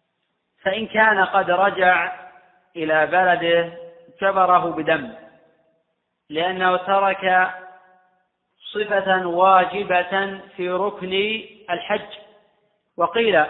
فإن 0.63 0.87
كان 0.87 1.25
قد 1.25 1.51
رجع 1.51 2.13
إلى 2.77 3.07
بلده 3.07 3.73
جبره 4.23 4.71
بدم 4.71 5.15
لأنه 6.31 6.77
ترك 6.77 7.51
صفة 8.73 9.27
واجبة 9.27 10.41
في 10.57 10.71
ركن 10.71 11.13
الحج. 11.71 12.27
وقيل 12.97 13.45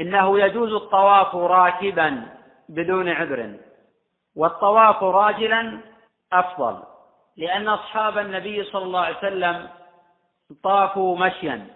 إنه 0.00 0.40
يجوز 0.40 0.72
الطواف 0.72 1.34
راكبا 1.34 2.28
بدون 2.68 3.08
عذر 3.08 3.56
والطواف 4.36 5.02
راجلا 5.02 5.80
أفضل. 6.32 6.91
لأن 7.36 7.68
أصحاب 7.68 8.18
النبي 8.18 8.64
صلى 8.64 8.82
الله 8.82 9.00
عليه 9.00 9.16
وسلم 9.16 9.68
طافوا 10.62 11.18
مشيا. 11.18 11.66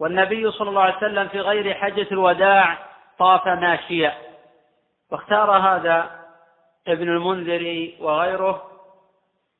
والنبي 0.00 0.50
صلى 0.50 0.68
الله 0.68 0.82
عليه 0.82 0.96
وسلم 0.96 1.28
في 1.28 1.40
غير 1.40 1.74
حجة 1.74 2.06
الوداع 2.12 2.78
طاف 3.18 3.46
ماشيا. 3.46 4.14
واختار 5.10 5.50
هذا 5.50 6.10
ابن 6.88 7.08
المنذر 7.08 7.92
وغيره 8.00 8.68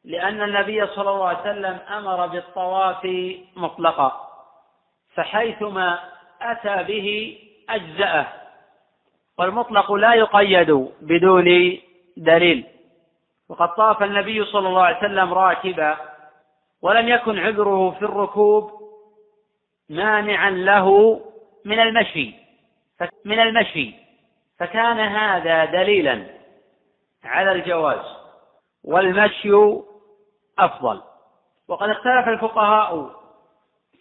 لأن 0.05 0.43
النبي 0.43 0.87
صلى 0.87 1.11
الله 1.11 1.29
عليه 1.29 1.41
وسلم 1.41 1.79
أمر 1.89 2.27
بالطواف 2.27 3.09
مطلقا 3.57 4.29
فحيثما 5.15 5.99
أتى 6.41 6.83
به 6.83 7.39
أجزأه. 7.69 8.27
والمطلق 9.39 9.93
لا 9.93 10.15
يقيد 10.15 10.89
بدون 11.01 11.79
دليل. 12.17 12.72
وقد 13.53 13.75
طاف 13.75 14.03
النبي 14.03 14.45
صلى 14.45 14.69
الله 14.69 14.83
عليه 14.83 14.99
وسلم 14.99 15.35
راكبا 15.35 15.97
ولم 16.83 17.09
يكن 17.09 17.39
عذره 17.39 17.91
في 17.91 18.03
الركوب 18.03 18.71
مانعا 19.89 20.51
له 20.51 21.21
من 21.65 21.81
المشي 21.81 22.35
من 23.25 23.41
المشي. 23.41 23.95
فكان 24.59 24.99
هذا 25.01 25.65
دليلا 25.65 26.27
على 27.25 27.53
الجواز 27.53 28.17
والمشي 28.85 29.53
أفضل. 30.59 31.03
وقد 31.69 31.89
اختلف 31.89 32.29
الفقهاء 32.29 33.11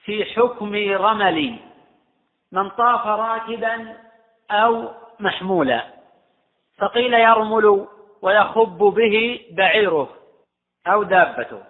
في 0.04 0.26
حكم 0.26 0.76
رمل 0.76 1.60
من 2.52 2.70
طاف 2.70 3.08
راكبا 3.08 3.98
أو 4.52 4.90
محمولا. 5.20 5.86
فقيل 6.78 7.14
يرمل 7.14 7.88
ويخب 8.22 8.78
به 8.78 9.46
بعيره 9.52 10.10
أو 10.88 11.04
دابته. 11.04 11.64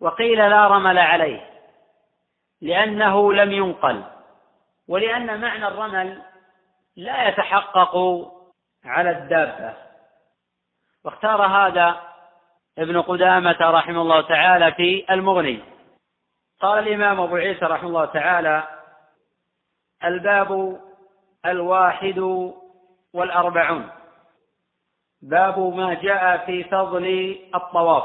وقيل 0.00 0.38
لا 0.38 0.66
رمل 0.66 0.98
عليه 0.98 1.50
لأنه 2.60 3.32
لم 3.32 3.52
ينقل. 3.52 4.04
ولأن 4.88 5.40
معنى 5.40 5.66
الرمل 5.66 6.22
لا 6.96 7.28
يتحقق 7.28 7.96
على 8.84 9.10
الدابة. 9.10 9.74
واختار 11.04 11.46
هذا 11.46 12.00
ابن 12.78 13.00
قدامة 13.02 13.56
رحمه 13.60 14.02
الله 14.02 14.20
تعالى 14.20 14.72
في 14.72 15.04
المغني. 15.10 15.60
قال 16.60 16.88
الإمام 16.88 17.20
أبو 17.20 17.36
عيسى 17.36 17.64
رحمه 17.64 17.88
الله 17.88 18.04
تعالى 18.04 18.68
الباب 20.04 20.80
الواحد 21.46 22.18
والأربعون. 23.14 23.90
باب 25.24 25.58
ما 25.58 25.94
جاء 25.94 26.46
في 26.46 26.64
فضل 26.64 27.36
الطواف. 27.54 28.04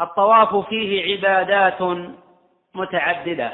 الطواف 0.00 0.56
فيه 0.68 1.12
عبادات 1.12 2.08
متعددة 2.74 3.52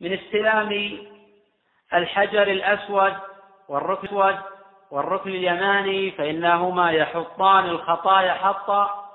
من 0.00 0.12
استلام 0.12 0.98
الحجر 1.94 2.42
الأسود 2.42 3.14
والركن 3.68 4.16
الأسود 4.16 4.38
والركن 4.90 5.30
اليماني 5.30 6.10
فإنهما 6.10 6.90
يحطان 6.90 7.64
الخطايا 7.64 8.32
حطا 8.32 9.10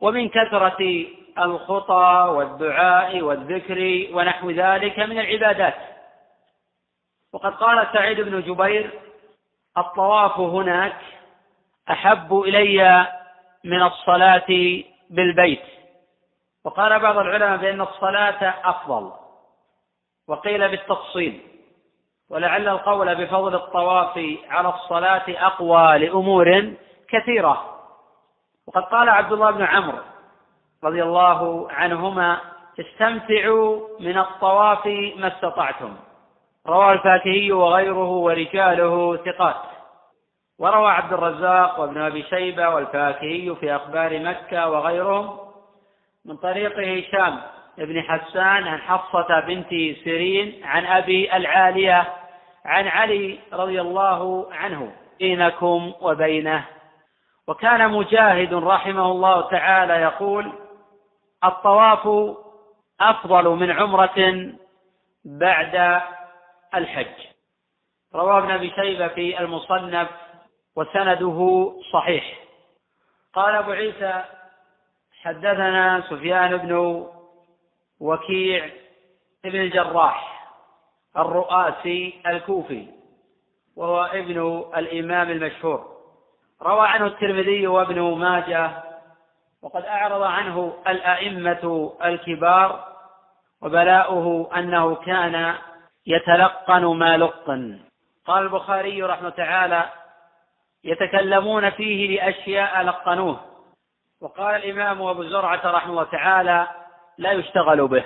ومن 0.00 0.28
كثرة 0.28 1.06
الخطى 1.38 2.32
والدعاء 2.34 3.20
والذكر 3.20 4.08
ونحو 4.12 4.50
ذلك 4.50 4.98
من 4.98 5.18
العبادات. 5.18 5.74
وقد 7.32 7.54
قال 7.54 7.88
سعيد 7.92 8.20
بن 8.20 8.40
جبير 8.40 9.09
الطواف 9.78 10.38
هناك 10.38 10.96
أحب 11.90 12.40
إلي 12.40 13.06
من 13.64 13.82
الصلاة 13.82 14.82
بالبيت. 15.10 15.62
وقال 16.64 17.00
بعض 17.00 17.18
العلماء 17.18 17.56
بأن 17.56 17.80
الصلاة 17.80 18.54
أفضل. 18.64 19.12
وقيل 20.28 20.68
بالتفصيل. 20.68 21.40
ولعل 22.30 22.68
القول 22.68 23.14
بفضل 23.14 23.54
الطواف 23.54 24.38
على 24.48 24.68
الصلاة 24.68 25.24
أقوى 25.28 25.98
لأمور 25.98 26.74
كثيرة. 27.08 27.76
وقد 28.66 28.82
قال 28.82 29.08
عبد 29.08 29.32
الله 29.32 29.50
بن 29.50 29.62
عمرو 29.62 29.98
رضي 30.84 31.02
الله 31.02 31.70
عنهما 31.70 32.40
استمتعوا 32.80 33.88
من 34.00 34.18
الطواف 34.18 34.86
ما 35.16 35.28
استطعتم. 35.28 35.96
رواه 36.66 36.92
الفاكهي 36.92 37.52
وغيره 37.52 38.10
ورجاله 38.10 39.16
ثقات. 39.16 39.56
وروى 40.58 40.90
عبد 40.90 41.12
الرزاق 41.12 41.80
وابن 41.80 42.00
أبي 42.00 42.22
شيبة 42.22 42.68
والفاكهي 42.68 43.54
في 43.54 43.76
أخبار 43.76 44.18
مكة 44.18 44.68
وغيرهم 44.68 45.38
من 46.24 46.36
طريق 46.36 46.78
هشام 46.78 47.40
بن 47.78 48.02
حسان 48.02 48.66
عن 48.68 48.78
حفصة 48.78 49.40
بنت 49.40 49.68
سيرين 50.04 50.60
عن 50.64 50.86
أبي 50.86 51.36
العالية 51.36 52.12
عن 52.64 52.88
علي 52.88 53.38
رضي 53.52 53.80
الله 53.80 54.48
عنه 54.52 54.92
بينكم 55.18 55.92
وبينه. 56.00 56.64
وكان 57.48 57.90
مجاهد 57.90 58.54
رحمه 58.54 59.06
الله 59.06 59.50
تعالى 59.50 59.92
يقول 59.94 60.52
الطواف 61.44 62.34
أفضل 63.00 63.48
من 63.48 63.70
عمرة 63.70 64.52
بعد 65.24 66.00
الحج. 66.74 67.26
رواه 68.14 68.38
ابن 68.38 68.50
أبي 68.50 68.70
شيبة 68.70 69.08
في 69.08 69.40
المصنف 69.40 70.08
وسنده 70.76 71.72
صحيح. 71.92 72.38
قال 73.32 73.54
أبو 73.54 73.70
عيسى 73.70 74.24
حدثنا 75.22 76.02
سفيان 76.10 76.56
بن 76.56 77.06
وكيع 78.00 78.70
بن 79.44 79.60
الجراح 79.60 80.50
الرؤاسي 81.16 82.20
الكوفي 82.26 82.86
وهو 83.76 84.04
ابن 84.04 84.64
الإمام 84.76 85.30
المشهور. 85.30 85.90
روى 86.62 86.88
عنه 86.88 87.06
الترمذي 87.06 87.66
وابن 87.66 88.00
ماجه 88.00 88.70
وقد 89.62 89.84
أعرض 89.84 90.22
عنه 90.22 90.74
الأئمة 90.88 91.92
الكبار 92.04 92.90
وبلاؤه 93.62 94.50
أنه 94.58 94.94
كان 94.94 95.54
يتلقن 96.06 96.84
ما 96.84 97.16
لقن. 97.16 97.78
قال 98.26 98.42
البخاري 98.42 99.02
رحمه 99.02 99.30
تعالى 99.30 99.88
يتكلمون 100.84 101.70
فيه 101.70 102.20
لأشياء 102.20 102.82
لقنوه. 102.82 103.40
وقال 104.20 104.54
الإمام 104.54 105.02
أبو 105.02 105.24
زرعة 105.24 105.60
رحمه 105.64 105.90
الله 105.90 106.04
تعالى 106.04 106.66
لا 107.18 107.32
يشتغل 107.32 107.88
به. 107.88 108.04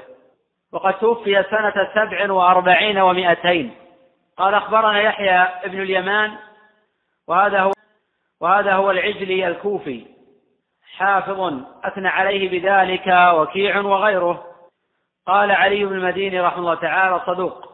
وقد 0.72 0.99
توفي 0.99 1.42
سنة 1.42 1.88
سبع 1.95 2.32
وأربعين 2.32 2.99
ومائتين 2.99 3.74
قال 4.36 4.55
أخبرنا 4.55 5.01
يحيى 5.01 5.38
ابن 5.38 5.82
اليمان 5.82 6.36
وهذا 7.28 7.61
هو 7.61 7.72
وهذا 8.40 8.72
هو 8.74 8.90
العجلي 8.90 9.49
الكوفي. 9.49 10.07
حافظ 10.97 11.62
أثنى 11.84 12.09
عليه 12.09 12.49
بذلك 12.51 13.34
وكيع 13.34 13.80
وغيره. 13.80 14.45
قال 15.26 15.51
علي 15.51 15.84
بن 15.84 15.97
المديني 15.97 16.40
رحمه 16.40 16.59
الله 16.59 16.74
تعالى 16.74 17.20
صدوق. 17.26 17.74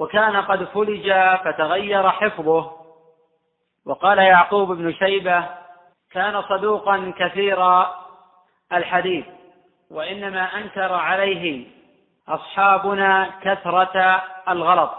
وكان 0.00 0.36
قد 0.36 0.64
فلج 0.64 1.12
فتغير 1.44 2.10
حفظه. 2.10 2.80
وقال 3.86 4.18
يعقوب 4.18 4.72
بن 4.72 4.92
شيبة 4.92 5.44
كان 6.12 6.42
صدوقا 6.42 7.12
كثير 7.18 7.86
الحديث 8.72 9.24
وإنما 9.90 10.58
أنكر 10.58 10.92
عليه 10.92 11.66
أصحابنا 12.28 13.30
كثرة 13.42 14.22
الغلط 14.48 14.90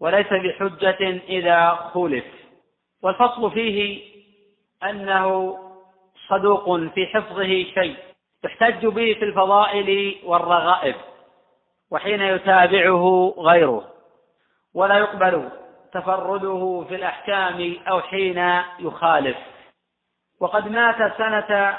وليس 0.00 0.26
بحجة 0.26 1.20
إذا 1.28 1.70
خولف 1.92 2.24
والفصل 3.02 3.50
فيه 3.50 4.02
أنه 4.82 5.58
صدوق 6.28 6.76
في 6.76 7.06
حفظه 7.06 7.48
شيء 7.48 7.96
يحتج 8.44 8.86
به 8.86 9.14
في 9.14 9.24
الفضائل 9.24 10.18
والرغائب 10.24 10.96
وحين 11.90 12.22
يتابعه 12.22 13.34
غيره. 13.38 13.91
ولا 14.74 14.98
يقبل 14.98 15.48
تفرده 15.92 16.84
في 16.88 16.94
الأحكام 16.94 17.76
أو 17.88 18.00
حين 18.00 18.62
يخالف. 18.78 19.36
وقد 20.40 20.68
مات 20.68 21.18
سنة 21.18 21.78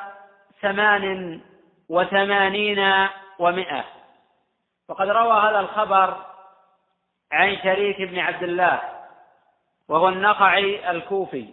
ثمان 0.61 1.41
وثمانين 1.89 3.07
ومائة 3.39 3.83
وقد 4.89 5.09
روى 5.09 5.41
هذا 5.41 5.59
الخبر 5.59 6.17
عن 7.31 7.57
شريك 7.63 8.01
بن 8.01 8.19
عبد 8.19 8.43
الله 8.43 8.81
وهو 9.89 10.09
النقعي 10.09 10.91
الكوفي 10.91 11.47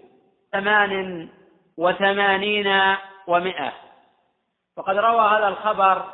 ثمان 0.53 1.29
وثمانين 1.77 2.97
ومائة 3.27 3.73
وقد 4.77 4.97
روى 4.97 5.21
هذا 5.21 5.49
الخبر 5.49 6.05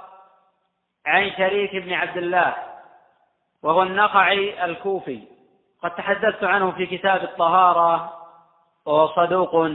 عن 1.06 1.30
شريك 1.36 1.76
بن 1.76 1.92
عبد 1.92 2.16
الله 2.16 2.54
وهو 3.66 3.82
النقعي 3.82 4.64
الكوفي. 4.64 5.22
قد 5.82 5.94
تحدثت 5.94 6.44
عنه 6.44 6.70
في 6.70 6.86
كتاب 6.86 7.22
الطهارة 7.22 8.12
وهو 8.86 9.08
صدوق 9.08 9.68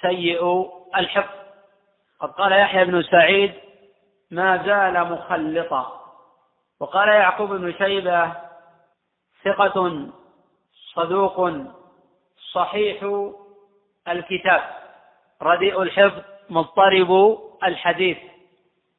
سيء 0.00 0.70
الحفظ. 0.96 1.34
قد 2.20 2.30
قال 2.30 2.52
يحيى 2.52 2.84
بن 2.84 3.02
سعيد 3.02 3.54
ما 4.30 4.62
زال 4.66 5.12
مخلطا 5.12 6.00
وقال 6.80 7.08
يعقوب 7.08 7.52
بن 7.52 7.72
شيبة 7.72 8.32
ثقة 9.44 10.08
صدوق 10.94 11.50
صحيح 12.52 13.04
الكتاب 14.08 14.62
رديء 15.42 15.82
الحفظ 15.82 16.22
مضطرب 16.50 17.38
الحديث 17.64 18.18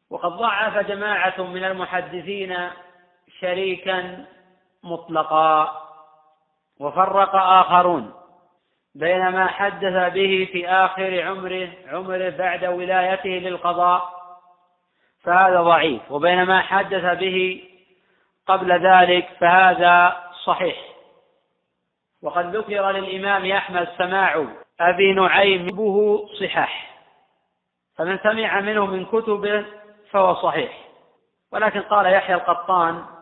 وقد 0.09 0.31
ضعف 0.31 0.77
جماعة 0.77 1.41
من 1.41 1.63
المحدثين 1.63 2.69
شريكا 3.39 4.25
مطلقا 4.83 5.81
وفرق 6.79 7.35
آخرون 7.35 8.13
بين 8.95 9.29
ما 9.29 9.47
حدث 9.47 10.13
به 10.13 10.49
في 10.51 10.69
آخر 10.69 11.21
عمره 11.21 11.69
عمره 11.87 12.29
بعد 12.29 12.65
ولايته 12.65 13.29
للقضاء 13.29 14.15
فهذا 15.23 15.61
ضعيف. 15.61 16.11
وبينما 16.11 16.61
حدث 16.61 17.19
به 17.19 17.63
قبل 18.47 18.87
ذلك 18.87 19.29
فهذا 19.39 20.23
صحيح. 20.43 20.77
وقد 22.23 22.55
ذكر 22.55 22.91
للإمام 22.91 23.51
أحمد 23.51 23.87
سماع 23.97 24.45
أبي 24.79 25.13
نعيم 25.13 25.65
به 25.65 26.27
صحاح 26.39 26.95
فمن 27.97 28.19
سمع 28.23 28.59
منه 28.59 28.85
من 28.85 29.05
كتبه 29.05 29.65
فهو 30.11 30.35
صحيح. 30.35 30.77
ولكن 31.51 31.81
قال 31.81 32.13
يحيى 32.13 32.35
القطان 32.35 33.14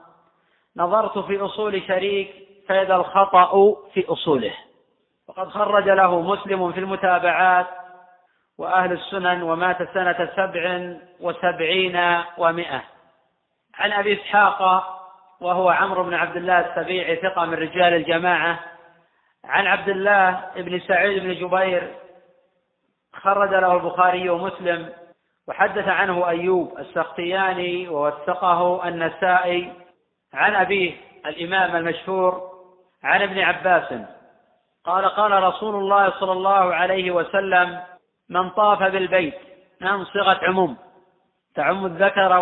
نظرت 0.78 1.18
في 1.20 1.40
أصول 1.40 1.82
شريك 1.88 2.36
فإذا 2.68 2.96
الخطأ 2.96 3.76
في 3.94 4.06
أصوله. 4.08 4.54
وقد 5.28 5.50
خرج 5.50 5.90
له 5.90 6.22
مسلم 6.22 6.72
في 6.72 6.80
المتابعات 6.80 7.68
وأهل 8.58 8.92
السنن 8.92 9.44
ومات 9.44 9.78
سنة 9.94 10.30
سبع 10.36 10.94
وسبعين 11.20 12.24
ومائة 12.38 12.84
عن 13.76 13.92
أبي 13.92 14.14
إسحاق 14.14 14.90
وهو 15.42 15.70
عمرو 15.70 16.04
بن 16.04 16.14
عبد 16.14 16.36
الله 16.36 16.60
السبيعي 16.60 17.16
ثقة 17.16 17.46
من 17.46 17.54
رجال 17.54 17.94
الجماعة. 17.94 18.60
عن 19.46 19.68
عبد 19.68 19.90
الله 19.90 20.44
بن 20.56 20.80
سعيد 20.80 21.24
بن 21.24 21.34
جبير 21.34 21.96
خرج 23.14 23.50
له 23.50 23.74
البخاري 23.74 24.30
ومسلم. 24.30 24.90
وحدث 25.48 25.88
عنه 25.88 26.30
أيوب 26.30 26.80
السختياني 26.80 27.88
ووثقه 27.90 28.88
النسائي 28.88 29.83
عن 30.34 30.56
أبيه 30.56 30.98
الإمام 31.26 31.76
المشهور 31.76 32.52
عن 33.04 33.22
ابن 33.22 33.40
عباس. 33.40 33.94
قال 34.86 35.06
قال 35.06 35.44
رسول 35.44 35.76
الله 35.76 36.20
صلى 36.20 36.32
الله 36.32 36.76
عليه 36.76 37.12
وسلم 37.12 37.84
من 38.30 38.50
طاف 38.50 38.80
بالبيت 38.84 39.36
نعم 39.82 40.06
صيغة 40.06 40.40
عموم 40.44 40.78
تعم 41.56 41.86
الذكر 41.86 42.34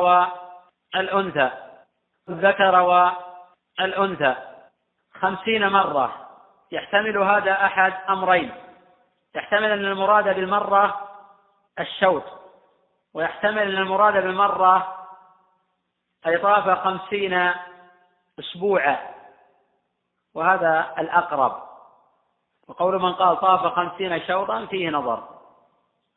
والأنثى 0.95 1.51
الذكر 2.29 2.75
والأنثى 3.79 4.35
خمسين 5.13 5.67
مرة. 5.67 6.27
يحتمل 6.71 7.17
هذا 7.17 7.51
أحد 7.65 7.93
أمرين 8.09 8.51
يحتمل 9.35 9.71
أن 9.71 9.85
المراد 9.85 10.23
بالمرة 10.23 11.09
الشوط 11.79 12.23
ويحتمل 13.13 13.59
أن 13.59 13.77
المراد 13.77 14.13
بالمرة 14.13 14.97
أي 16.27 16.37
طاف 16.37 16.69
خمسين 16.69 17.51
أسبوعا 18.41 18.99
وهذا 20.35 20.93
الأقرب. 20.97 21.63
وقول 22.67 23.01
من 23.01 23.13
قال 23.13 23.39
طاف 23.39 23.73
خمسين 23.73 24.27
شوطا 24.27 24.65
فيه 24.65 24.89
نظر. 24.89 25.23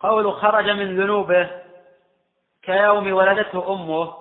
قول 0.00 0.32
خرج 0.32 0.70
من 0.70 1.00
ذنوبه 1.00 1.50
كيوم 2.62 3.12
ولدته 3.12 3.72
أمه. 3.72 4.14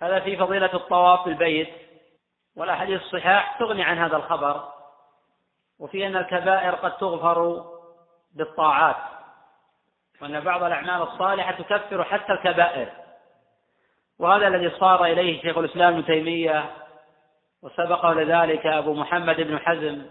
هذا 0.00 0.20
في 0.20 0.36
فضيلة 0.36 0.74
الطواف 0.74 1.24
بالبيت 1.24 1.74
والأحاديث 2.56 3.02
الصحاح 3.02 3.58
تغني 3.58 3.82
عن 3.82 3.98
هذا 3.98 4.16
الخبر. 4.16 4.68
وفي 5.78 6.06
أن 6.06 6.16
الكبائر 6.16 6.74
قد 6.74 6.96
تغفر 6.96 7.64
بالطاعات. 8.34 8.96
وأن 10.22 10.40
بعض 10.40 10.62
الأعمال 10.62 11.02
الصالحة 11.02 11.52
تكفر 11.52 12.04
حتى 12.04 12.32
الكبائر. 12.32 13.07
وهذا 14.18 14.48
الذي 14.48 14.70
صار 14.70 15.04
إليه 15.04 15.42
شيخ 15.42 15.58
الإسلام 15.58 15.94
ابن 15.94 16.04
تيمية 16.04 16.70
وسبقه 17.62 18.14
لذلك 18.14 18.66
أبو 18.66 18.94
محمد 18.94 19.40
بن 19.40 19.58
حزم 19.58 20.06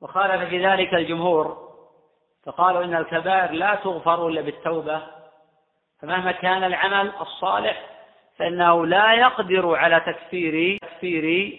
وخالف 0.00 0.48
في 0.48 0.66
ذلك 0.66 0.94
الجمهور 0.94 1.68
فقالوا 2.46 2.84
إن 2.84 2.94
الكبائر 2.94 3.52
لا 3.52 3.74
تغفر 3.74 4.28
إلا 4.28 4.40
بالتوبة 4.40 5.02
فمهما 6.02 6.32
كان 6.32 6.64
العمل 6.64 7.12
الصالح 7.20 7.86
فإنه 8.36 8.86
لا 8.86 9.14
يقدر 9.14 9.76
على 9.76 10.00
تكفير 10.00 10.78
تكفير 10.78 11.58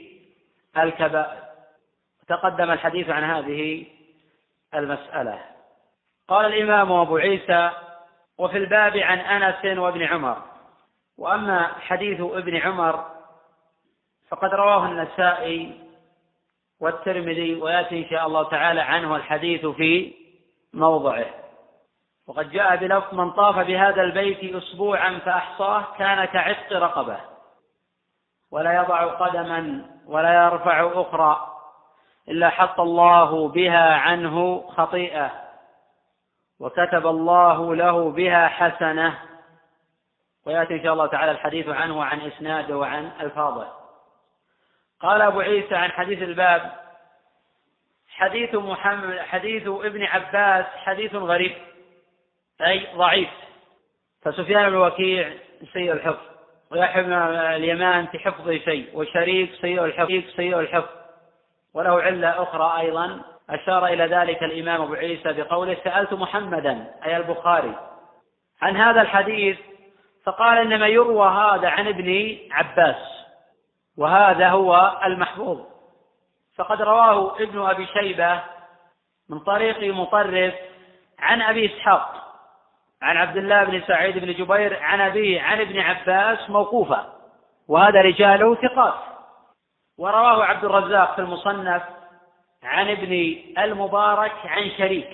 الكبائر. 0.78 1.44
تقدم 2.28 2.72
الحديث 2.72 3.10
عن 3.10 3.24
هذه 3.24 3.86
المسألة. 4.74 5.42
قال 6.28 6.46
الإمام 6.46 6.92
أبو 6.92 7.18
عيسى 7.18 7.72
وفي 8.38 8.58
الباب 8.58 8.98
عن 8.98 9.20
أنس 9.20 9.78
وابن 9.78 10.04
عمر 10.04 10.49
وأما 11.20 11.68
حديث 11.68 12.22
ابن 12.22 12.56
عمر 12.58 13.06
فقد 14.30 14.54
رواه 14.54 14.86
النسائي 14.86 15.80
والترمذي 16.82 17.56
ويأتي 17.56 18.04
إن 18.04 18.10
شاء 18.10 18.28
الله 18.28 18.44
تعالى 18.44 18.82
عنه 18.82 19.16
الحديث 19.16 19.66
في 19.66 20.14
موضعه. 20.74 21.26
وقد 22.28 22.52
جاء 22.52 22.76
بلفظ 22.76 23.14
من 23.14 23.32
طاف 23.32 23.56
بهذا 23.56 24.02
البيت 24.02 24.56
أسبوعا 24.56 25.20
فأحصاه 25.20 25.86
كان 25.98 26.26
كعتق 26.26 26.74
رقبة. 26.74 27.20
ولا 28.52 28.74
يضع 28.74 29.06
قدما 29.06 29.86
ولا 30.06 30.44
يرفع 30.44 30.92
أخرى 30.94 31.48
إلا 32.28 32.50
حط 32.50 32.80
الله 32.80 33.48
بها 33.48 33.94
عنه 33.94 34.68
خطيئة. 34.78 35.32
وكتب 36.60 37.08
الله 37.08 37.76
له 37.76 38.12
بها 38.12 38.48
حسنة. 38.48 39.29
ويأتي 40.50 40.74
إن 40.74 40.84
شاء 40.84 40.94
الله 40.94 41.08
تعالى 41.08 41.32
الحديث 41.32 41.70
عنه 41.70 41.98
وعن 41.98 42.22
إسناده 42.22 42.78
وعن 42.78 43.12
ألفاظه. 43.22 43.68
قال 45.00 45.22
أبو 45.22 45.40
عيسى 45.40 45.76
عن 45.76 45.92
حديث 45.92 46.22
الباب 46.22 46.72
حديث 48.10 48.56
محمد 48.56 49.20
حديث 49.20 49.68
ابن 49.68 50.04
عباس 50.04 50.66
حديث 50.66 51.16
غريب 51.16 51.52
أي 52.62 52.88
ضعيف. 52.96 53.30
فسفيان 54.22 54.70
بن 54.70 54.76
وكيع 54.76 55.34
سيء 55.74 55.92
الحفظ 55.92 56.22
ويحيى 56.72 57.04
بن 57.04 57.14
اليمان 57.14 58.08
في 58.08 58.20
حفظه 58.20 58.58
شيء 58.58 58.90
وشريك 58.94 59.54
سيء 59.62 59.86
الحفظ 59.86 60.36
سيء 60.36 60.60
الحفظ. 60.60 60.90
وله 61.74 62.02
علة 62.02 62.44
أخرى 62.44 62.82
أيضا 62.82 63.22
أشار 63.50 63.86
إلى 63.86 64.06
ذلك 64.06 64.44
الإمام 64.44 64.82
أبو 64.82 64.94
عيسى 64.94 65.34
بقوله 65.34 65.78
سألت 65.84 66.14
محمدا 66.14 66.94
أي 67.06 67.18
البخاري. 67.18 67.76
عن 68.62 68.78
هذا 68.78 69.02
الحديث 69.02 69.58
فقال 70.30 70.58
إنما 70.58 70.88
يروى 70.88 71.28
هذا 71.28 71.70
عن 71.70 71.88
ابن 71.88 72.38
عباس 72.52 73.26
وهذا 73.98 74.50
هو 74.50 75.00
المحفوظ. 75.06 75.62
فقد 76.56 76.82
رواه 76.82 77.42
ابن 77.42 77.62
أبي 77.62 77.88
شيبة 77.88 78.42
من 79.30 79.40
طريق 79.40 79.96
مطرف 79.96 80.54
عن 81.20 81.42
أبي 81.42 81.66
إسحاق 81.66 82.36
عن 83.02 83.18
عبد 83.18 83.38
الله 83.38 83.64
بن 83.64 83.82
سعيد 83.88 84.18
بن 84.18 84.34
جبير 84.34 84.84
عن 84.84 85.02
أبيه 85.02 85.42
عن 85.42 85.62
ابن 85.62 85.80
عباس 85.80 86.50
موقوفا 86.50 87.14
وهذا 87.68 88.02
رجاله 88.02 88.56
ثقات. 88.56 89.00
ورواه 89.98 90.46
عبد 90.46 90.66
الرزاق 90.66 91.16
في 91.16 91.22
المصنف 91.22 91.84
عن 92.64 92.90
ابن 92.90 93.42
المبارك 93.58 94.36
عن 94.46 94.72
شريك 94.78 95.10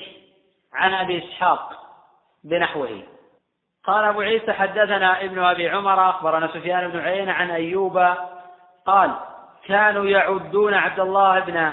عن 0.73 0.93
أبي 0.93 1.25
إسحاق 1.25 1.73
بنحوه. 2.43 3.14
قال 3.85 4.05
أبو 4.05 4.21
عيسى 4.21 4.53
حدثنا 4.53 5.21
ابن 5.21 5.43
أبي 5.43 5.69
عمر 5.69 6.09
أخبرنا 6.09 6.47
سفيان 6.47 6.87
بن 6.87 6.99
عيينة 6.99 7.31
عن 7.31 7.51
أيوب 7.51 8.13
قال 8.85 9.11
كانوا 9.65 10.05
يعدون 10.05 10.73
عبد 10.73 10.99
الله 10.99 11.39
بن 11.39 11.71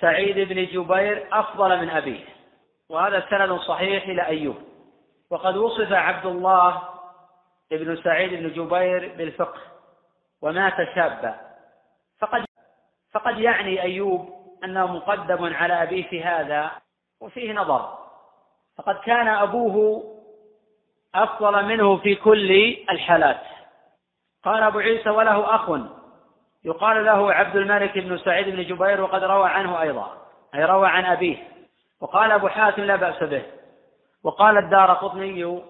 سعيد 0.00 0.48
بن 0.48 0.66
جبير 0.66 1.28
أفضل 1.32 1.80
من 1.80 1.90
أبيه 1.90 2.24
وهذا 2.88 3.26
سند 3.30 3.58
صحيح 3.58 4.04
إلى 4.04 4.26
أيوب. 4.26 4.56
وقد 5.30 5.56
وصف 5.56 5.92
عبد 5.92 6.26
الله 6.26 6.82
بن 7.70 7.96
سعيد 7.96 8.30
بن 8.34 8.48
جبير 8.48 9.14
بالفقه 9.18 9.60
ومات 10.42 10.76
شابا. 10.94 11.40
فقد 12.20 12.44
فقد 13.12 13.38
يعني 13.38 13.82
أيوب 13.82 14.28
أنه 14.64 14.86
مقدم 14.86 15.54
على 15.54 15.82
أبيه 15.82 16.08
في 16.08 16.24
هذا 16.24 16.70
وفيه 17.20 17.52
نظر. 17.52 17.98
فقد 18.76 18.96
كان 18.96 19.28
أبوه 19.28 20.13
أفضل 21.14 21.64
منه 21.64 21.96
في 21.96 22.14
كل 22.14 22.76
الحالات. 22.90 23.40
قال 24.44 24.62
أبو 24.62 24.78
عيسى 24.78 25.10
وله 25.10 25.54
أخ 25.54 25.70
يقال 26.64 27.04
له 27.04 27.32
عبد 27.32 27.56
الملك 27.56 27.98
بن 27.98 28.18
سعيد 28.18 28.48
بن 28.48 28.62
جبير 28.62 29.00
وقد 29.00 29.24
روى 29.24 29.48
عنه 29.48 29.82
أيضا 29.82 30.16
أي 30.54 30.64
روى 30.64 30.88
عن 30.88 31.04
أبيه. 31.04 31.36
وقال 32.00 32.32
أبو 32.32 32.48
حاتم 32.48 32.82
لا 32.82 32.96
بأس 32.96 33.22
به. 33.22 33.42
وقال 34.24 34.58
الدار 34.58 34.92
قطني 34.92 35.62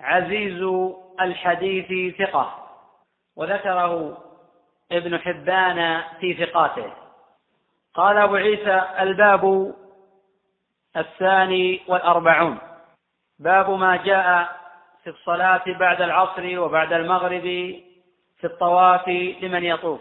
عزيز 0.00 0.62
الحديث 1.20 2.16
ثقة 2.16 2.68
وذكره 3.36 4.18
ابن 4.92 5.18
حبان 5.18 6.02
في 6.20 6.34
ثقاته. 6.34 6.92
قال 7.94 8.18
أبو 8.18 8.34
عيسى 8.34 8.82
الباب 9.00 9.74
الثاني 10.96 11.80
والأربعون. 11.88 12.58
باب 13.40 13.70
ما 13.70 13.96
جاء 13.96 14.56
في 15.02 15.10
الصلاة 15.10 15.62
بعد 15.66 16.02
العصر 16.02 16.60
وبعد 16.60 16.92
المغرب 16.92 17.42
في 18.40 18.44
الطواف 18.44 19.08
لمن 19.08 19.64
يطوف. 19.64 20.00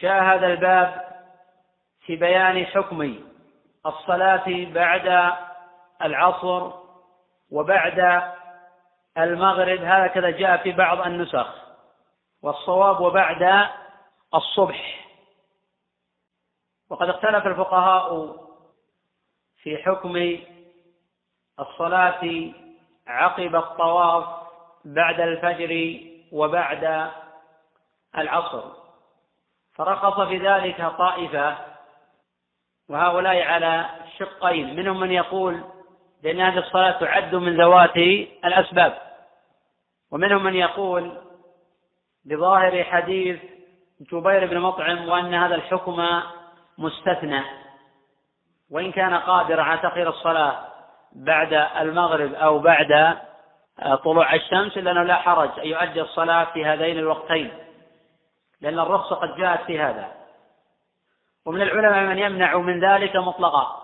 جاء 0.00 0.22
هذا 0.22 0.46
الباب 0.46 1.08
في 2.06 2.16
بيان 2.16 2.66
حكم 2.66 3.18
الصلاة 3.86 4.44
بعد 4.74 5.34
العصر 6.02 6.70
وبعد 7.50 8.22
المغرب. 9.18 9.78
هكذا 9.82 10.30
جاء 10.30 10.56
في 10.62 10.72
بعض 10.72 11.00
النسخ. 11.00 11.54
والصواب 12.42 13.00
وبعد 13.00 13.68
الصبح. 14.34 15.06
وقد 16.90 17.08
اختلف 17.08 17.46
الفقهاء 17.46 18.36
في 19.62 19.76
حكم 19.76 20.38
الصلاة 21.60 22.52
عقب 23.06 23.56
الطواف 23.56 24.24
بعد 24.84 25.20
الفجر 25.20 26.00
وبعد 26.32 27.10
العصر. 28.18 28.62
فرخص 29.74 30.20
في 30.20 30.38
ذلك 30.38 30.86
طائفة 30.98 31.56
وهؤلاء 32.88 33.42
على 33.42 33.86
شقين. 34.18 34.76
منهم 34.76 35.00
من 35.00 35.12
يقول 35.12 35.64
بأن 36.22 36.40
هذه 36.40 36.58
الصلاة 36.58 37.00
تعد 37.00 37.34
من 37.34 37.60
ذوات 37.60 37.96
الأسباب. 38.44 38.98
ومنهم 40.10 40.44
من 40.44 40.54
يقول 40.54 41.18
بظاهر 42.24 42.84
حديث 42.84 43.40
جبير 44.00 44.46
بن 44.46 44.60
مطعم 44.60 45.08
وأن 45.08 45.34
هذا 45.34 45.54
الحكم 45.54 46.22
مستثنى. 46.78 47.42
وإن 48.70 48.92
كان 48.92 49.14
قادرا 49.14 49.62
على 49.62 49.80
تأخير 49.80 50.08
الصلاة 50.08 50.69
بعد 51.12 51.52
المغرب 51.52 52.34
أو 52.34 52.58
بعد 52.58 53.18
طلوع 54.04 54.34
الشمس 54.34 54.76
إلا 54.76 54.90
أنه 54.90 55.02
لا 55.02 55.14
حرج 55.14 55.50
أن 55.58 55.66
يؤدي 55.66 56.00
الصلاة 56.00 56.44
في 56.44 56.64
هذين 56.64 56.98
الوقتين 56.98 57.50
لأن 58.60 58.78
الرخصة 58.78 59.16
قد 59.16 59.36
جاءت 59.36 59.64
في 59.64 59.80
هذا. 59.80 60.12
ومن 61.46 61.62
العلماء 61.62 62.04
من 62.04 62.18
يمنع 62.18 62.56
من 62.56 62.84
ذلك 62.84 63.16
مطلقا 63.16 63.82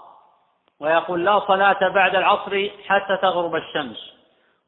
ويقول 0.80 1.24
لا 1.24 1.40
صلاة 1.40 1.88
بعد 1.88 2.16
العصر 2.16 2.68
حتى 2.86 3.16
تغرب 3.22 3.56
الشمس 3.56 4.12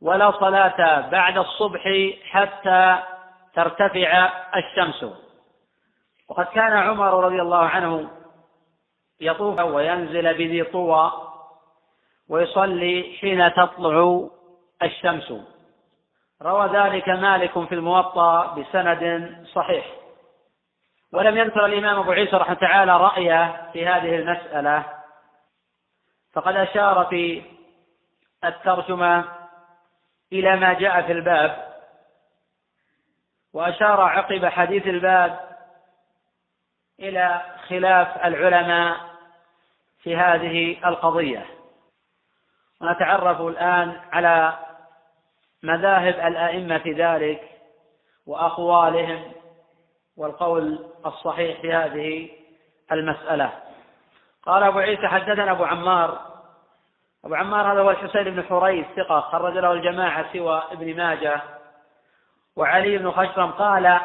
ولا 0.03 0.31
صلاة 0.31 1.01
بعد 1.09 1.39
الصبح 1.39 1.83
حتى 2.31 2.99
ترتفع 3.55 4.31
الشمس. 4.57 5.05
وقد 6.29 6.47
كان 6.47 6.73
عمر 6.73 7.25
رضي 7.25 7.43
الله 7.43 7.65
عنه 7.65 8.11
يطوف 9.21 9.61
وينزل 9.61 10.35
بذي 10.35 10.65
طوى 10.65 11.28
ويصلي 12.29 13.17
حين 13.21 13.53
تطلع 13.55 14.29
الشمس. 14.83 15.33
روى 16.43 16.67
ذلك 16.67 17.09
مالك 17.09 17.67
في 17.69 17.75
الموطأ 17.75 18.55
بسند 18.55 19.35
صحيح. 19.55 19.87
ولم 21.13 21.37
يذكر 21.37 21.67
الإمام 21.67 21.99
أبو 21.99 22.13
عيسى 22.13 22.37
رحمه 22.37 22.55
تعالى 22.55 22.97
رأيه 22.97 23.71
في 23.73 23.87
هذه 23.87 24.17
المسألة. 24.17 24.85
فقد 26.33 26.57
أشار 26.57 27.07
في 27.11 27.43
الترجمة 28.45 29.25
إلى 30.33 30.57
ما 30.57 30.73
جاء 30.73 31.03
في 31.03 31.13
الباب. 31.13 31.69
وأشار 33.53 34.01
عقب 34.01 34.47
حديث 34.47 34.87
الباب 34.87 35.41
إلى 37.01 37.43
خلاف 37.69 38.27
العلماء 38.27 38.97
في 40.03 40.17
هذه 40.17 40.89
القضية. 40.89 41.58
ونتعرف 42.81 43.41
الآن 43.41 44.01
على 44.13 44.59
مذاهب 45.63 46.15
الأئمة 46.15 46.79
في 46.79 46.93
ذلك 46.93 47.51
وأقوالهم 48.27 49.33
والقول 50.17 50.79
الصحيح 51.07 51.61
في 51.61 51.73
هذه 51.73 52.31
المسألة. 52.93 53.53
قال 54.43 54.63
أبو 54.63 54.79
عيسى 54.79 55.09
حدثنا 55.09 55.51
أبو 55.51 55.65
عمار. 55.65 56.19
أبو 57.25 57.35
عمار 57.35 57.73
هذا 57.73 57.81
هو 57.81 57.91
الحسين 57.91 58.25
بن 58.25 58.43
حريث 58.43 58.87
ثقة 58.97 59.21
خرج 59.21 59.55
له 59.55 59.73
الجماعة 59.73 60.33
سوى 60.33 60.63
ابن 60.73 60.97
ماجه. 60.97 61.41
وعلي 62.57 62.99
بن 62.99 63.11
خشرم 63.11 63.51
قال 63.51 64.01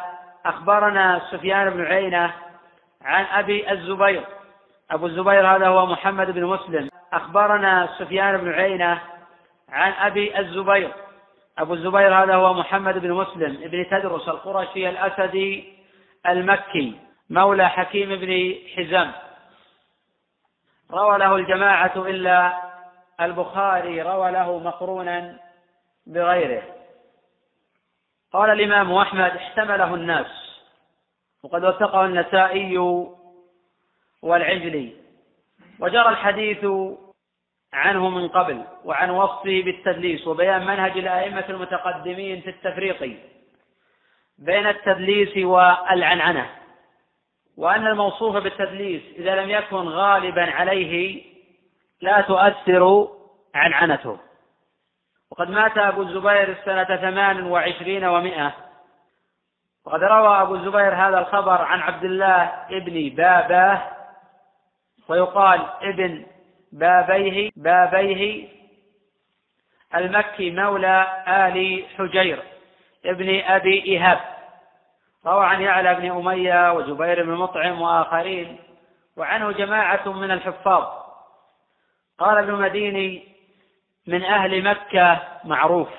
أخبرنا 0.46 1.22
سفيان 1.32 1.70
بن 1.70 1.86
عينة 1.86 2.34
عن 3.02 3.26
أبي 3.26 3.72
الزبير. 3.72 4.26
أبو 4.92 5.06
الزبير 5.06 5.56
هذا 5.56 5.68
هو 5.68 5.86
محمد 5.86 6.32
بن 6.32 6.46
مسلم. 6.46 6.90
أخبرنا 7.18 7.90
سفيان 8.00 8.38
بن 8.38 8.54
عينة 8.54 9.02
عن 9.70 9.92
أبي 9.92 10.40
الزبير. 10.40 10.94
أبو 11.58 11.74
الزبير 11.74 12.24
هذا 12.24 12.36
هو 12.36 12.54
محمد 12.54 12.98
بن 12.98 13.12
مسلم 13.12 13.56
بن 13.56 13.90
تدرس 13.90 14.28
القرشي 14.30 14.90
الأسدي 14.90 15.74
المكي 16.28 17.00
مولى 17.30 17.70
حكيم 17.70 18.16
بن 18.16 18.56
حزام 18.76 19.12
روى 20.92 21.18
له 21.18 21.36
الجماعة 21.36 21.94
إلا 21.96 22.54
البخاري 23.22 24.02
روى 24.02 24.32
له 24.32 24.60
مقرونا 24.60 25.40
بغيره. 26.08 26.64
قال 28.34 28.50
الإمام 28.50 28.94
أحمد 28.94 29.32
احتمله 29.32 29.96
الناس 29.96 30.60
وقد 31.44 31.66
وثقه 31.66 32.06
النسائي 32.06 32.78
والعجلي. 34.22 35.03
وجرى 35.80 36.10
الحديث 36.10 36.66
عنه 37.74 38.10
من 38.10 38.28
قبل 38.28 38.64
وعن 38.86 39.10
وصفه 39.10 39.62
بالتدليس 39.64 40.28
وبيان 40.28 40.66
منهج 40.66 40.98
الأئمة 40.98 41.46
المتقدمين 41.50 42.42
في 42.42 42.50
التفريق 42.50 43.18
بين 44.38 44.68
التدليس 44.68 45.38
والعنعنة 45.38 46.50
وأن 47.58 47.88
الموصوف 47.88 48.36
بالتدليس 48.36 49.02
إذا 49.16 49.36
لم 49.36 49.50
يكن 49.50 49.76
غالبا 49.76 50.52
عليه 50.52 51.24
لا 52.02 52.22
تؤثر 52.22 53.08
عنعنته. 53.56 54.20
وقد 55.32 55.50
مات 55.50 55.78
أبو 55.78 56.02
الزبير 56.02 56.58
سنة 56.66 56.84
ثمان 56.84 57.44
وعشرين 57.44 58.06
ومائة 58.06 58.54
وقد 59.86 60.04
روى 60.04 60.42
أبو 60.42 60.56
الزبير 60.56 60.96
هذا 60.96 61.20
الخبر 61.20 61.62
عن 61.62 61.80
عبد 61.80 62.04
الله 62.04 62.42
ابن 62.70 63.16
باباه 63.16 64.03
ويقال 65.08 65.62
ابن 65.82 66.26
بابيه 66.72 67.52
بابيه 67.56 68.48
المكي 69.96 70.52
مولى 70.52 71.24
آل 71.28 71.86
حجير 71.98 72.44
ابن 73.06 73.40
أبي 73.40 73.84
إيهاب 73.84 74.20
روى 75.26 75.46
عن 75.46 75.62
يعلى 75.62 75.96
بن 75.96 76.12
أمية 76.12 76.74
وجبير 76.74 77.24
بن 77.24 77.32
مطعم 77.32 77.82
وآخرين 77.82 78.60
وعنه 79.18 79.52
جماعة 79.52 80.12
من 80.12 80.32
الحفاظ. 80.32 80.88
قال 82.20 82.38
ابن 82.38 82.54
مديني 82.54 83.28
من 84.08 84.24
أهل 84.24 84.64
مكة 84.64 85.20
معروف 85.44 85.90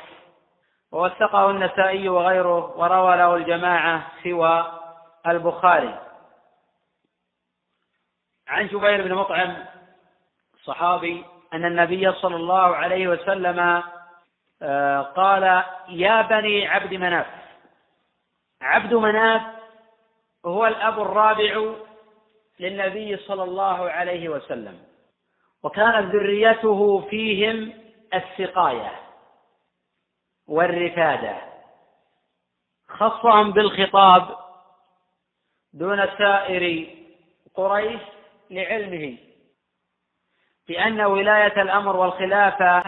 ووثقه 0.92 1.50
النسائي 1.50 2.08
وغيره 2.08 2.78
وروى 2.78 3.16
له 3.16 3.36
الجماعة 3.36 4.02
سوى 4.24 4.72
البخاري. 5.26 5.98
عن 8.48 8.66
جبير 8.66 9.02
بن 9.02 9.14
مطعم 9.14 9.64
صحابي 10.64 11.24
أن 11.52 11.64
النبي 11.64 12.12
صلى 12.12 12.36
الله 12.36 12.76
عليه 12.76 13.08
وسلم 13.08 13.82
آه، 14.62 15.00
قال 15.00 15.64
يا 15.88 16.22
بني 16.22 16.68
عبد 16.68 16.94
مناف. 16.94 17.26
عبد 18.62 18.94
مناف 18.94 19.42
هو 20.46 20.66
الأب 20.66 21.00
الرابع 21.00 21.74
للنبي 22.60 23.16
صلى 23.16 23.42
الله 23.42 23.90
عليه 23.90 24.28
وسلم 24.28 24.78
وكانت 25.62 26.14
ذريته 26.14 27.00
فيهم 27.10 27.72
السقاية 28.14 28.92
والرفادة 30.48 31.36
خصهم 32.88 33.50
بالخطاب 33.52 34.36
دون 35.72 36.06
سائر 36.18 36.94
قريش 37.54 38.00
لعلمه 38.50 39.18
بأن 40.68 41.00
ولاية 41.00 41.62
الأمر 41.62 41.96
والخلافة 41.96 42.78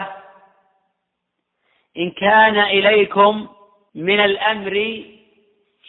إن 1.97 2.11
كان 2.11 2.59
إليكم 2.59 3.49
من 3.95 4.19
الأمر 4.19 4.73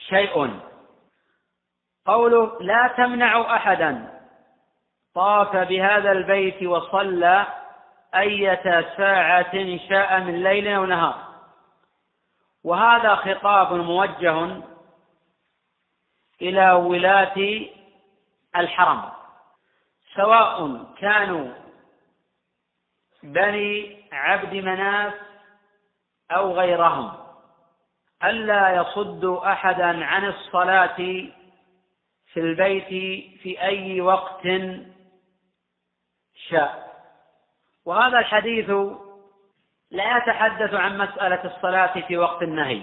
شيء. 0.09 0.61
قوله 2.07 2.59
لا 2.61 2.95
تمنع 2.97 3.57
أحدا 3.57 4.21
طاف 5.15 5.57
بهذا 5.57 6.13
البيت 6.13 6.63
وصلى 6.63 7.47
أية 8.15 8.95
ساعة 8.97 9.79
شاء 9.89 10.21
من 10.21 10.43
ليل 10.43 10.69
أو 10.69 10.85
نهار. 10.85 11.29
وهذا 12.65 13.15
خطاب 13.15 13.73
موجه 13.73 14.63
إلى 16.43 16.73
ولاة 16.73 17.67
الحرم. 18.57 19.18
سواء 20.19 20.85
كانوا 20.99 21.55
بني 23.23 24.05
عبد 24.13 24.55
مناف 24.55 25.15
أو 26.31 26.53
غيرهم 26.53 27.13
ألا 28.25 28.71
يصدوا 28.71 29.53
أحدا 29.53 30.05
عن 30.05 30.25
الصلاة 30.25 30.97
في 32.33 32.37
البيت 32.37 32.89
في 33.43 33.63
أي 33.63 34.01
وقت 34.01 34.47
شاء. 36.49 36.89
وهذا 37.85 38.19
الحديث 38.19 38.71
لا 39.91 40.17
يتحدث 40.17 40.75
عن 40.75 40.99
مسألة 40.99 41.45
الصلاة 41.45 42.01
في 42.01 42.17
وقت 42.17 42.43
النهي 42.43 42.83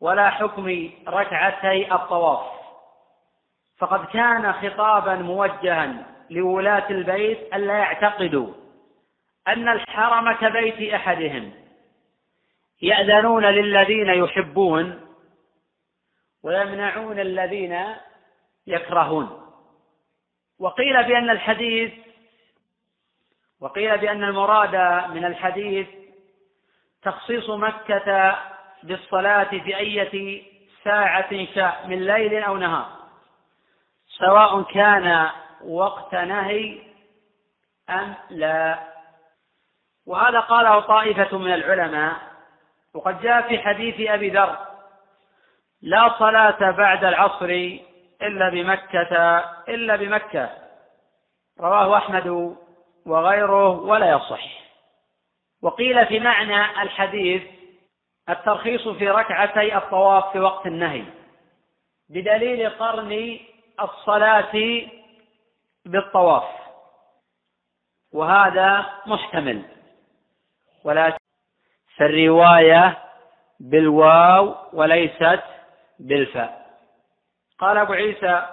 ولا 0.00 0.30
حكم 0.30 0.90
ركعتي 1.08 1.94
الطواف. 1.94 2.63
فقد 3.84 4.04
كان 4.04 4.52
خطابا 4.52 5.14
موجها 5.14 6.06
لولاة 6.30 6.90
البيت 6.90 7.54
ألا 7.54 7.78
يعتقدوا 7.78 8.54
أن 9.48 9.68
الحرم 9.68 10.32
كبيت 10.32 10.94
أحدهم 10.94 11.52
يأذنون 12.82 13.44
للذين 13.44 14.08
يحبون 14.08 15.00
ويمنعون 16.42 17.20
الذين 17.20 17.84
يكرهون. 18.66 19.40
وقيل 20.58 21.04
بأن 21.04 21.30
الحديث 21.30 21.92
وقيل 23.60 23.98
بأن 23.98 24.24
المراد 24.24 24.74
من 25.10 25.24
الحديث 25.24 25.88
تخصيص 27.02 27.50
مكة 27.50 28.38
بالصلاة 28.82 29.50
في 29.58 29.76
أية 29.76 30.42
ساعة 30.84 31.46
شاء 31.54 31.86
من 31.88 32.06
ليل 32.06 32.42
أو 32.42 32.56
نهار. 32.56 33.03
سواء 34.18 34.62
كان 34.62 35.30
وقت 35.64 36.14
نهي 36.14 36.82
أم 37.90 38.14
لا. 38.30 38.78
وهذا 40.06 40.40
قاله 40.40 40.80
طائفة 40.80 41.38
من 41.38 41.54
العلماء 41.54 42.16
وقد 42.94 43.20
جاء 43.20 43.48
في 43.48 43.58
حديث 43.58 44.10
أبي 44.10 44.30
ذر 44.30 44.56
لا 45.82 46.18
صلاة 46.18 46.70
بعد 46.70 47.04
العصر 47.04 47.78
إلا 48.22 48.48
بمكة 48.48 49.38
إلا 49.68 49.96
بمكة. 49.96 50.50
رواه 51.60 51.96
أحمد 51.96 52.56
وغيره 53.06 53.70
ولا 53.70 54.10
يصح. 54.10 54.64
وقيل 55.62 56.06
في 56.06 56.20
معنى 56.20 56.82
الحديث 56.82 57.42
الترخيص 58.28 58.88
في 58.88 59.08
ركعتي 59.08 59.76
الطواف 59.76 60.32
في 60.32 60.40
وقت 60.40 60.66
النهي. 60.66 61.04
بدليل 62.08 62.70
قرن 62.70 63.38
الصلاة 63.80 64.82
بالطواف. 65.84 66.44
وهذا 68.12 68.86
محتمل. 69.06 69.62
ولكن 70.84 71.18
فالرواية 71.96 72.98
بالواو 73.60 74.54
وليست 74.72 75.42
بالفاء. 75.98 76.64
قال 77.58 77.78
أبو 77.78 77.92
عيسى 77.92 78.46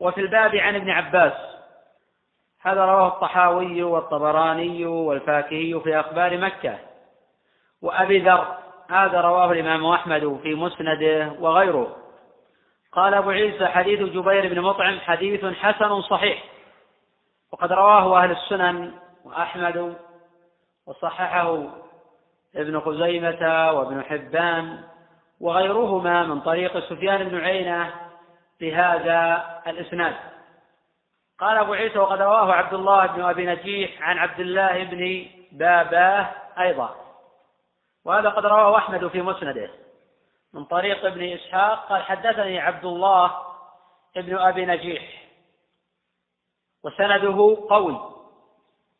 وفي 0.00 0.20
الباب 0.20 0.56
عن 0.56 0.74
ابن 0.74 0.90
عباس. 0.90 1.32
هذا 2.60 2.84
رواه 2.84 3.08
الطحاوي 3.08 3.82
والطبراني 3.82 4.86
والفاكهي 4.86 5.80
في 5.80 6.00
أخبار 6.00 6.38
مكة. 6.38 6.78
وأبي 7.82 8.18
ذر 8.18 8.58
هذا 8.90 9.20
رواه 9.20 9.52
الإمام 9.52 9.86
أحمد 9.86 10.40
في 10.42 10.54
مسنده 10.54 11.32
وغيره. 11.40 12.05
قال 12.96 13.14
أبو 13.14 13.30
عيسى 13.30 13.66
حديث 13.66 14.00
جبير 14.00 14.54
بن 14.54 14.60
مطعم 14.60 15.00
حديث 15.00 15.44
حسن 15.44 16.02
صحيح. 16.02 16.44
وقد 17.52 17.72
رواه 17.72 18.22
أهل 18.22 18.30
السنن 18.30 18.92
وأحمد 19.24 19.96
وصححه 20.86 21.62
ابن 22.56 22.80
خزيمة 22.80 23.72
وابن 23.72 24.02
حبان 24.02 24.84
وغيرهما 25.40 26.22
من 26.22 26.40
طريق 26.40 26.78
سفيان 26.78 27.28
بن 27.28 27.40
عينة 27.40 27.94
بهذا 28.60 29.44
الإسناد. 29.66 30.14
قال 31.38 31.58
أبو 31.58 31.72
عيسى 31.72 31.98
وقد 31.98 32.20
رواه 32.22 32.52
عبد 32.52 32.74
الله 32.74 33.06
بن 33.06 33.22
أبي 33.22 33.46
نجيح 33.46 34.02
عن 34.02 34.18
عبد 34.18 34.40
الله 34.40 34.84
بن 34.84 35.26
باباه 35.52 36.28
أيضا. 36.58 36.94
وهذا 38.04 38.28
قد 38.28 38.46
رواه 38.46 38.76
أحمد 38.76 39.08
في 39.08 39.22
مسنده. 39.22 39.70
من 40.54 40.64
طريق 40.64 41.04
ابن 41.04 41.32
إسحاق 41.32 41.88
قال 41.88 42.02
حدثني 42.02 42.58
عبد 42.58 42.84
الله 42.84 43.42
ابن 44.16 44.38
أبي 44.38 44.66
نجيح 44.66 45.26
وسنده 46.84 47.66
قوي 47.70 48.00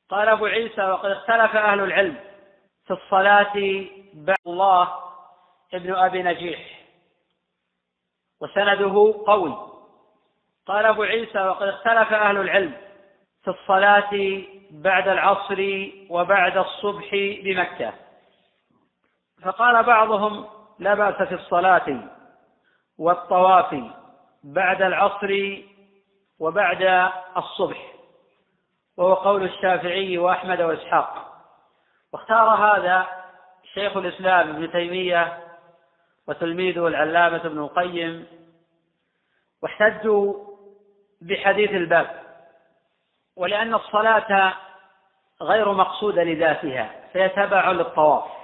قال 0.09 0.29
أبو 0.29 0.47
عيسى 0.47 0.83
وقد 0.83 1.11
اختلف 1.11 1.57
أهل 1.57 1.81
العلم 1.81 2.17
في 2.87 2.93
الصلاة 2.93 3.85
بعد 4.15 4.37
الله 4.47 4.95
ابن 5.75 5.95
أبي 5.95 6.23
نجيح 6.23 6.81
وسنده 8.41 9.25
قوي 9.27 9.57
قال 10.67 10.87
أبو 10.87 11.03
عيسى 11.03 11.39
وقد 11.39 11.69
اختلف 11.69 12.13
أهل 12.13 12.37
العلم 12.37 12.75
في 13.45 13.51
الصلاة 13.51 14.43
بعد 14.71 15.09
العصر 15.09 15.89
وبعد 16.11 16.57
الصبح 16.57 17.11
بمكة 17.45 17.93
فقال 19.43 19.83
بعضهم 19.83 20.47
لا 20.79 20.95
بأس 20.95 21.29
في 21.29 21.35
الصلاة 21.35 22.01
والطواف 22.99 23.85
بعد 24.45 24.83
العصر 24.83 25.57
وبعد 26.39 27.11
الصبح 27.37 27.93
وهو 28.97 29.15
قول 29.15 29.43
الشافعي 29.45 30.19
وأحمد 30.19 30.61
وإسحاق. 30.61 31.33
واختار 32.13 32.49
هذا 32.49 33.07
شيخ 33.75 33.97
الإسلام 33.97 34.49
ابن 34.49 34.73
تيمية 34.73 35.39
وتلميذه 36.29 36.87
العلامة 36.87 37.37
ابن 37.37 37.59
القيم 37.59 38.27
واحتجوا 39.63 40.35
بحديث 41.21 41.71
الباب 41.71 42.23
ولأن 43.37 43.75
الصلاة 43.75 44.55
غير 45.43 45.73
مقصودة 45.73 46.23
لذاتها 46.23 46.91
فيتبع 47.13 47.71
للطواف. 47.71 48.36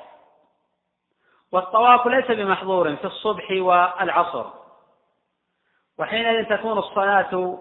والطواف 1.52 2.06
ليس 2.06 2.30
بمحظور 2.30 2.96
في 2.96 3.04
الصبح 3.04 3.50
والعصر. 3.50 4.44
وحينئذ 5.98 6.56
تكون 6.56 6.78
الصلاة 6.78 7.58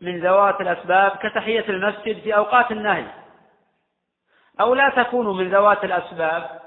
من 0.00 0.20
ذوات 0.20 0.60
الأسباب 0.60 1.10
كتحية 1.10 1.68
المسجد 1.68 2.20
في 2.20 2.36
أوقات 2.36 2.70
النهي. 2.70 3.06
أو 4.60 4.74
لا 4.74 4.88
تكون 4.88 5.36
من 5.36 5.50
ذوات 5.50 5.84
الأسباب 5.84 6.60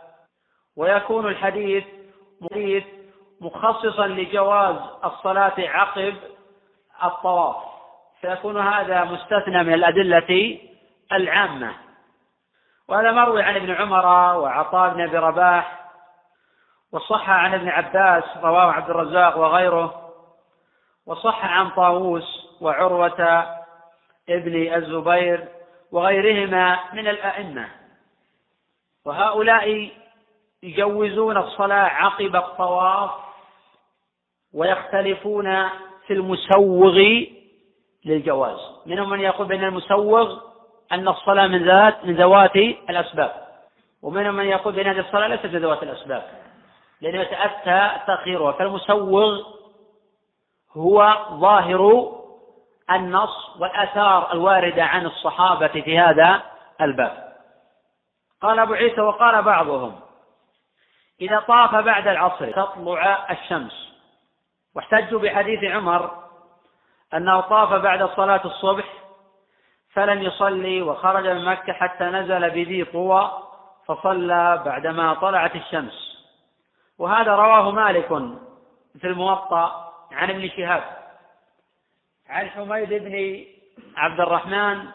ويكون 0.77 1.27
الحديث 1.27 1.83
حديث 2.51 2.83
مخصصا 3.41 4.07
لجواز 4.07 4.75
الصلاة 5.03 5.53
عقب 5.57 6.15
الطواف. 7.03 7.55
فيكون 8.21 8.61
هذا 8.61 9.03
مستثنى 9.03 9.63
من 9.63 9.73
الأدلة 9.73 10.59
العامة. 11.11 11.73
وهذا 12.87 13.11
مروي 13.11 13.43
عن 13.43 13.55
ابن 13.55 13.71
عمر 13.71 14.05
وعطاء 14.37 14.93
بن 14.93 15.01
أبي 15.01 15.17
رباح 15.17 15.84
وصح 16.95 17.29
عن 17.29 17.53
ابن 17.53 17.69
عباس 17.69 18.23
رواه 18.43 18.71
عبد 18.71 18.89
الرزاق 18.89 19.37
وغيره 19.37 20.11
وصح 21.05 21.45
عن 21.45 21.69
طاووس 21.69 22.47
وعروة 22.61 23.45
ابن 24.29 24.73
الزبير 24.73 25.47
وغيرهما 25.91 26.79
من 26.93 27.07
الأئمة. 27.07 27.67
وهؤلاء 29.05 29.91
يجوزون 30.63 31.37
الصلاة 31.37 31.85
عقب 31.85 32.35
الطواف 32.35 33.11
ويختلفون 34.53 35.69
في 36.07 36.13
المسوغ 36.13 36.99
للجواز. 38.05 38.59
منهم 38.85 39.09
من 39.09 39.19
يقول 39.19 39.47
بأن 39.47 39.63
المسوغ 39.63 40.39
أن 40.91 41.07
الصلاة 41.07 41.47
من 41.47 41.65
ذات 41.65 42.05
من 42.05 42.15
ذوات 42.15 42.55
الأسباب 42.89 43.31
ومنهم 44.01 44.35
من 44.35 44.45
يقول 44.45 44.73
بأن 44.73 44.87
هذه 44.87 44.99
الصلاة 44.99 45.27
ليست 45.27 45.45
من 45.45 45.59
ذوات 45.59 45.83
الأسباب. 45.83 46.45
لأنه 47.01 47.21
يتأتى 47.21 48.05
تأخيرها 48.07 48.51
فالمسوغ 48.51 49.41
هو 50.77 51.17
ظاهر 51.31 52.11
النص 52.91 53.55
والآثار 53.59 54.31
الواردة 54.33 54.83
عن 54.83 55.05
الصحابة 55.05 55.67
في 55.67 55.99
هذا 55.99 56.41
الباب. 56.81 57.35
قال 58.41 58.59
أبو 58.59 58.73
عيسى 58.73 59.01
وقال 59.01 59.43
بعضهم 59.43 59.99
إذا 61.21 61.39
طاف 61.39 61.75
بعد 61.75 62.07
العصر 62.07 62.51
تطلع 62.51 63.31
الشمس. 63.31 63.93
واحتجوا 64.75 65.19
بحديث 65.19 65.63
عمر 65.63 66.23
أنه 67.13 67.41
طاف 67.41 67.73
بعد 67.73 68.09
صلاة 68.09 68.41
الصبح 68.45 68.85
فلم 69.93 70.21
يصلي 70.21 70.81
وخرج 70.81 71.27
من 71.27 71.45
مكة 71.45 71.73
حتى 71.73 72.03
نزل 72.03 72.49
بذي 72.49 72.85
طوى 72.85 73.31
فصلى 73.85 74.61
بعدما 74.65 75.13
طلعت 75.13 75.55
الشمس. 75.55 76.04
وهذا 76.99 77.35
رواه 77.35 77.71
مالك 77.71 78.07
في 79.01 79.07
الموطأ 79.07 79.93
عن 80.11 80.29
ابن 80.29 80.49
شهاب. 80.49 80.83
عن 82.29 82.49
حميد 82.49 82.89
بن 82.93 83.45
عبد 83.97 84.19
الرحمن 84.19 84.85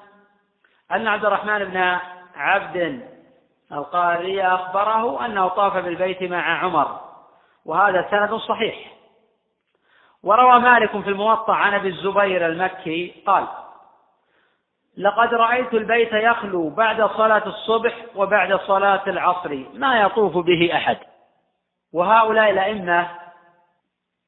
أن 0.93 1.06
عبد 1.06 1.24
الرحمن 1.24 1.64
بن 1.64 1.98
عبد 2.35 3.02
القاري 3.72 4.43
أخبره 4.43 5.27
أنه 5.27 5.48
طاف 5.48 5.77
بالبيت 5.77 6.22
مع 6.22 6.64
عمر 6.64 7.01
وهذا 7.64 8.06
سند 8.10 8.35
صحيح. 8.35 8.93
وروى 10.22 10.59
مالك 10.60 10.90
في 10.90 11.09
الموطأ 11.09 11.55
عن 11.55 11.74
أبي 11.74 11.89
الزبير 11.89 12.47
المكي 12.47 13.22
قال 13.27 13.47
لقد 14.97 15.35
رأيت 15.35 15.74
البيت 15.74 16.12
يخلو 16.12 16.68
بعد 16.68 17.02
صلاة 17.10 17.47
الصبح 17.47 17.97
وبعد 18.16 18.55
صلاة 18.60 19.02
العصر 19.06 19.64
ما 19.74 20.01
يطوف 20.01 20.36
به 20.36 20.70
أحد. 20.74 20.97
وهؤلاء 21.92 22.50
الأئمة 22.50 23.08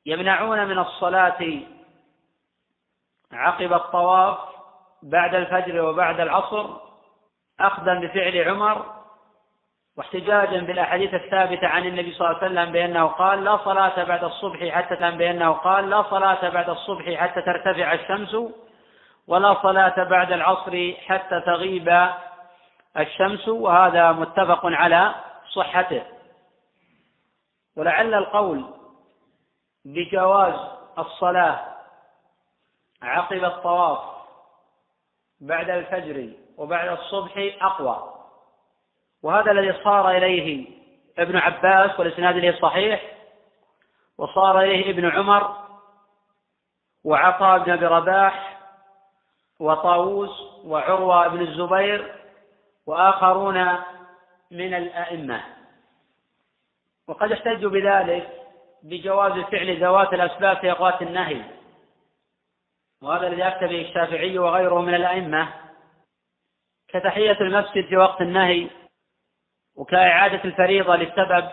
يمنعون 0.07 0.67
من 0.67 0.79
الصلاة 0.79 1.61
عقب 3.33 3.73
الطواف 3.73 4.39
بعد 5.03 5.35
الفجر 5.35 5.85
وبعد 5.85 6.21
العصر 6.21 6.67
أخذا 7.61 7.95
بفعل 7.95 8.49
عمر 8.49 9.03
واحتجاجا 9.97 10.61
بالأحاديث 10.61 11.15
الثابتة 11.15 11.67
عن 11.67 11.87
النبي 11.87 12.13
صلى 12.13 12.27
الله 12.27 12.39
عليه 12.39 12.47
وسلم 12.47 12.73
بأنه 12.73 13.07
قال 13.07 13.45
لا 13.45 13.57
صلاة 13.57 14.05
بعد 14.05 14.25
الصبح 14.25 14.69
حتى 14.69 15.11
بأنه 15.11 15.53
قال 15.53 15.91
لا 15.91 16.03
صلاة 16.03 16.49
بعد 16.49 16.71
الصبح 16.71 17.15
حتى 17.15 17.43
ترتفع 17.43 17.93
الشمس 17.93 18.37
ولا 19.27 19.63
صلاة 19.63 20.05
بعد 20.05 20.33
العصر 20.33 20.93
حتى 21.07 21.41
تغيب 21.41 22.09
الشمس 22.99 23.49
وهذا 23.49 24.13
متفق 24.13 24.61
على 24.65 25.15
صحته. 25.55 26.03
ولعل 27.77 28.15
القول 28.15 28.65
بجواز 29.85 30.55
الصلاة 30.99 31.77
عقب 33.03 33.45
الطواف 33.45 33.99
بعد 35.41 35.71
الفجر 35.71 36.33
وبعد 36.57 36.89
الصبح 36.89 37.33
أقوى. 37.61 38.13
وهذا 39.23 39.51
الذي 39.51 39.85
صار 39.85 40.11
إليه 40.11 40.67
ابن 41.19 41.37
عباس 41.37 42.01
والإسناد 42.01 42.37
إليه 42.37 42.61
صحيح 42.61 43.03
وصار 44.19 44.61
إليه 44.61 44.91
ابن 44.91 45.11
عمر 45.11 45.57
وعطاء 47.05 47.59
بن 47.59 47.73
أبي 47.73 47.87
رباح 47.87 48.59
وطاووس 49.61 50.65
وعروة 50.65 51.29
بن 51.29 51.41
الزبير 51.41 52.15
وآخرون 52.87 53.79
من 54.51 54.75
الأئمة. 54.75 55.62
وقد 57.09 57.33
احتجوا 57.33 57.71
بذلك 57.71 58.29
بجواز 58.83 59.33
فعل 59.33 59.81
ذوات 59.83 60.13
الأسباب 60.13 60.57
في 60.57 60.71
أوقات 60.71 61.03
النهي. 61.03 61.43
وهذا 63.03 63.27
الذي 63.27 63.49
أفتى 63.49 63.67
به 63.67 63.81
الشافعي 63.89 64.39
وغيره 64.39 64.81
من 64.81 64.95
الأئمة 64.95 65.49
كتحية 66.89 67.41
المسجد 67.41 67.87
في 67.89 67.97
وقت 67.97 68.21
النهي 68.21 68.71
وكإعادة 69.77 70.45
الفريضة 70.45 70.97
للسبب. 70.97 71.49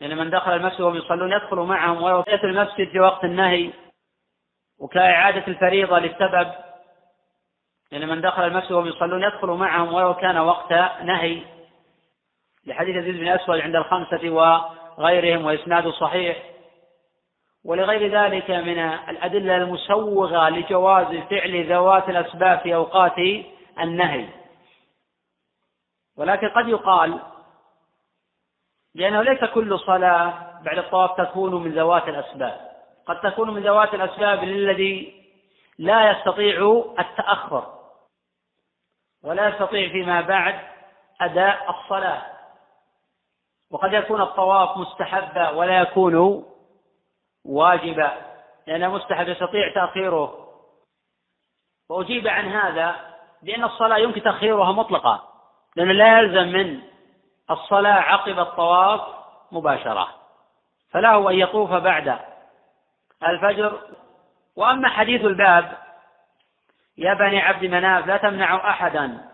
يعني 0.00 0.14
من 0.14 0.30
دخل 0.30 0.52
المسجد 0.52 0.80
وهم 0.80 0.96
يصلون 0.96 1.32
يدخل 1.32 1.56
معهم 1.56 2.02
ويوصية 2.02 2.44
المسجد 2.44 2.88
في 2.88 3.00
وقت 3.00 3.24
النهي 3.24 3.70
وكإعادة 4.78 5.46
الفريضة 5.48 5.98
للسبب. 5.98 6.52
يعني 7.92 8.06
من 8.06 8.20
دخل 8.20 8.46
المسجد 8.46 8.72
وهم 8.72 8.86
يصلون 8.86 9.22
يدخل 9.22 9.48
معهم 9.48 9.92
ولو 9.92 10.14
كان 10.14 10.38
وقت 10.38 10.72
نهي. 11.02 11.42
لحديث 12.66 12.96
يزيد 12.96 13.20
بن 13.20 13.28
أسود 13.28 13.60
عند 13.60 13.76
الخمسة 13.76 14.30
وغيرهم 14.30 15.44
وإسناده 15.44 15.90
صحيح. 15.90 16.36
ولغير 17.64 18.20
ذلك 18.20 18.50
من 18.50 18.78
الأدلة 18.78 19.56
المسوغة 19.56 20.48
لجواز 20.48 21.06
فعل 21.06 21.72
ذوات 21.72 22.08
الأسباب 22.08 22.58
في 22.58 22.74
أوقات 22.74 23.18
النهي. 23.80 24.28
ولكن 26.16 26.48
قد 26.48 26.68
يقال 26.68 27.20
لأنه 28.94 29.22
ليس 29.22 29.44
كل 29.44 29.78
صلاة 29.78 30.32
بعد 30.64 30.78
الطواف 30.78 31.16
تكون 31.16 31.54
من 31.54 31.72
ذوات 31.72 32.08
الأسباب. 32.08 32.60
قد 33.06 33.20
تكون 33.20 33.50
من 33.54 33.62
ذوات 33.62 33.94
الأسباب 33.94 34.44
للذي 34.44 35.24
لا 35.78 36.10
يستطيع 36.10 36.84
التأخر. 36.98 37.74
ولا 39.24 39.48
يستطيع 39.48 39.88
فيما 39.88 40.20
بعد 40.20 40.60
أداء 41.20 41.70
الصلاة. 41.70 42.33
وقد 43.70 43.92
يكون 43.92 44.20
الطواف 44.20 44.76
مستحبا 44.76 45.50
ولا 45.50 45.80
يكون 45.80 46.44
واجبا 47.44 48.12
لأنه 48.66 48.88
مستحب 48.88 49.28
يستطيع 49.28 49.74
تأخيره. 49.74 50.48
وأجيب 51.90 52.28
عن 52.28 52.48
هذا 52.48 52.96
بأن 53.42 53.64
الصلاة 53.64 53.98
يمكن 53.98 54.22
تأخيرها 54.22 54.72
مطلقا 54.72 55.28
لأنه 55.76 55.92
لا 55.92 56.18
يلزم 56.18 56.52
من 56.52 56.80
الصلاة 57.50 58.00
عقب 58.00 58.38
الطواف 58.38 59.00
مباشرة. 59.52 60.08
فله 60.90 61.30
أن 61.30 61.34
يطوف 61.34 61.70
بعد 61.70 62.18
الفجر. 63.22 63.80
وأما 64.56 64.88
حديث 64.88 65.24
الباب 65.24 65.72
يا 66.98 67.14
بني 67.14 67.40
عبد 67.40 67.64
مناف 67.64 68.06
لا 68.06 68.16
تمنعوا 68.16 68.70
أحدا 68.70 69.30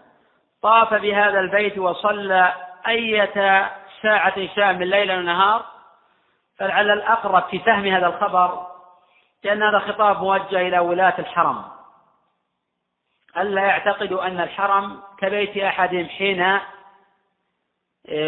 طاف 0.62 0.94
بهذا 0.94 1.40
البيت 1.40 1.78
وصلى 1.78 2.54
أية 2.88 3.70
ساعة 4.02 4.54
شاء 4.56 4.72
من 4.72 4.90
ليل 4.90 5.12
ونهار 5.12 5.64
فلعل 6.58 6.90
الأقرب 6.90 7.42
في 7.50 7.58
فهم 7.58 7.86
هذا 7.86 8.06
الخبر 8.06 8.66
لأن 9.44 9.62
هذا 9.62 9.78
خطاب 9.78 10.22
موجه 10.22 10.60
إلى 10.60 10.78
ولاة 10.78 11.14
الحرم. 11.18 11.64
ألا 13.36 13.62
يعتقدوا 13.62 14.26
أن 14.26 14.40
الحرم 14.40 15.02
كبيت 15.18 15.56
أحدهم 15.56 16.06
حين 16.06 16.42
آه، 16.42 16.60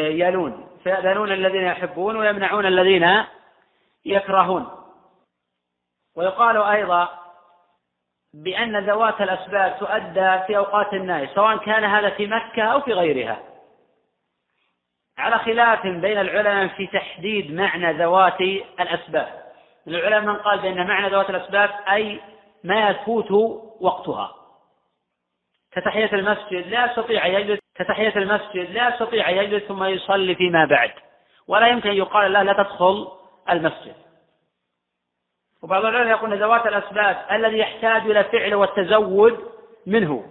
يلون 0.09 0.69
فيأذنون 0.85 1.33
الذين 1.33 1.63
يحبون 1.63 2.17
ويمنعون 2.17 2.67
الذين 2.67 3.25
يكرهون. 4.05 4.71
ويقال 6.17 6.57
أيضا 6.57 7.09
بأن 8.35 8.87
ذوات 8.87 9.21
الأسباب 9.21 9.79
تؤدى 9.79 10.47
في 10.47 10.57
أوقات 10.57 10.93
النهي 10.95 11.27
سواء 11.35 11.57
كان 11.57 11.85
هذا 11.85 12.11
في 12.11 12.27
مكة 12.27 12.63
أو 12.63 12.81
في 12.81 12.93
غيرها. 12.93 13.52
على 15.23 15.39
خلاف 15.39 15.87
بين 15.87 16.19
العلماء 16.19 16.69
في 16.69 16.87
تحديد 16.87 17.55
معنى 17.55 17.93
ذوات 17.93 18.41
الأسباب. 18.81 19.43
العلماء 19.87 20.21
من 20.21 20.37
قال 20.37 20.59
بأن 20.59 20.87
معنى 20.87 21.09
ذوات 21.09 21.31
الأسباب 21.31 21.71
أي 21.93 22.21
ما 22.65 22.89
يفوت 22.91 23.31
وقتها. 23.81 24.35
كتحية 25.73 26.13
المسجد 26.13 26.67
لا 26.67 26.87
يستطيع 26.87 27.27
أن 27.27 27.33
يجلس 27.33 27.61
كتحية 27.75 28.17
المسجد 28.17 28.71
لا 28.71 28.89
يستطيع 28.89 29.29
أن 29.31 29.37
يجلس 29.37 29.65
ثم 29.65 29.85
يصلي 29.85 30.35
فيما 30.35 30.65
بعد. 30.65 30.93
ولا 31.49 31.67
يمكن 31.69 31.91
أن 31.91 31.97
يقال 31.97 32.33
له 32.33 32.43
لا 32.43 32.53
تدخل 32.53 33.09
المسجد. 33.51 33.95
وبعض 35.63 35.85
العلماء 35.85 36.19
يقول 36.19 36.39
ذوات 36.39 36.67
الأسباب 36.67 37.27
الذي 37.31 37.59
يحتاج 37.59 38.03
إلى 38.03 38.25
فعل 38.25 38.55
والتزود 38.55 39.53
منه. 39.87 40.27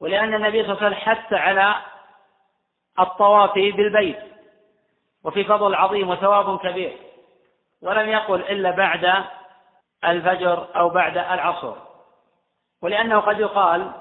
ولأن 0.00 0.34
النبي 0.34 0.62
صلى 0.62 0.72
الله 0.72 0.84
عليه 0.84 0.96
وسلم 0.96 1.14
حث 1.14 1.32
على 1.32 1.74
الطواف 3.00 3.54
بالبيت 3.54 4.18
وفي 5.24 5.44
فضل 5.44 5.74
عظيم 5.74 6.10
وثواب 6.10 6.58
كبير 6.58 6.96
ولم 7.82 8.08
يقل 8.08 8.40
إلا 8.40 8.70
بعد 8.70 9.24
الفجر 10.04 10.66
أو 10.76 10.88
بعد 10.88 11.18
العصر. 11.18 11.74
ولأنه 12.82 13.18
قد 13.20 13.40
يقال 13.40 13.92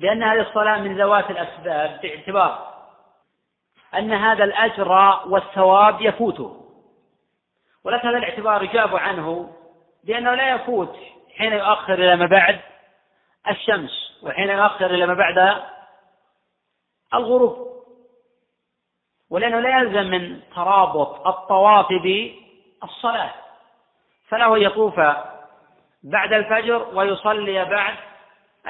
بأن 0.00 0.22
هذه 0.22 0.40
الصلاة 0.40 0.78
من 0.78 0.98
ذوات 0.98 1.30
الأسباب 1.30 2.00
باعتبار 2.02 2.74
أن 3.94 4.12
هذا 4.12 4.44
الأجر 4.44 5.20
والثواب 5.26 6.00
يفوته. 6.00 6.62
ولكن 7.84 8.08
هذا 8.08 8.18
الاعتبار 8.18 8.62
يجاب 8.62 8.96
عنه 8.96 9.52
بأنه 10.04 10.34
لا 10.34 10.54
يفوت 10.54 10.96
حين 11.36 11.52
يؤخر 11.52 11.94
إلى 11.94 12.16
ما 12.16 12.26
بعد 12.26 12.60
الشمس 13.50 14.20
وحين 14.22 14.50
يؤخر 14.50 14.86
إلى 14.86 15.06
ما 15.06 15.14
بعد 15.14 15.62
الغروب. 17.16 17.66
ولأنه 19.30 19.60
لا 19.60 19.78
يلزم 19.78 20.10
من 20.10 20.40
ترابط 20.54 21.26
الطواف 21.26 21.86
بالصلاة. 21.92 23.34
فله 24.28 24.58
يطوف 24.58 25.00
بعد 26.02 26.32
الفجر 26.32 26.88
ويصلي 26.94 27.64
بعد 27.64 27.94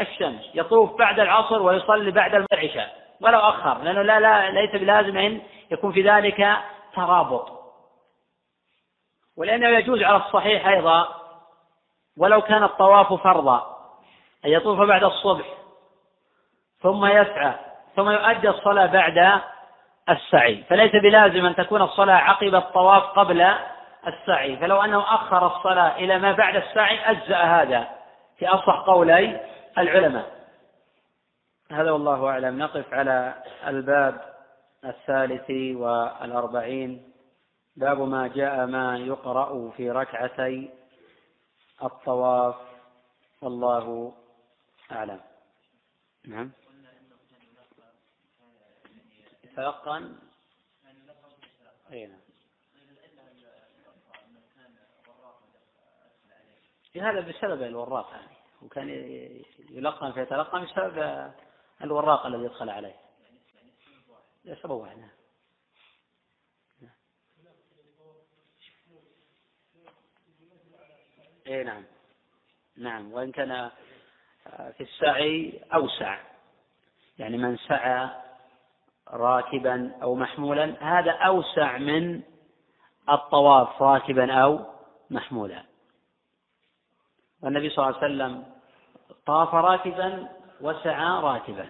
الشمس. 0.00 0.50
يطوف 0.54 0.98
بعد 0.98 1.20
العصر 1.20 1.62
ويصلي 1.62 2.10
بعد 2.10 2.34
العشاء 2.34 3.06
ولو 3.20 3.38
أخر. 3.38 3.82
لأنه 3.82 4.02
لا, 4.02 4.20
لا 4.20 4.50
ليس 4.50 4.70
بلازم 4.70 5.18
أن 5.18 5.40
يكون 5.70 5.92
في 5.92 6.02
ذلك 6.02 6.56
ترابط. 6.94 7.56
ولأنه 9.36 9.68
يجوز 9.68 10.02
على 10.02 10.16
الصحيح 10.16 10.66
أيضا 10.66 11.08
ولو 12.16 12.42
كان 12.42 12.62
الطواف 12.62 13.12
فرضا. 13.12 13.76
أن 14.44 14.50
يطوف 14.50 14.80
بعد 14.80 15.04
الصبح 15.04 15.46
ثم 16.82 17.06
يسعى 17.06 17.54
ثم 17.96 18.10
يؤدي 18.10 18.48
الصلاة 18.48 18.86
بعد 18.86 19.40
السعي. 20.10 20.62
فليس 20.62 20.92
بلازم 20.92 21.46
أن 21.46 21.54
تكون 21.54 21.82
الصلاة 21.82 22.14
عقب 22.14 22.54
الطواف 22.54 23.02
قبل 23.02 23.54
السعي. 24.06 24.56
فلو 24.56 24.82
أنه 24.82 25.14
أخر 25.14 25.46
الصلاة 25.46 25.96
إلى 25.96 26.18
ما 26.18 26.32
بعد 26.32 26.56
السعي 26.56 27.10
أجزأ 27.10 27.36
هذا. 27.36 27.88
في 28.38 28.48
أصح 28.48 28.78
قولي 28.86 29.40
العلماء. 29.78 30.36
هذا 31.72 31.90
والله 31.90 32.28
أعلم. 32.28 32.58
نقف 32.58 32.94
على 32.94 33.34
الباب 33.66 34.20
الثالث 34.84 35.50
والأربعين. 35.50 37.12
باب 37.76 38.00
ما 38.00 38.26
جاء 38.28 38.66
ما 38.66 38.98
يقرأ 38.98 39.70
في 39.76 39.90
ركعتي 39.90 40.70
الطواف. 41.82 42.54
والله 43.42 44.12
أعلم. 44.92 45.20
نعم. 46.28 46.50
يتيقن 49.56 50.18
أي 51.92 52.06
نعم 52.06 52.20
هذا 56.96 57.20
بسبب 57.20 57.62
الوراق 57.62 58.10
يعني. 58.10 58.36
وكان 58.62 58.88
يلقن 59.70 60.12
فيتلقن 60.12 60.64
بسبب 60.64 61.32
الوراق 61.82 62.26
الذي 62.26 62.44
يدخل 62.44 62.70
عليه. 62.70 62.96
سبب 64.62 64.70
واحد. 64.70 64.98
نعم. 64.98 65.10
اي 71.46 71.64
نعم. 71.64 71.84
نعم. 72.76 73.12
وإن 73.12 73.32
كان 73.32 73.70
في 74.46 74.80
السعي 74.80 75.64
أوسع. 75.74 76.20
يعني 77.18 77.36
من 77.36 77.56
سعى 77.56 78.25
راكبا 79.12 79.90
أو 80.02 80.14
محمولا 80.14 80.74
هذا 80.80 81.10
أوسع 81.10 81.78
من 81.78 82.22
الطواف 83.10 83.82
راكبا 83.82 84.32
أو 84.32 84.60
محمولا. 85.10 85.62
والنبي 87.42 87.70
صلى 87.70 87.84
الله 87.84 87.96
عليه 87.96 88.06
وسلم 88.06 88.44
طاف 89.26 89.54
راكبا 89.54 90.28
وسعى 90.60 91.22
راكبا. 91.22 91.66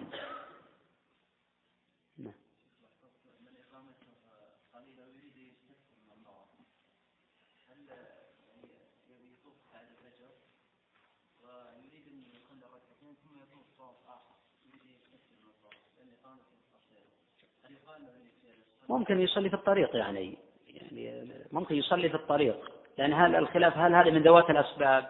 ممكن 18.89 19.21
يصلي 19.21 19.49
في 19.49 19.55
الطريق 19.55 19.95
يعني 19.95 20.37
يعني 20.67 21.31
ممكن 21.51 21.75
يصلي 21.75 22.09
في 22.09 22.15
الطريق 22.15 22.71
لأن 22.97 23.13
هل 23.13 23.35
الخلاف 23.35 23.77
هل 23.77 23.95
هذه 23.95 24.11
من 24.11 24.23
ذوات 24.23 24.49
الأسباب؟ 24.49 25.05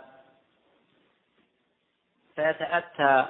فيتأتى 2.36 3.26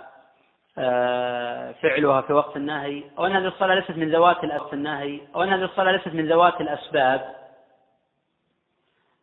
آه، 0.79 1.71
فعلها 1.71 2.21
في 2.21 2.33
وقت 2.33 2.57
النهي 2.57 3.03
أو 3.17 3.25
أن 3.25 3.31
هذه 3.31 3.47
الصلاة 3.47 3.75
ليست 3.75 3.91
من 3.91 4.11
ذوات 4.11 4.43
النهي 4.73 5.21
أو 5.35 5.43
أن 5.43 5.49
هذه 5.49 5.63
الصلاة 5.63 5.91
ليست 5.91 6.07
من 6.07 6.27
ذوات 6.27 6.61
الأسباب 6.61 7.35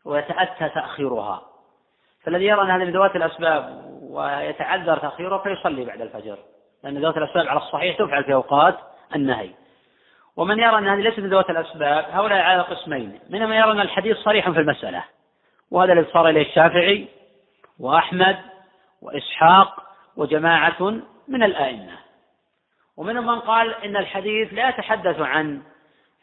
ويتأتى 0.04 0.68
تأخيرها. 0.68 1.42
فالذي 2.22 2.44
يرى 2.44 2.62
أن 2.62 2.70
هذه 2.70 2.84
من 2.84 2.92
ذوات 2.92 3.16
الأسباب 3.16 3.84
ويتعذر 4.02 4.98
تأخيرها 4.98 5.38
فيصلي 5.38 5.84
بعد 5.84 6.00
الفجر 6.00 6.38
لأن 6.84 6.98
ذوات 6.98 7.16
الأسباب 7.16 7.46
على 7.46 7.60
الصحيح 7.60 7.98
تفعل 7.98 8.24
في 8.24 8.34
أوقات 8.34 8.78
النهي. 9.14 9.50
ومن 10.36 10.58
يرى 10.58 10.78
أن 10.78 10.88
هذه 10.88 11.00
ليست 11.00 11.20
من 11.20 11.30
ذوات 11.30 11.50
الأسباب 11.50 12.04
هؤلاء 12.10 12.38
على 12.38 12.62
قسمين. 12.62 13.20
منهم 13.30 13.48
من 13.48 13.56
يرى 13.56 13.72
أن 13.72 13.80
الحديث 13.80 14.16
صريح 14.16 14.50
في 14.50 14.58
المسألة. 14.58 15.04
وهذا 15.70 15.92
الذي 15.92 16.12
صار 16.12 16.28
إليه 16.28 16.48
الشافعي 16.48 17.08
وأحمد 17.80 18.36
وإسحاق 19.02 19.82
وجماعة 20.16 21.00
من 21.28 21.42
الآئمة. 21.42 21.92
ومنهم 22.96 23.26
من 23.26 23.40
قال 23.40 23.74
إن 23.84 23.96
الحديث 23.96 24.52
لا 24.52 24.68
يتحدث 24.68 25.20
عن 25.20 25.62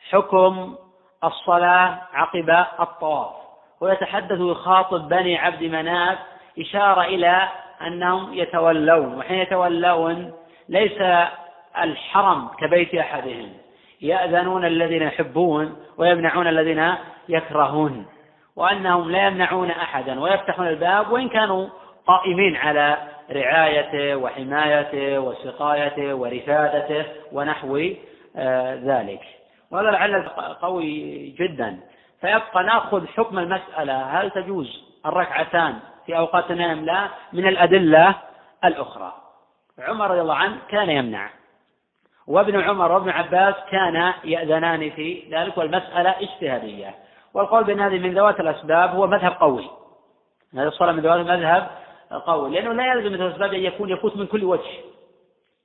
حكم 0.09 0.75
الصلاة 1.23 2.01
عقب 2.13 2.65
الطواف 2.79 3.35
ويتحدث 3.81 4.37
يخاطب 4.39 5.09
بني 5.09 5.37
عبد 5.37 5.63
مناف 5.63 6.19
إشارة 6.59 7.01
إلى 7.01 7.49
أنهم 7.81 8.33
يتولون. 8.33 9.15
وحين 9.15 9.39
يتولون 9.39 10.33
ليس 10.69 11.27
الحرم 11.77 12.47
كبيت 12.47 12.95
أحدهم. 12.95 13.60
يأذنون 14.01 14.65
الذين 14.65 15.01
يحبون 15.01 15.75
ويمنعون 15.97 16.47
الذين 16.47 16.95
يكرهون 17.29 18.05
وأنهم 18.55 19.11
لا 19.11 19.27
يمنعون 19.27 19.71
أحدا 19.71 20.19
ويفتحون 20.19 20.67
الباب 20.67 21.11
وإن 21.11 21.29
كانوا 21.29 21.67
قائمين 22.07 22.55
على 22.55 22.97
رعايته 23.31 24.15
وحمايته 24.15 25.19
وسقايته 25.19 26.13
ورفادته 26.13 27.05
ونحو 27.31 27.81
آه، 28.35 28.75
ذلك. 28.75 29.21
وهذا 29.71 29.91
لعل 29.91 30.27
قوي 30.61 31.27
جدا. 31.39 31.79
فيبقى 32.21 32.63
نأخذ 32.63 33.07
حكم 33.07 33.39
المسألة. 33.39 34.21
هل 34.21 34.31
تجوز 34.31 34.83
الركعتان 35.05 35.79
في 36.05 36.17
أوقات 36.17 36.51
النوم 36.51 36.85
لا. 36.85 37.07
من 37.33 37.47
الأدلة 37.47 38.15
الأخرى. 38.65 39.13
عمر 39.79 40.11
رضي 40.11 40.21
الله 40.21 40.35
عنه 40.35 40.57
كان 40.69 40.89
يمنع. 40.89 41.29
وابن 42.31 42.61
عمر 42.61 42.91
وابن 42.91 43.09
عباس 43.09 43.55
كان 43.71 44.13
يأذنان 44.23 44.89
في 44.89 45.23
ذلك 45.31 45.57
والمسألة 45.57 46.09
اجتهادية. 46.09 46.95
والقول 47.33 47.63
بأن 47.63 47.79
هذه 47.79 47.99
من 47.99 48.13
ذوات 48.13 48.39
الأسباب 48.39 48.89
هو 48.95 49.07
مذهب 49.07 49.31
قوي. 49.31 49.69
هذه 50.53 50.67
الصلاة 50.67 50.91
من 50.91 50.99
ذوات 50.99 51.19
المذهب 51.19 51.67
قوي 52.25 52.49
لأنه 52.49 52.73
لا 52.73 52.93
يلزم 52.93 53.11
من 53.13 53.21
الأسباب 53.21 53.53
أن 53.53 53.59
يكون 53.59 53.89
يفوت 53.89 54.17
من 54.17 54.25
كل 54.25 54.43
وجه. 54.43 54.71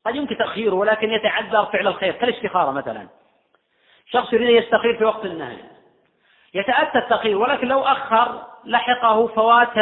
قد 0.06 0.14
يمكن 0.14 0.36
تأخيره 0.38 0.74
ولكن 0.74 1.10
يتعذر 1.10 1.64
فعل 1.64 1.86
الخير 1.86 2.12
كالاستخارة 2.12 2.70
مثلا. 2.70 3.08
شخص 4.10 4.32
يريد 4.32 4.48
أن 4.48 4.56
يستخير 4.56 4.98
في 4.98 5.04
وقت 5.04 5.24
النهي. 5.24 5.58
يتأتى 6.54 6.98
التأخير 6.98 7.38
ولكن 7.38 7.68
لو 7.68 7.80
أخر 7.80 8.42
لحقه 8.64 9.26
فوات 9.26 9.78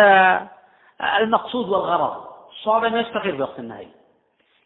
المقصود 1.20 1.68
والغرض. 1.68 2.24
صعب 2.64 2.84
أن 2.84 2.96
يستخير 2.96 3.36
في 3.36 3.42
وقت 3.42 3.58
النهي. 3.58 3.86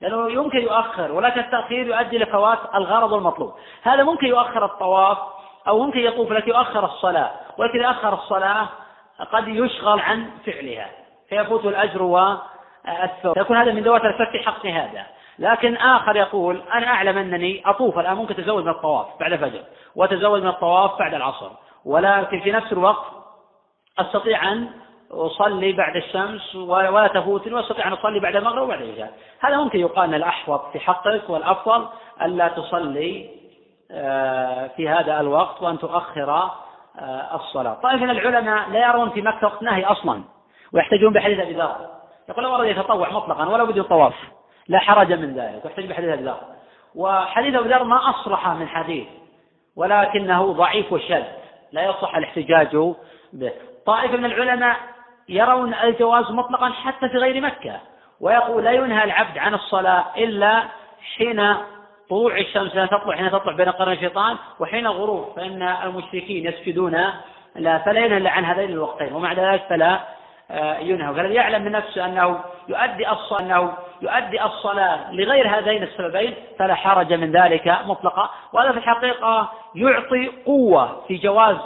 لأنه 0.01 0.31
يمكن 0.33 0.59
يؤخر 0.59 1.12
ولكن 1.12 1.41
التأخير 1.41 1.87
يؤدي 1.87 2.19
لفوات 2.19 2.59
الغرض 2.75 3.15
المطلوب. 3.15 3.55
هذا 3.83 4.03
ممكن 4.03 4.27
يؤخر 4.27 4.65
الطواف 4.65 5.19
أو 5.69 5.79
ممكن 5.87 5.99
يطوف 5.99 6.33
لكن 6.33 6.49
يؤخر 6.49 6.85
الصلاة. 6.85 7.31
ولكن 7.59 7.85
أخر 7.85 8.15
الصلاة 8.15 8.69
قد 9.33 9.49
يشغل 9.49 10.01
عن 10.01 10.31
فعلها 10.47 10.91
فيفوت 11.29 11.65
الأجر 11.65 12.03
والثواب 12.03 13.37
يكون 13.37 13.57
هذا 13.57 13.73
من 13.73 13.83
ذوات 13.83 14.05
الفك 14.05 14.31
في 14.31 14.39
حق 14.39 14.66
هذا. 14.66 15.07
لكن 15.39 15.77
آخر 15.77 16.16
يقول 16.16 16.62
أنا 16.75 16.87
أعلم 16.87 17.19
أنني 17.19 17.62
أطوف 17.66 17.99
الآن 17.99 18.16
ممكن 18.16 18.35
أتزود 18.35 18.65
من 18.65 18.70
الطواف 18.70 19.07
بعد 19.20 19.33
الفجر 19.33 19.62
وأتزود 19.97 20.43
من 20.43 20.49
الطواف 20.49 20.99
بعد 20.99 21.15
العصر. 21.15 21.51
ولكن 21.85 22.41
في 22.41 22.53
نفس 22.53 22.73
الوقت 22.73 23.05
أستطيع 23.99 24.53
أن 24.53 24.70
أصلي 25.10 25.72
بعد 25.72 25.97
الشمس 25.97 26.55
ولا 26.55 27.06
تفوتني 27.06 27.55
وأستطيع 27.55 27.89
أن 27.89 27.93
أصلي 27.93 28.20
بعد 28.20 28.36
المغرب 28.36 28.62
وبعد 28.62 28.82
العشاء. 28.82 29.12
هذا 29.40 29.56
ممكن 29.56 29.78
يقال 29.78 30.09
أن 30.09 30.14
الأحوط 30.14 30.72
في 30.72 30.80
حقك 30.80 31.30
والأفضل 31.30 31.89
ألا 32.22 32.48
تصلي 32.48 33.30
آه، 33.90 34.66
في 34.76 34.89
هذا 34.89 35.20
الوقت 35.20 35.62
وأن 35.62 35.78
تؤخر 35.78 36.30
آه، 36.30 37.36
الصلاة. 37.36 37.74
طائفة 37.74 38.05
من 38.05 38.10
العلماء 38.10 38.70
لا 38.70 38.89
يرون 38.89 39.10
في 39.10 39.22
مكة 39.22 39.47
وقت 39.47 39.62
نهي 39.62 39.85
أصلا 39.85 40.22
ويحتجون 40.72 41.12
بحديث 41.12 41.39
أبي 41.39 41.52
ذر. 41.52 41.76
يقول 42.28 42.44
لو 42.44 42.55
أراد 42.55 42.68
يتطوع 42.68 43.10
مطلقا 43.10 43.48
ولو 43.48 43.66
بدون 43.66 43.85
طواف 43.85 44.14
لا 44.68 44.78
حرج 44.78 45.12
من 45.12 45.35
ذلك 45.35 45.64
ويحتج 45.64 45.86
بحديث 45.86 46.10
أبي 46.10 46.22
ذر. 46.22 46.40
وحديث 46.94 47.55
أبي 47.55 47.68
ذر 47.68 47.85
ما 47.85 48.10
أصلح 48.10 48.48
من 48.48 48.68
حديث 48.68 49.06
ولكنه 49.76 50.52
ضعيف 50.52 50.93
وشاذ 50.93 51.24
لا 51.72 51.85
يصح 51.85 52.16
الاحتجاج 52.16 52.76
به. 53.32 53.52
طائفة 53.86 54.16
من 54.16 54.24
العلماء 54.24 54.76
يرون 55.29 55.75
الجواز 55.75 56.31
مطلقا 56.31 56.69
حتى 56.69 57.09
في 57.09 57.17
غير 57.17 57.41
مكة. 57.41 57.81
ويقول 58.21 58.65
لا 58.65 58.73
ينهى 58.73 59.05
العبد 59.05 59.39
عن 59.39 59.55
الصلاة 59.55 60.05
إلا 60.17 60.63
حين 61.17 61.55
طلوع 62.11 62.39
الشمس 62.39 62.75
لا 62.75 62.87
تطلع 62.87 63.17
حين 63.17 63.31
تطلع 63.31 63.53
بين 63.53 63.69
قرن 63.69 63.93
الشيطان 63.93 64.37
وحين 64.61 64.87
الغروب. 64.87 65.33
فإن 65.37 65.63
المشركين 65.63 66.47
يسجدون 66.47 67.05
لا 67.57 67.79
فلا 67.79 68.01
ينهى 68.01 68.17
إلا 68.17 68.31
عن 68.31 68.45
هذين 68.45 68.71
الوقتين. 68.71 69.13
ومع 69.13 69.33
ذلك 69.33 69.63
فلا 69.69 70.01
آه، 70.51 70.79
ينهى. 70.79 71.15
فالذي 71.15 71.35
يعلم 71.35 71.65
من 71.65 71.73
نفسه 71.73 72.05
أنه 72.05 72.41
يؤدي 72.69 73.11
الصلاة 73.11 73.41
أنه 73.41 73.73
يؤدي 74.03 74.45
الصلاة 74.45 75.12
لغير 75.12 75.49
هذين 75.59 75.83
السببين 75.83 76.35
فلا 76.59 76.75
حرج 76.75 77.12
من 77.12 77.33
ذلك 77.33 77.79
مطلقا. 77.87 78.31
وهذا 78.53 78.73
في 78.73 78.79
الحقيقة 78.79 79.51
يعطي 79.75 80.31
قوة 80.47 81.03
في 81.09 81.16
جواز 81.16 81.57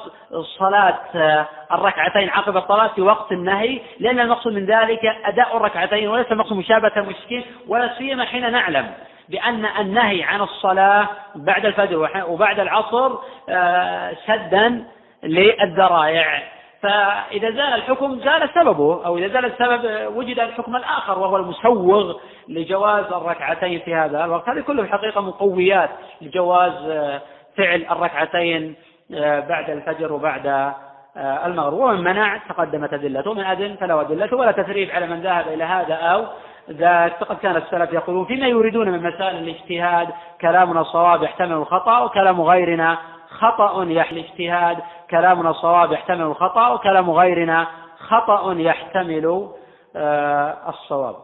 صلاة 0.59 0.99
آه، 1.15 1.47
الركعتين 1.73 2.29
عقب 2.29 2.57
الصلاة 2.57 2.89
في 2.89 3.03
وقت 3.03 3.33
النهي 3.33 3.81
لأن 4.01 4.21
المقصود 4.21 4.53
من 4.53 4.67
ذلك 4.67 5.01
أداء 5.25 5.57
الركعتين 5.57 6.09
وليس 6.09 6.33
المقصود 6.33 6.59
مشابهة 6.59 6.93
المشركين 6.97 7.45
ولا 7.69 7.95
سيما 7.99 8.25
حين 8.25 8.53
نعلم 8.53 8.91
بأن 9.29 9.67
النهي 9.81 10.23
عن 10.23 10.41
الصلاة 10.41 11.09
بعد 11.35 11.67
الفجر 11.67 12.11
وبعد 12.29 12.61
العصر 12.61 13.19
آه، 13.49 14.13
سدا 14.27 14.85
للذرائع. 15.23 16.43
فإذا 16.83 17.51
زال 17.51 17.75
الحكم 17.75 18.19
زال 18.19 18.51
سببه 18.55 19.07
أو 19.07 19.19
إذا 19.19 19.29
زال 19.29 19.45
السبب 19.45 20.15
وجد 20.17 20.39
الحكم 20.39 20.77
الآخر 20.77 21.19
وهو 21.19 21.37
المسوغ 21.37 22.17
لجواز 22.49 23.05
الركعتين 23.05 23.81
في 23.81 23.95
هذا 23.95 24.25
الوقت. 24.25 24.49
هذه 24.49 24.61
كله 24.61 24.83
في 24.83 24.89
الحقيقة 24.89 25.21
مقويات 25.21 25.91
لجواز 26.21 26.73
آه، 26.73 27.21
فعل 27.57 27.87
الركعتين 27.91 28.75
آه، 29.15 29.41
بعد 29.41 29.71
الفجر 29.71 30.13
وبعد 30.13 30.47
آه، 30.47 31.47
المغرب. 31.47 31.73
ومن 31.73 32.05
منع 32.05 32.37
تقدمت 32.49 32.93
أدلته. 32.93 33.35
من 33.35 33.45
أذن 33.45 33.77
فله 33.77 34.01
أدلته 34.01 34.37
ولا 34.37 34.53
تثريب 34.53 34.91
على 34.91 35.07
من 35.07 35.23
ذهب 35.23 35.49
إلى 35.49 35.65
هذا 35.65 35.95
أو 35.95 36.25
ذاك. 36.71 37.13
فقد 37.21 37.37
كان 37.37 37.57
السلف 37.57 37.93
يقولون 37.93 38.25
فيما 38.25 38.47
يريدون 38.47 38.89
من 38.89 39.03
مسائل 39.03 39.37
الاجتهاد 39.37 40.09
كلامنا 40.41 40.83
صواب 40.83 41.23
يحتمل 41.23 41.53
الخطأ 41.53 41.99
وكلام 41.99 42.41
غيرنا 42.41 42.99
خطأ 43.43 43.83
الاجتهاد 43.83 44.79
كلامنا 45.11 45.53
صواب 45.53 45.93
يحتمل 45.93 46.23
الخطأ 46.23 46.69
وكلام 46.69 47.11
غيرنا 47.11 47.67
خطأ 47.99 48.55
يحتمل 48.59 49.51
آه، 49.97 50.69
الصواب. 50.69 51.17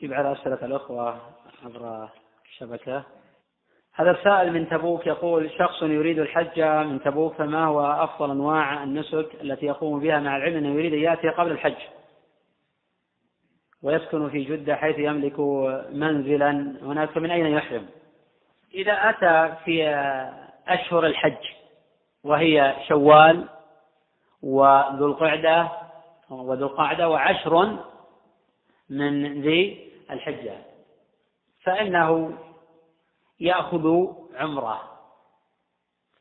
جيب 0.00 0.12
على 0.12 0.32
أسئلة 0.32 0.58
الأخوة 0.62 1.16
عبر 1.64 2.08
الشبكة. 2.44 3.02
هذا 3.94 4.10
السائل 4.10 4.52
من 4.52 4.68
تبوك 4.68 5.06
يقول 5.06 5.50
شخص 5.58 5.82
يريد 5.82 6.18
الحج 6.18 6.60
من 6.60 7.02
تبوك 7.02 7.34
فما 7.34 7.64
هو 7.64 7.80
أفضل 7.80 8.30
أنواع 8.30 8.82
النسك 8.82 9.28
التي 9.42 9.66
يقوم 9.66 10.00
بها 10.00 10.20
مع 10.20 10.36
العلم 10.36 10.56
أنه 10.56 10.68
يريد 10.68 10.92
أن 10.92 10.98
يأتي 10.98 11.28
قبل 11.28 11.50
الحج؟ 11.50 11.76
ويسكن 13.82 14.28
في 14.30 14.44
جدة 14.44 14.76
حيث 14.76 14.98
يملك 14.98 15.40
منزلا. 15.92 16.50
هناك 16.82 17.16
من 17.16 17.30
أين 17.30 17.46
يحرم؟ 17.46 17.86
إذا 18.74 18.92
أتى 18.92 19.54
في 19.64 19.84
أشهر 20.68 21.06
الحج 21.06 21.46
وهي 22.24 22.76
شوال 22.88 23.48
وذو 24.42 25.06
القعدة 25.06 25.68
وذو 26.30 26.66
القعدة 26.66 27.08
وعشر 27.08 27.78
من 28.90 29.42
ذي 29.42 29.92
الحجة. 30.10 30.58
فإنه 31.62 32.38
يأخذ 33.40 34.06
عمرة 34.34 34.82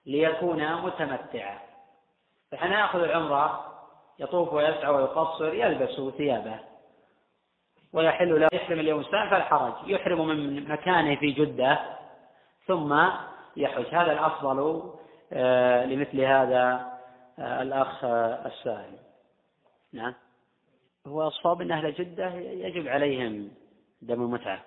ليكون 0.06 0.82
متمتعا. 0.82 1.60
فحين 2.52 2.72
يأخذ 2.72 3.00
العمرة 3.00 3.76
يطوف 4.20 4.54
ويسعى 4.54 4.90
ويقصر 4.90 5.54
يلبس 5.54 6.16
ثيابه 6.18 6.60
ويحل 7.94 8.42
له 8.42 8.50
يحرم 8.54 8.80
اليوم 8.80 9.00
السابع 9.00 9.30
فلا 9.30 9.44
حرج 9.44 9.74
يحرم 9.88 10.28
من 10.28 10.70
مكانه 10.70 11.16
في 11.16 11.32
جدة 11.32 11.80
ثم 12.68 13.10
يحج. 13.58 13.96
هذا 13.96 14.12
الأفضل 14.12 14.82
آه، 15.34 15.86
لمثل 15.86 16.22
هذا 16.22 16.96
آه، 17.40 17.62
الأخ 17.62 18.06
آه، 18.06 18.48
السائل. 18.48 18.98
نعم. 19.94 20.14
هو 21.08 21.28
الصواب 21.28 21.62
أن 21.62 21.72
أهل 21.72 21.94
جدة 21.94 22.34
يجب 22.36 22.88
عليهم 22.88 23.52
دم 24.02 24.22
المتعة. 24.22 24.64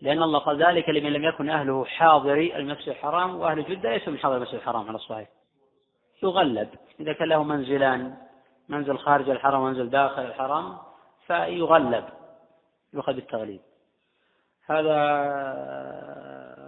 لأن 0.00 0.22
الله 0.22 0.38
قال 0.38 0.62
ذلك 0.62 0.88
لمن 0.88 1.12
لم 1.12 1.24
يكن 1.24 1.50
أهله 1.50 1.84
حاضري 1.84 2.56
المسجد 2.56 2.88
الحرام 2.88 3.40
وأهل 3.40 3.64
جدة 3.64 3.90
ليسوا 3.90 4.12
من 4.12 4.18
حاضر 4.18 4.36
المسجد 4.36 4.54
الحرام 4.54 4.88
على 4.88 4.96
الصحيح. 4.96 5.28
يغلب. 6.22 6.68
إذا 7.00 7.12
كان 7.12 7.28
له 7.28 7.42
منزلان 7.42 8.16
منزل 8.68 8.98
خارج 8.98 9.30
الحرم 9.30 9.60
ومنزل 9.60 9.90
داخل 9.90 10.22
الحرم 10.22 10.78
فيغلب 11.26 12.04
يؤخذ 12.94 13.12
بالتغليب. 13.12 13.60
هذا 14.66 14.96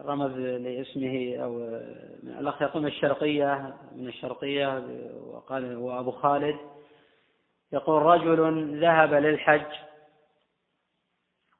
رمز 0.08 0.38
لاسمه 0.38 1.36
أو 1.44 1.58
الأخ 2.40 2.62
يقول 2.62 2.82
من 2.82 2.88
الشرقية 2.88 3.76
من 3.92 4.08
الشرقية 4.08 4.82
وقال 5.26 5.76
وأبو 5.76 6.10
خالد. 6.10 6.56
يقول 7.72 8.02
رجل 8.02 8.80
ذهب 8.80 9.14
للحج 9.14 9.66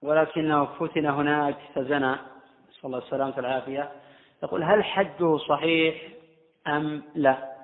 ولكنه 0.02 0.64
فتن 0.64 1.06
هناك 1.06 1.56
فزنى. 1.74 2.12
نسأل 2.70 2.84
الله 2.84 2.98
السلامة 2.98 3.34
والعافية. 3.36 3.92
يقول 4.42 4.62
هل 4.62 4.84
حجه 4.84 5.36
صحيح 5.36 6.08
أم 6.66 7.02
لا؟ 7.14 7.56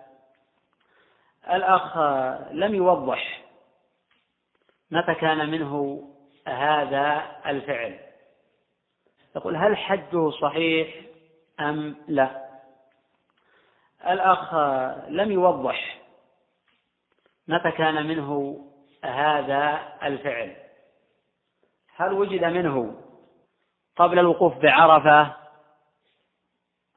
الأخ 1.51 1.98
لم 2.52 2.74
يوضح 2.74 3.44
متى 4.90 5.15
كان 5.15 5.51
منه 5.51 6.05
هذا 6.47 7.23
الفعل. 7.47 7.98
يقول 9.36 9.56
هل 9.56 9.77
حجه 9.77 10.31
صحيح 10.31 10.94
أم 11.61 11.97
لا؟ 12.09 12.44
الأخ 14.06 14.55
لم 15.09 15.32
يوضح 15.32 15.98
متى 17.48 17.70
كان 17.70 18.06
منه 18.06 18.61
هذا 19.05 19.93
الفعل. 20.02 20.56
هل 21.97 22.12
وجد 22.12 22.44
منه 22.44 23.01
قبل 23.97 24.19
الوقوف 24.19 24.56
بعرفة؟ 24.56 25.36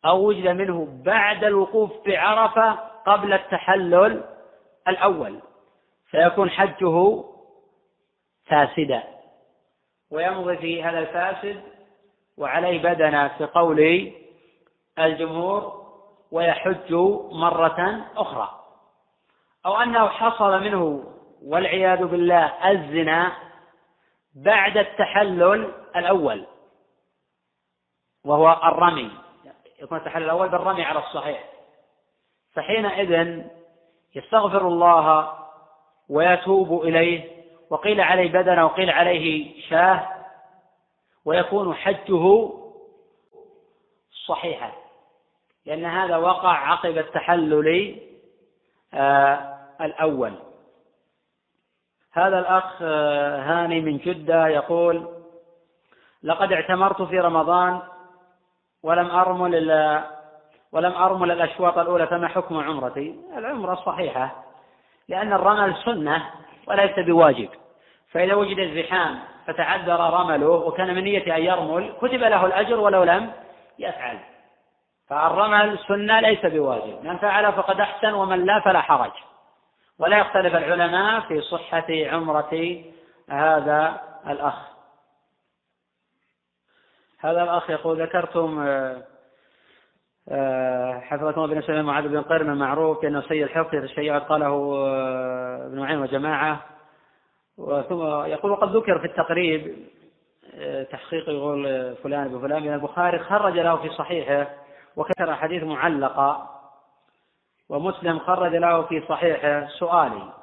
أو 0.06 0.28
وجد 0.28 0.48
منه 0.48 1.02
بعد 1.06 1.44
الوقوف 1.44 1.92
بعرفة 2.06 2.72
قبل 3.06 3.34
التحلل 3.34 4.24
الأول؟ 4.88 5.40
فيكون 6.06 6.50
حجه 6.50 7.24
فاسدا. 8.46 9.04
ويمضي 10.12 10.58
في 10.58 10.84
هذا 10.84 11.00
الفاسد 11.00 11.77
وعليه 12.38 12.84
بدنة 12.84 13.28
في 13.28 13.46
قول 13.46 14.12
الجمهور 15.00 15.88
ويحج 16.32 16.94
مرة 17.32 18.06
أخرى. 18.18 18.50
أو 19.66 19.78
أنه 19.78 20.08
حصل 20.08 20.64
منه 20.64 21.04
والعياذ 21.44 22.06
بالله 22.06 22.72
الزنا 22.72 23.32
بعد 24.36 24.78
التحلل 24.78 25.74
الأول 25.96 26.46
وهو 28.26 28.60
الرمي. 28.64 29.12
يكون 29.82 29.98
التحلل 29.98 30.24
الأول 30.24 30.50
بالرمي 30.50 30.84
على 30.84 31.00
الصحيح. 31.00 31.44
فحينئذ 32.54 33.42
يستغفر 34.16 34.68
الله 34.68 35.34
ويتوب 36.10 36.84
إليه 36.84 37.38
وقيل 37.70 38.02
عليه 38.02 38.32
بدنه 38.32 38.66
وقيل 38.66 38.90
عليه 38.90 39.62
شاه 39.70 40.17
ويكون 41.28 41.76
حجه 41.76 42.50
صحيحا. 44.28 44.72
لأن 45.66 45.86
هذا 45.86 46.18
وقع 46.18 46.72
عقب 46.72 46.98
التحلل 46.98 47.96
آه 48.94 49.58
الأول. 49.82 50.34
هذا 52.14 52.40
الأخ 52.40 52.78
آه، 52.82 53.42
هاني 53.42 53.82
من 53.82 53.98
جدة 53.98 54.48
يقول 54.48 55.08
لقد 56.24 56.54
اعتمرت 56.54 57.02
في 57.02 57.20
رمضان 57.20 57.82
ولم 58.84 59.12
أرمل 59.12 59.54
ولم 60.72 60.92
أرمل 60.92 61.32
الأشواط 61.32 61.78
الأولى 61.78 62.08
فما 62.08 62.28
حكم 62.28 62.58
عمرتي؟ 62.58 63.16
العمرة 63.38 63.76
صحيحة 63.76 64.44
لأن 65.10 65.34
الرمل 65.34 65.76
سنة 65.86 66.32
وليس 66.68 67.00
بواجب. 67.00 67.50
فإذا 68.12 68.34
وجد 68.34 68.60
الزحام 68.60 69.20
فتعذر 69.48 70.00
رمله 70.00 70.50
وكان 70.50 70.96
من 70.96 71.04
نية 71.04 71.36
أن 71.36 71.42
يرمل 71.42 71.94
كتب 72.02 72.20
له 72.20 72.46
الأجر 72.46 72.80
ولو 72.80 73.04
لم 73.04 73.32
يفعل. 73.80 74.20
فالرمل 75.10 75.80
سنة 75.88 76.20
ليس 76.20 76.46
بواجب 76.46 77.06
من 77.06 77.18
فعل 77.18 77.54
فقد 77.54 77.80
أحسن 77.80 78.14
ومن 78.14 78.46
لا 78.46 78.60
فلا 78.60 78.82
حرج. 78.82 79.12
ولا 80.00 80.18
يختلف 80.18 80.56
العلماء 80.56 81.20
في 81.20 81.42
صحة 81.42 81.86
عمرة 81.90 82.84
هذا 83.30 84.02
الأخ. 84.28 84.78
هذا 87.20 87.44
الأخ 87.44 87.70
يقول 87.70 88.02
ذكرتم 88.02 88.60
آه، 88.68 89.04
آه، 90.30 91.00
حفظكم 91.00 91.42
الله 91.42 91.56
بن 91.56 91.62
سليمان 91.62 91.86
معاذ 91.86 92.08
بن 92.08 92.22
قرن 92.22 92.50
المعروف 92.50 93.02
بأنه 93.02 93.22
سيء 93.22 93.44
الحفظ 93.44 93.76
الشيء 93.76 94.20
قاله 94.20 94.76
آه، 94.88 95.66
ابن 95.66 95.80
معين 95.80 96.02
وجماعة. 96.02 96.77
ثم 97.58 98.26
يقول 98.26 98.52
وقد 98.52 98.76
ذكر 98.76 99.00
في 99.00 99.06
التقريب 99.06 99.76
تحقيق 100.92 101.30
يقول 101.30 101.96
فلان 101.96 102.28
بفلان 102.28 102.64
من 102.64 102.74
البخاري 102.74 103.20
خرج 103.20 103.60
له 103.60 103.76
في 103.76 103.90
صحيحه 103.90 104.48
وكثر 104.96 105.36
حديث 105.36 105.64
معلقة 105.64 106.50
ومسلم 107.70 108.20
خرج 108.20 108.56
له 108.56 108.82
في 108.82 109.04
صحيحه 109.10 109.68
سؤالي 109.68 110.34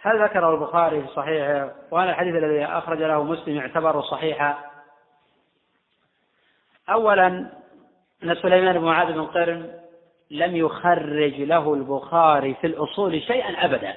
هل 0.00 0.22
ذكره 0.22 0.54
البخاري 0.54 1.02
في 1.02 1.08
صحيحه؟ 1.08 1.70
وهل 1.90 2.08
الحديث 2.08 2.34
الذي 2.34 2.64
أخرج 2.64 3.02
له 3.02 3.22
مسلم 3.22 3.56
يعتبر 3.56 4.02
صحيحا. 4.02 4.58
أولا 6.90 7.26
أن 8.22 8.34
سليمان 8.34 8.78
بن 8.78 8.84
معاذ 8.84 9.12
بن 9.12 9.26
قرن 9.26 9.80
لم 10.30 10.56
يخرج 10.56 11.40
له 11.40 11.74
البخاري 11.74 12.54
في 12.54 12.66
الأصول 12.66 13.22
شيئا 13.22 13.64
أبدا. 13.64 13.96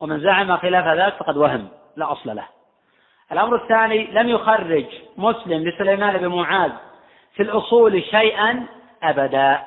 ومن 0.00 0.20
زعم 0.20 0.56
خلاف 0.56 0.86
ذلك 0.86 1.14
فقد 1.14 1.36
وهم 1.36 1.68
لا 1.96 2.12
أصل 2.12 2.36
له. 2.36 2.46
الأمر 3.32 3.56
الثاني 3.56 4.04
لم 4.04 4.28
يخرج 4.28 4.86
مسلم 5.16 5.68
لسليمان 5.68 6.18
بن 6.18 6.26
معاذ 6.26 6.72
في 7.34 7.42
الأصول 7.42 8.02
شيئا 8.02 8.66
أبدا. 9.02 9.60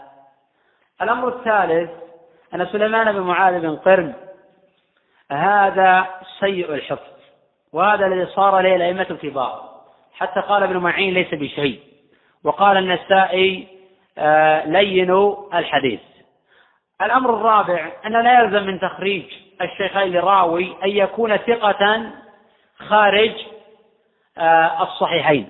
الأمر 1.02 1.28
الثالث 1.28 1.90
أن 2.54 2.66
سليمان 2.66 3.12
بن 3.12 3.20
معاذ 3.20 3.60
بن 3.60 3.76
قرن 3.76 4.14
هذا 5.32 6.08
سيء 6.40 6.74
الحفظ 6.74 7.14
وهذا 7.74 8.06
الذي 8.06 8.26
صار 8.26 8.60
له 8.60 8.76
الأئمة 8.76 9.08
الكبار. 9.10 9.74
حتى 10.14 10.40
قال 10.40 10.64
ابن 10.64 10.78
معين 10.78 11.14
ليس 11.14 11.34
بشيء 11.34 11.80
وقال 12.44 12.78
النسائي 12.78 13.68
آه، 14.18 14.66
لين 14.66 15.36
الحديث. 15.54 16.00
الأمر 17.02 17.34
الرابع 17.34 17.92
أنه 18.06 18.22
لا 18.22 18.40
يلزم 18.40 18.64
من 18.64 18.80
تخريج 18.80 19.26
الشيخين 19.64 20.12
لراوي 20.14 20.76
أن 20.84 20.90
يكون 20.90 21.38
ثقة 21.38 22.04
خارج 22.88 23.32
آه، 24.38 24.84
الصحيحين. 24.84 25.48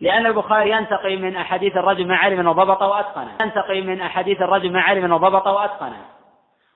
لأن 0.00 0.26
البخاري 0.26 0.70
ينتقي 0.70 1.16
من 1.16 1.36
أحاديث 1.36 1.76
الرجل 1.76 2.06
ما 2.06 2.16
علم 2.16 2.48
وضبط 2.48 2.82
وأتقنه. 2.82 3.30
ينتقي 3.40 3.80
من 3.80 4.00
أحاديث 4.00 4.42
الرجل 4.42 4.72
ما 4.72 4.80
علم 4.80 5.12
وضبط 5.12 5.46
وأتقنه. 5.46 6.04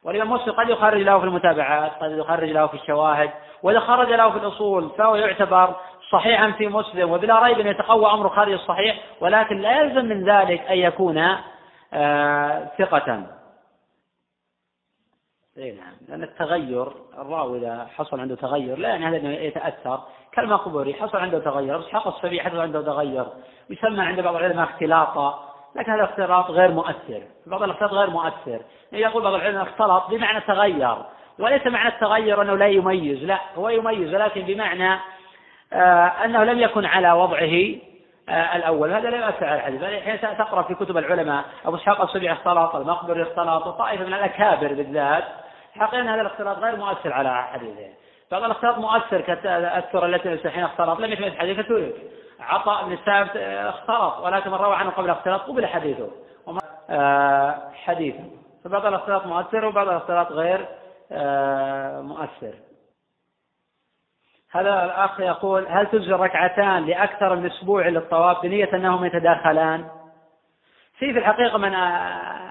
والإمام 0.05 0.33
مسلم 0.33 0.53
قد 0.53 0.69
يخرج 0.69 1.03
له 1.03 1.19
في 1.19 1.25
المتابعات 1.25 1.93
قد 2.01 2.11
يخرج 2.11 2.49
له 2.49 2.67
في 2.67 2.75
الشواهد 2.75 3.31
وإذا 3.63 3.81
خرج 3.81 4.09
له 4.09 4.31
في 4.31 4.37
الأصول 4.37 4.91
فهو 4.99 5.17
يعتبر 5.17 5.75
صحيحا 6.11 6.51
في 6.51 6.69
مسلم 6.69 7.11
وبلا 7.11 7.43
ريب 7.43 7.61
أن 7.61 7.67
يتقوى 7.67 8.11
أمره 8.11 8.29
خارج 8.29 8.53
الصحيح 8.53 8.97
ولكن 9.21 9.61
لا 9.61 9.81
يلزم 9.81 10.05
من 10.05 10.25
ذلك 10.25 10.61
أن 10.61 10.79
يكون 10.79 11.37
آه 11.95 12.69
ثقة. 12.79 13.27
إي 15.59 15.73
نعم. 15.73 15.93
لأن 16.09 16.23
التغير 16.23 16.93
الراوي 17.19 17.59
إذا 17.59 17.87
حصل 17.97 18.21
عنده 18.21 18.35
تغير 18.35 18.79
لا 18.79 18.89
يعني 18.89 19.07
هذا 19.07 19.17
أنه 19.17 19.31
يتأثر. 19.31 20.01
كالمقبوري 20.33 20.95
حصل 20.95 21.19
عنده 21.19 21.39
تغير 21.39 21.81
إسحاق 21.81 22.17
السبيع 22.17 22.45
حصل 22.45 22.61
عنده 22.61 22.83
تغير. 22.83 23.27
يسمى 23.71 24.03
عند 24.03 24.21
بعض 24.21 24.37
العلماء 24.37 24.65
اختلاطا 24.65 25.53
لكن 25.77 25.93
هذا 25.93 26.05
الاختلاط 26.05 26.51
غير 26.51 26.71
مؤثر. 26.71 27.23
بعض 27.47 27.63
الاختلاط 27.63 27.93
غير 27.93 28.11
مؤثر. 28.11 28.61
يقول 28.93 29.23
بعض 29.23 29.35
العلماء 29.35 29.63
اختلط 29.63 30.11
بمعنى 30.11 30.41
تغير 30.41 30.97
وليس 31.39 31.67
معنى 31.67 31.89
التغير 31.89 32.43
أنه 32.43 32.55
لا 32.55 32.67
يميز. 32.67 33.25
لا 33.25 33.39
هو 33.57 33.69
يميز 33.69 34.15
ولكن 34.15 34.41
بمعنى 34.41 34.99
آه 35.73 36.07
أنه 36.25 36.45
لم 36.45 36.59
يكن 36.59 36.85
على 36.85 37.13
وضعه 37.13 37.75
آه 38.29 38.57
الأول. 38.57 38.93
هذا 38.93 39.11
لا 39.11 39.17
يؤثر 39.17 39.45
على 39.47 39.57
الحديث. 39.57 39.83
حين 39.83 40.39
تقرأ 40.39 40.63
في 40.63 40.75
كتب 40.75 40.97
العلماء 40.97 41.45
أبو 41.67 41.77
إسحاق 41.77 42.01
السبيع 42.01 42.33
اختلط 42.33 42.77
المقبري 42.77 43.23
اختلط 43.23 43.67
وطائفة 43.67 44.05
من 44.05 44.15
الأكابر 44.15 44.75
بالذات 44.75 45.25
حقيقة 45.81 46.15
هذا 46.15 46.21
الاختلاط 46.21 46.59
غير 46.59 46.77
مؤثر 46.77 47.13
على 47.13 47.45
حديثه. 47.45 47.89
بعض 48.31 48.43
الاختلاط 48.43 48.79
مؤثر 48.79 49.21
كالتأثر 49.21 50.07
التي 50.07 50.51
حين 50.51 50.65
اختلط 50.65 51.01
لم 51.01 51.13
يثبت 51.13 51.39
حديث 51.39 51.61
فترك 51.61 51.95
عطاء 52.41 52.85
بن 52.85 52.93
الثابت 52.93 53.37
اختلط 53.37 54.19
ولكن 54.19 54.51
من 54.51 54.57
روى 54.57 54.75
عنه 54.75 54.91
قبل 54.91 55.05
الاختلاط 55.05 55.41
قبل 55.41 55.67
حديثه. 55.67 56.11
آه 56.91 57.71
حديثه 57.75 58.25
فبعض 58.65 58.87
الاختلاط 58.87 59.27
مؤثر 59.27 59.65
وبعض 59.65 59.89
الاختلاط 59.89 60.33
غير 60.33 60.67
آه 61.13 62.01
مؤثر. 62.01 62.55
هذا 64.53 64.85
الأخ 64.85 65.21
يقول 65.21 65.67
هل 65.69 65.87
تجزي 65.87 66.15
الركعتان 66.15 66.87
لأكثر 66.87 67.37
من 67.37 67.47
أسبوع 67.47 67.89
للطواف 67.89 68.43
بنية 68.43 68.69
أنهم 68.75 69.05
يتداخلان؟ 69.05 69.89
في 70.99 71.13
في 71.13 71.19
الحقيقة 71.19 71.59
من 71.59 71.75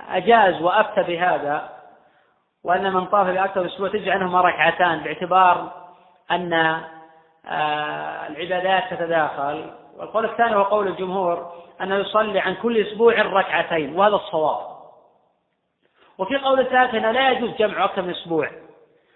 أجاز 0.10 0.61
وأفتى 0.61 1.03
بهذا 1.03 1.81
وأن 2.63 2.93
من 2.93 3.05
طاف 3.05 3.27
بأكثر 3.27 3.61
من 3.61 3.69
أسبوع 3.69 3.89
تجزي 3.89 4.11
عنهما 4.11 4.41
ركعتان 4.41 4.99
باعتبار 4.99 5.71
أن 6.31 6.53
آه، 7.45 8.27
العبادات 8.27 8.93
تتداخل. 8.93 9.71
والقول 9.97 10.25
الثاني 10.25 10.55
هو 10.55 10.63
قول 10.63 10.88
الجمهور 10.88 11.53
أنه 11.81 11.95
يصلي 11.95 12.39
عن 12.39 12.55
كل 12.55 12.88
أسبوع 12.88 13.21
ركعتين 13.21 13.95
وهذا 13.95 14.15
الصواب. 14.15 14.71
وفي 16.17 16.38
قول 16.38 16.65
ثالث 16.65 16.95
أنه 16.95 17.11
لا 17.11 17.31
يجوز 17.31 17.49
جمع 17.49 17.85
أكثر 17.85 18.01
من 18.01 18.09
أسبوع. 18.09 18.51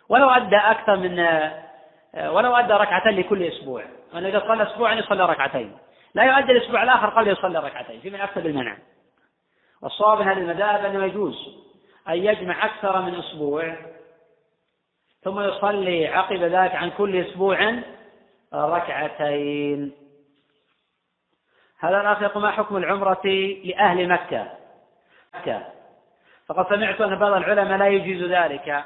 ولو 0.09 0.30
أدى 0.30 0.57
أكثر 0.57 0.95
من 0.95 1.19
آه، 1.19 2.31
ولو 2.31 2.55
أدى 2.55 2.73
ركعتين 2.73 3.19
لكل 3.19 3.43
أسبوع. 3.43 3.84
أنه 4.15 4.30
إذا 4.30 4.39
صلى 4.39 4.63
أسبوعا 4.63 4.93
يصلي 4.93 5.26
ركعتين. 5.26 5.77
لا 6.13 6.23
يؤدي 6.23 6.51
الأسبوع 6.51 6.84
الآخر 6.84 7.09
قبل 7.09 7.27
يصلي 7.27 7.59
ركعتين 7.59 7.99
في 7.99 8.09
من 8.09 8.22
أكثر 8.22 8.41
بالمنع. 8.41 8.77
والصواب 9.81 10.19
من 10.19 10.27
هذه 10.27 10.38
المذاهب 10.38 10.85
أنه 10.85 11.05
يجوز. 11.05 11.65
أن 12.10 12.14
يجمع 12.14 12.65
أكثر 12.65 13.02
من 13.02 13.15
أسبوع 13.15 13.76
ثم 15.23 15.40
يصلي 15.40 16.07
عقب 16.07 16.44
ذلك 16.44 16.76
عن 16.76 16.90
كل 16.90 17.15
أسبوع 17.15 17.76
ركعتين. 18.53 19.91
هذا 21.80 22.02
الأخ 22.02 22.22
يقول 22.22 22.44
ما 22.44 22.52
حكم 22.52 22.77
العمرة 22.77 23.26
لأهل 23.64 24.10
مكة؟ 24.10 24.48
مكة. 25.36 25.61
فقد 26.48 26.76
سمعت 26.76 27.02
أن 27.02 27.19
بعض 27.19 27.34
العلماء 27.34 27.77
لا 27.77 27.88
يجيز 27.88 28.23
ذلك. 28.23 28.84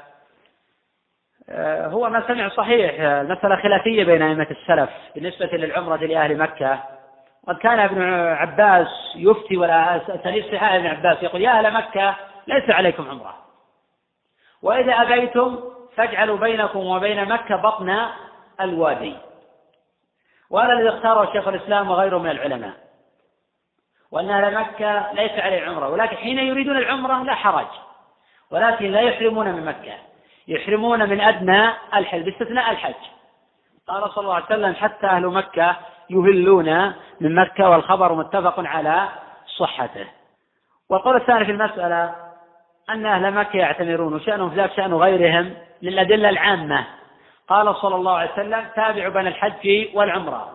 آه، 1.48 1.86
هو 1.86 2.08
ما 2.08 2.26
سمع 2.28 2.48
صحيح. 2.48 3.00
المسألة 3.00 3.56
خلافية 3.56 4.04
بين 4.04 4.22
أئمة 4.22 4.46
السلف 4.50 4.90
بالنسبة 5.14 5.46
للعمرة 5.46 5.96
لأهل 5.96 6.38
مكة. 6.38 6.82
قد 7.48 7.56
كان 7.58 7.78
ابن 7.78 8.02
عباس 8.12 8.88
يفتي 9.16 9.56
ولا 9.56 10.00
صحاح 10.52 10.72
ابن 10.72 10.86
عباس 10.86 11.22
يقول 11.22 11.42
يا 11.42 11.50
أهل 11.50 11.74
مكة 11.74 12.16
ليس 12.46 12.70
عليكم 12.70 13.10
عمرة. 13.10 13.34
وإذا 14.62 14.92
أبيتم 14.92 15.60
فاجعلوا 15.96 16.36
بينكم 16.36 16.86
وبين 16.86 17.28
مكة 17.28 17.56
بطن 17.56 18.06
الوادي. 18.60 19.16
وهذا 20.50 20.72
الذي 20.72 20.88
اختاره 20.88 21.32
شيخ 21.32 21.48
الإسلام 21.48 21.90
وغيره 21.90 22.18
من 22.18 22.30
العلماء. 22.30 22.74
وأن 24.10 24.30
أهل 24.30 24.54
مكة 24.54 25.12
ليس 25.12 25.32
عليه 25.32 25.66
عمرة 25.66 25.88
ولكن 25.88 26.16
حين 26.16 26.38
يريدون 26.38 26.76
العمرة 26.76 27.22
لا 27.22 27.34
حرج. 27.34 27.66
ولكن 28.50 28.92
لا 28.92 29.00
يحرمون 29.00 29.52
من 29.52 29.64
مكة 29.64 29.94
يحرمون 30.48 31.08
من 31.08 31.20
أدنى 31.20 31.70
الحج 31.94 32.22
باستثناء 32.22 32.70
الحج. 32.70 32.94
قال 33.88 34.10
صلى 34.10 34.22
الله 34.22 34.34
عليه 34.34 34.44
وسلم 34.44 34.74
حتى 34.74 35.06
أهل 35.06 35.26
مكة 35.26 35.76
يهلون 36.10 36.94
من 37.20 37.34
مكة 37.34 37.70
والخبر 37.70 38.14
متفق 38.14 38.54
على 38.58 39.08
صحته. 39.58 40.06
والقول 40.88 41.16
الثاني 41.16 41.44
في 41.44 41.50
المسألة 41.50 42.29
أن 42.92 43.06
أهل 43.06 43.34
مكة 43.34 43.56
يعتمرون 43.56 44.14
وشأنهم 44.14 44.54
ذلك 44.54 44.72
شأن 44.72 44.94
غيرهم 44.94 45.54
للأدلة 45.82 46.28
العامة. 46.28 46.86
قال 47.48 47.76
صلى 47.76 47.94
الله 47.94 48.16
عليه 48.16 48.32
وسلم 48.32 48.64
تابعوا 48.76 49.12
بين 49.12 49.26
الحج 49.26 49.88
والعمرة. 49.94 50.48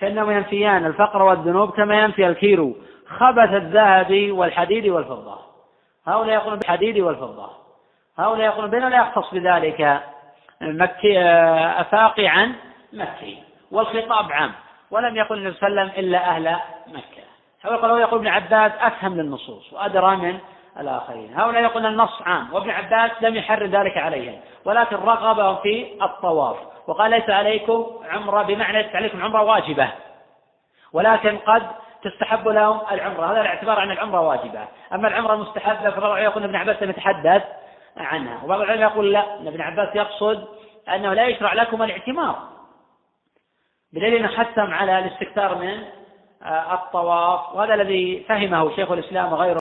فإنهم 0.00 0.30
ينفيان 0.30 0.86
الفقر 0.86 1.22
والذنوب 1.22 1.70
كما 1.70 2.00
ينفي 2.00 2.26
الكيرو 2.26 2.76
خبث 3.08 3.52
الذهب 3.52 4.30
والحديد 4.30 4.88
والفضة. 4.88 5.38
هؤلاء 6.06 6.34
يقولون 6.34 6.58
بالحديد 6.58 6.98
والفضة. 6.98 7.50
هؤلاء 8.18 8.46
يقولون 8.46 8.70
بين 8.70 8.88
لا 8.88 8.96
يختص 8.96 9.34
بذلك. 9.34 10.02
مكي 10.60 11.20
أفاقي 11.80 12.26
عن 12.26 12.54
مكي. 12.92 13.42
والخطاب 13.70 14.32
عام. 14.32 14.52
ولم 14.90 15.16
يقل 15.16 15.38
النبي 15.38 15.56
صلى 15.56 15.68
الله 15.68 15.80
عليه 15.80 15.92
وسلم 15.92 16.04
إلا 16.04 16.18
أهل 16.18 16.56
مكة. 16.86 17.22
هؤلاء 17.62 17.98
يقول 17.98 18.18
ابن 18.18 18.28
عباس 18.28 18.72
أفهم 18.80 19.16
للنصوص 19.16 19.72
وأدرى 19.72 20.16
من 20.16 20.38
الآخرين. 20.78 21.34
هؤلاء 21.34 21.62
يقولون 21.62 21.92
النص 21.92 22.22
عام 22.22 22.54
وابن 22.54 22.70
عباس 22.70 23.10
لم 23.20 23.36
يحرر 23.36 23.66
ذلك 23.66 23.96
عليهم 23.96 24.40
ولكن 24.64 24.96
رغبهم 24.96 25.56
في 25.56 26.02
الطواف. 26.02 26.56
وقال 26.86 27.10
ليس 27.10 27.30
عليكم 27.30 27.86
عمرة 28.10 28.42
بمعنى 28.42 28.82
ليس 28.82 28.94
عليكم 28.94 29.24
عمرة 29.24 29.42
واجبة 29.42 29.88
ولكن 30.92 31.38
قد 31.38 31.62
تستحب 32.02 32.48
لهم 32.48 32.80
العمرة. 32.92 33.32
هذا 33.32 33.40
الاعتبار 33.40 33.80
عن 33.80 33.90
العمرة 33.90 34.20
واجبة. 34.20 34.60
أما 34.92 35.08
العمرة 35.08 35.36
مستحبة 35.36 35.90
فبعض 35.90 36.10
العلماء 36.10 36.22
يقول 36.22 36.44
ابن 36.44 36.56
عباس 36.56 36.82
لم 36.82 36.90
يتحدث 36.90 37.42
عنها 37.96 38.44
وبعض 38.44 38.60
العلماء 38.60 38.90
يقول 38.92 39.12
لا 39.12 39.40
إن 39.40 39.46
ابن 39.46 39.60
عباس 39.60 39.96
يقصد 39.96 40.48
أنه 40.94 41.12
لا 41.14 41.26
يشرع 41.26 41.52
لكم 41.52 41.82
الاعتمار 41.82 42.38
بدليل 43.92 44.14
أنه 44.14 44.28
حثم 44.28 44.74
على 44.74 44.98
الاستكثار 44.98 45.54
من 45.54 45.84
الطواف. 46.72 47.54
وهذا 47.54 47.74
الذي 47.74 48.24
فهمه 48.28 48.76
شيخ 48.76 48.90
الإسلام 48.90 49.32
وغيره. 49.32 49.56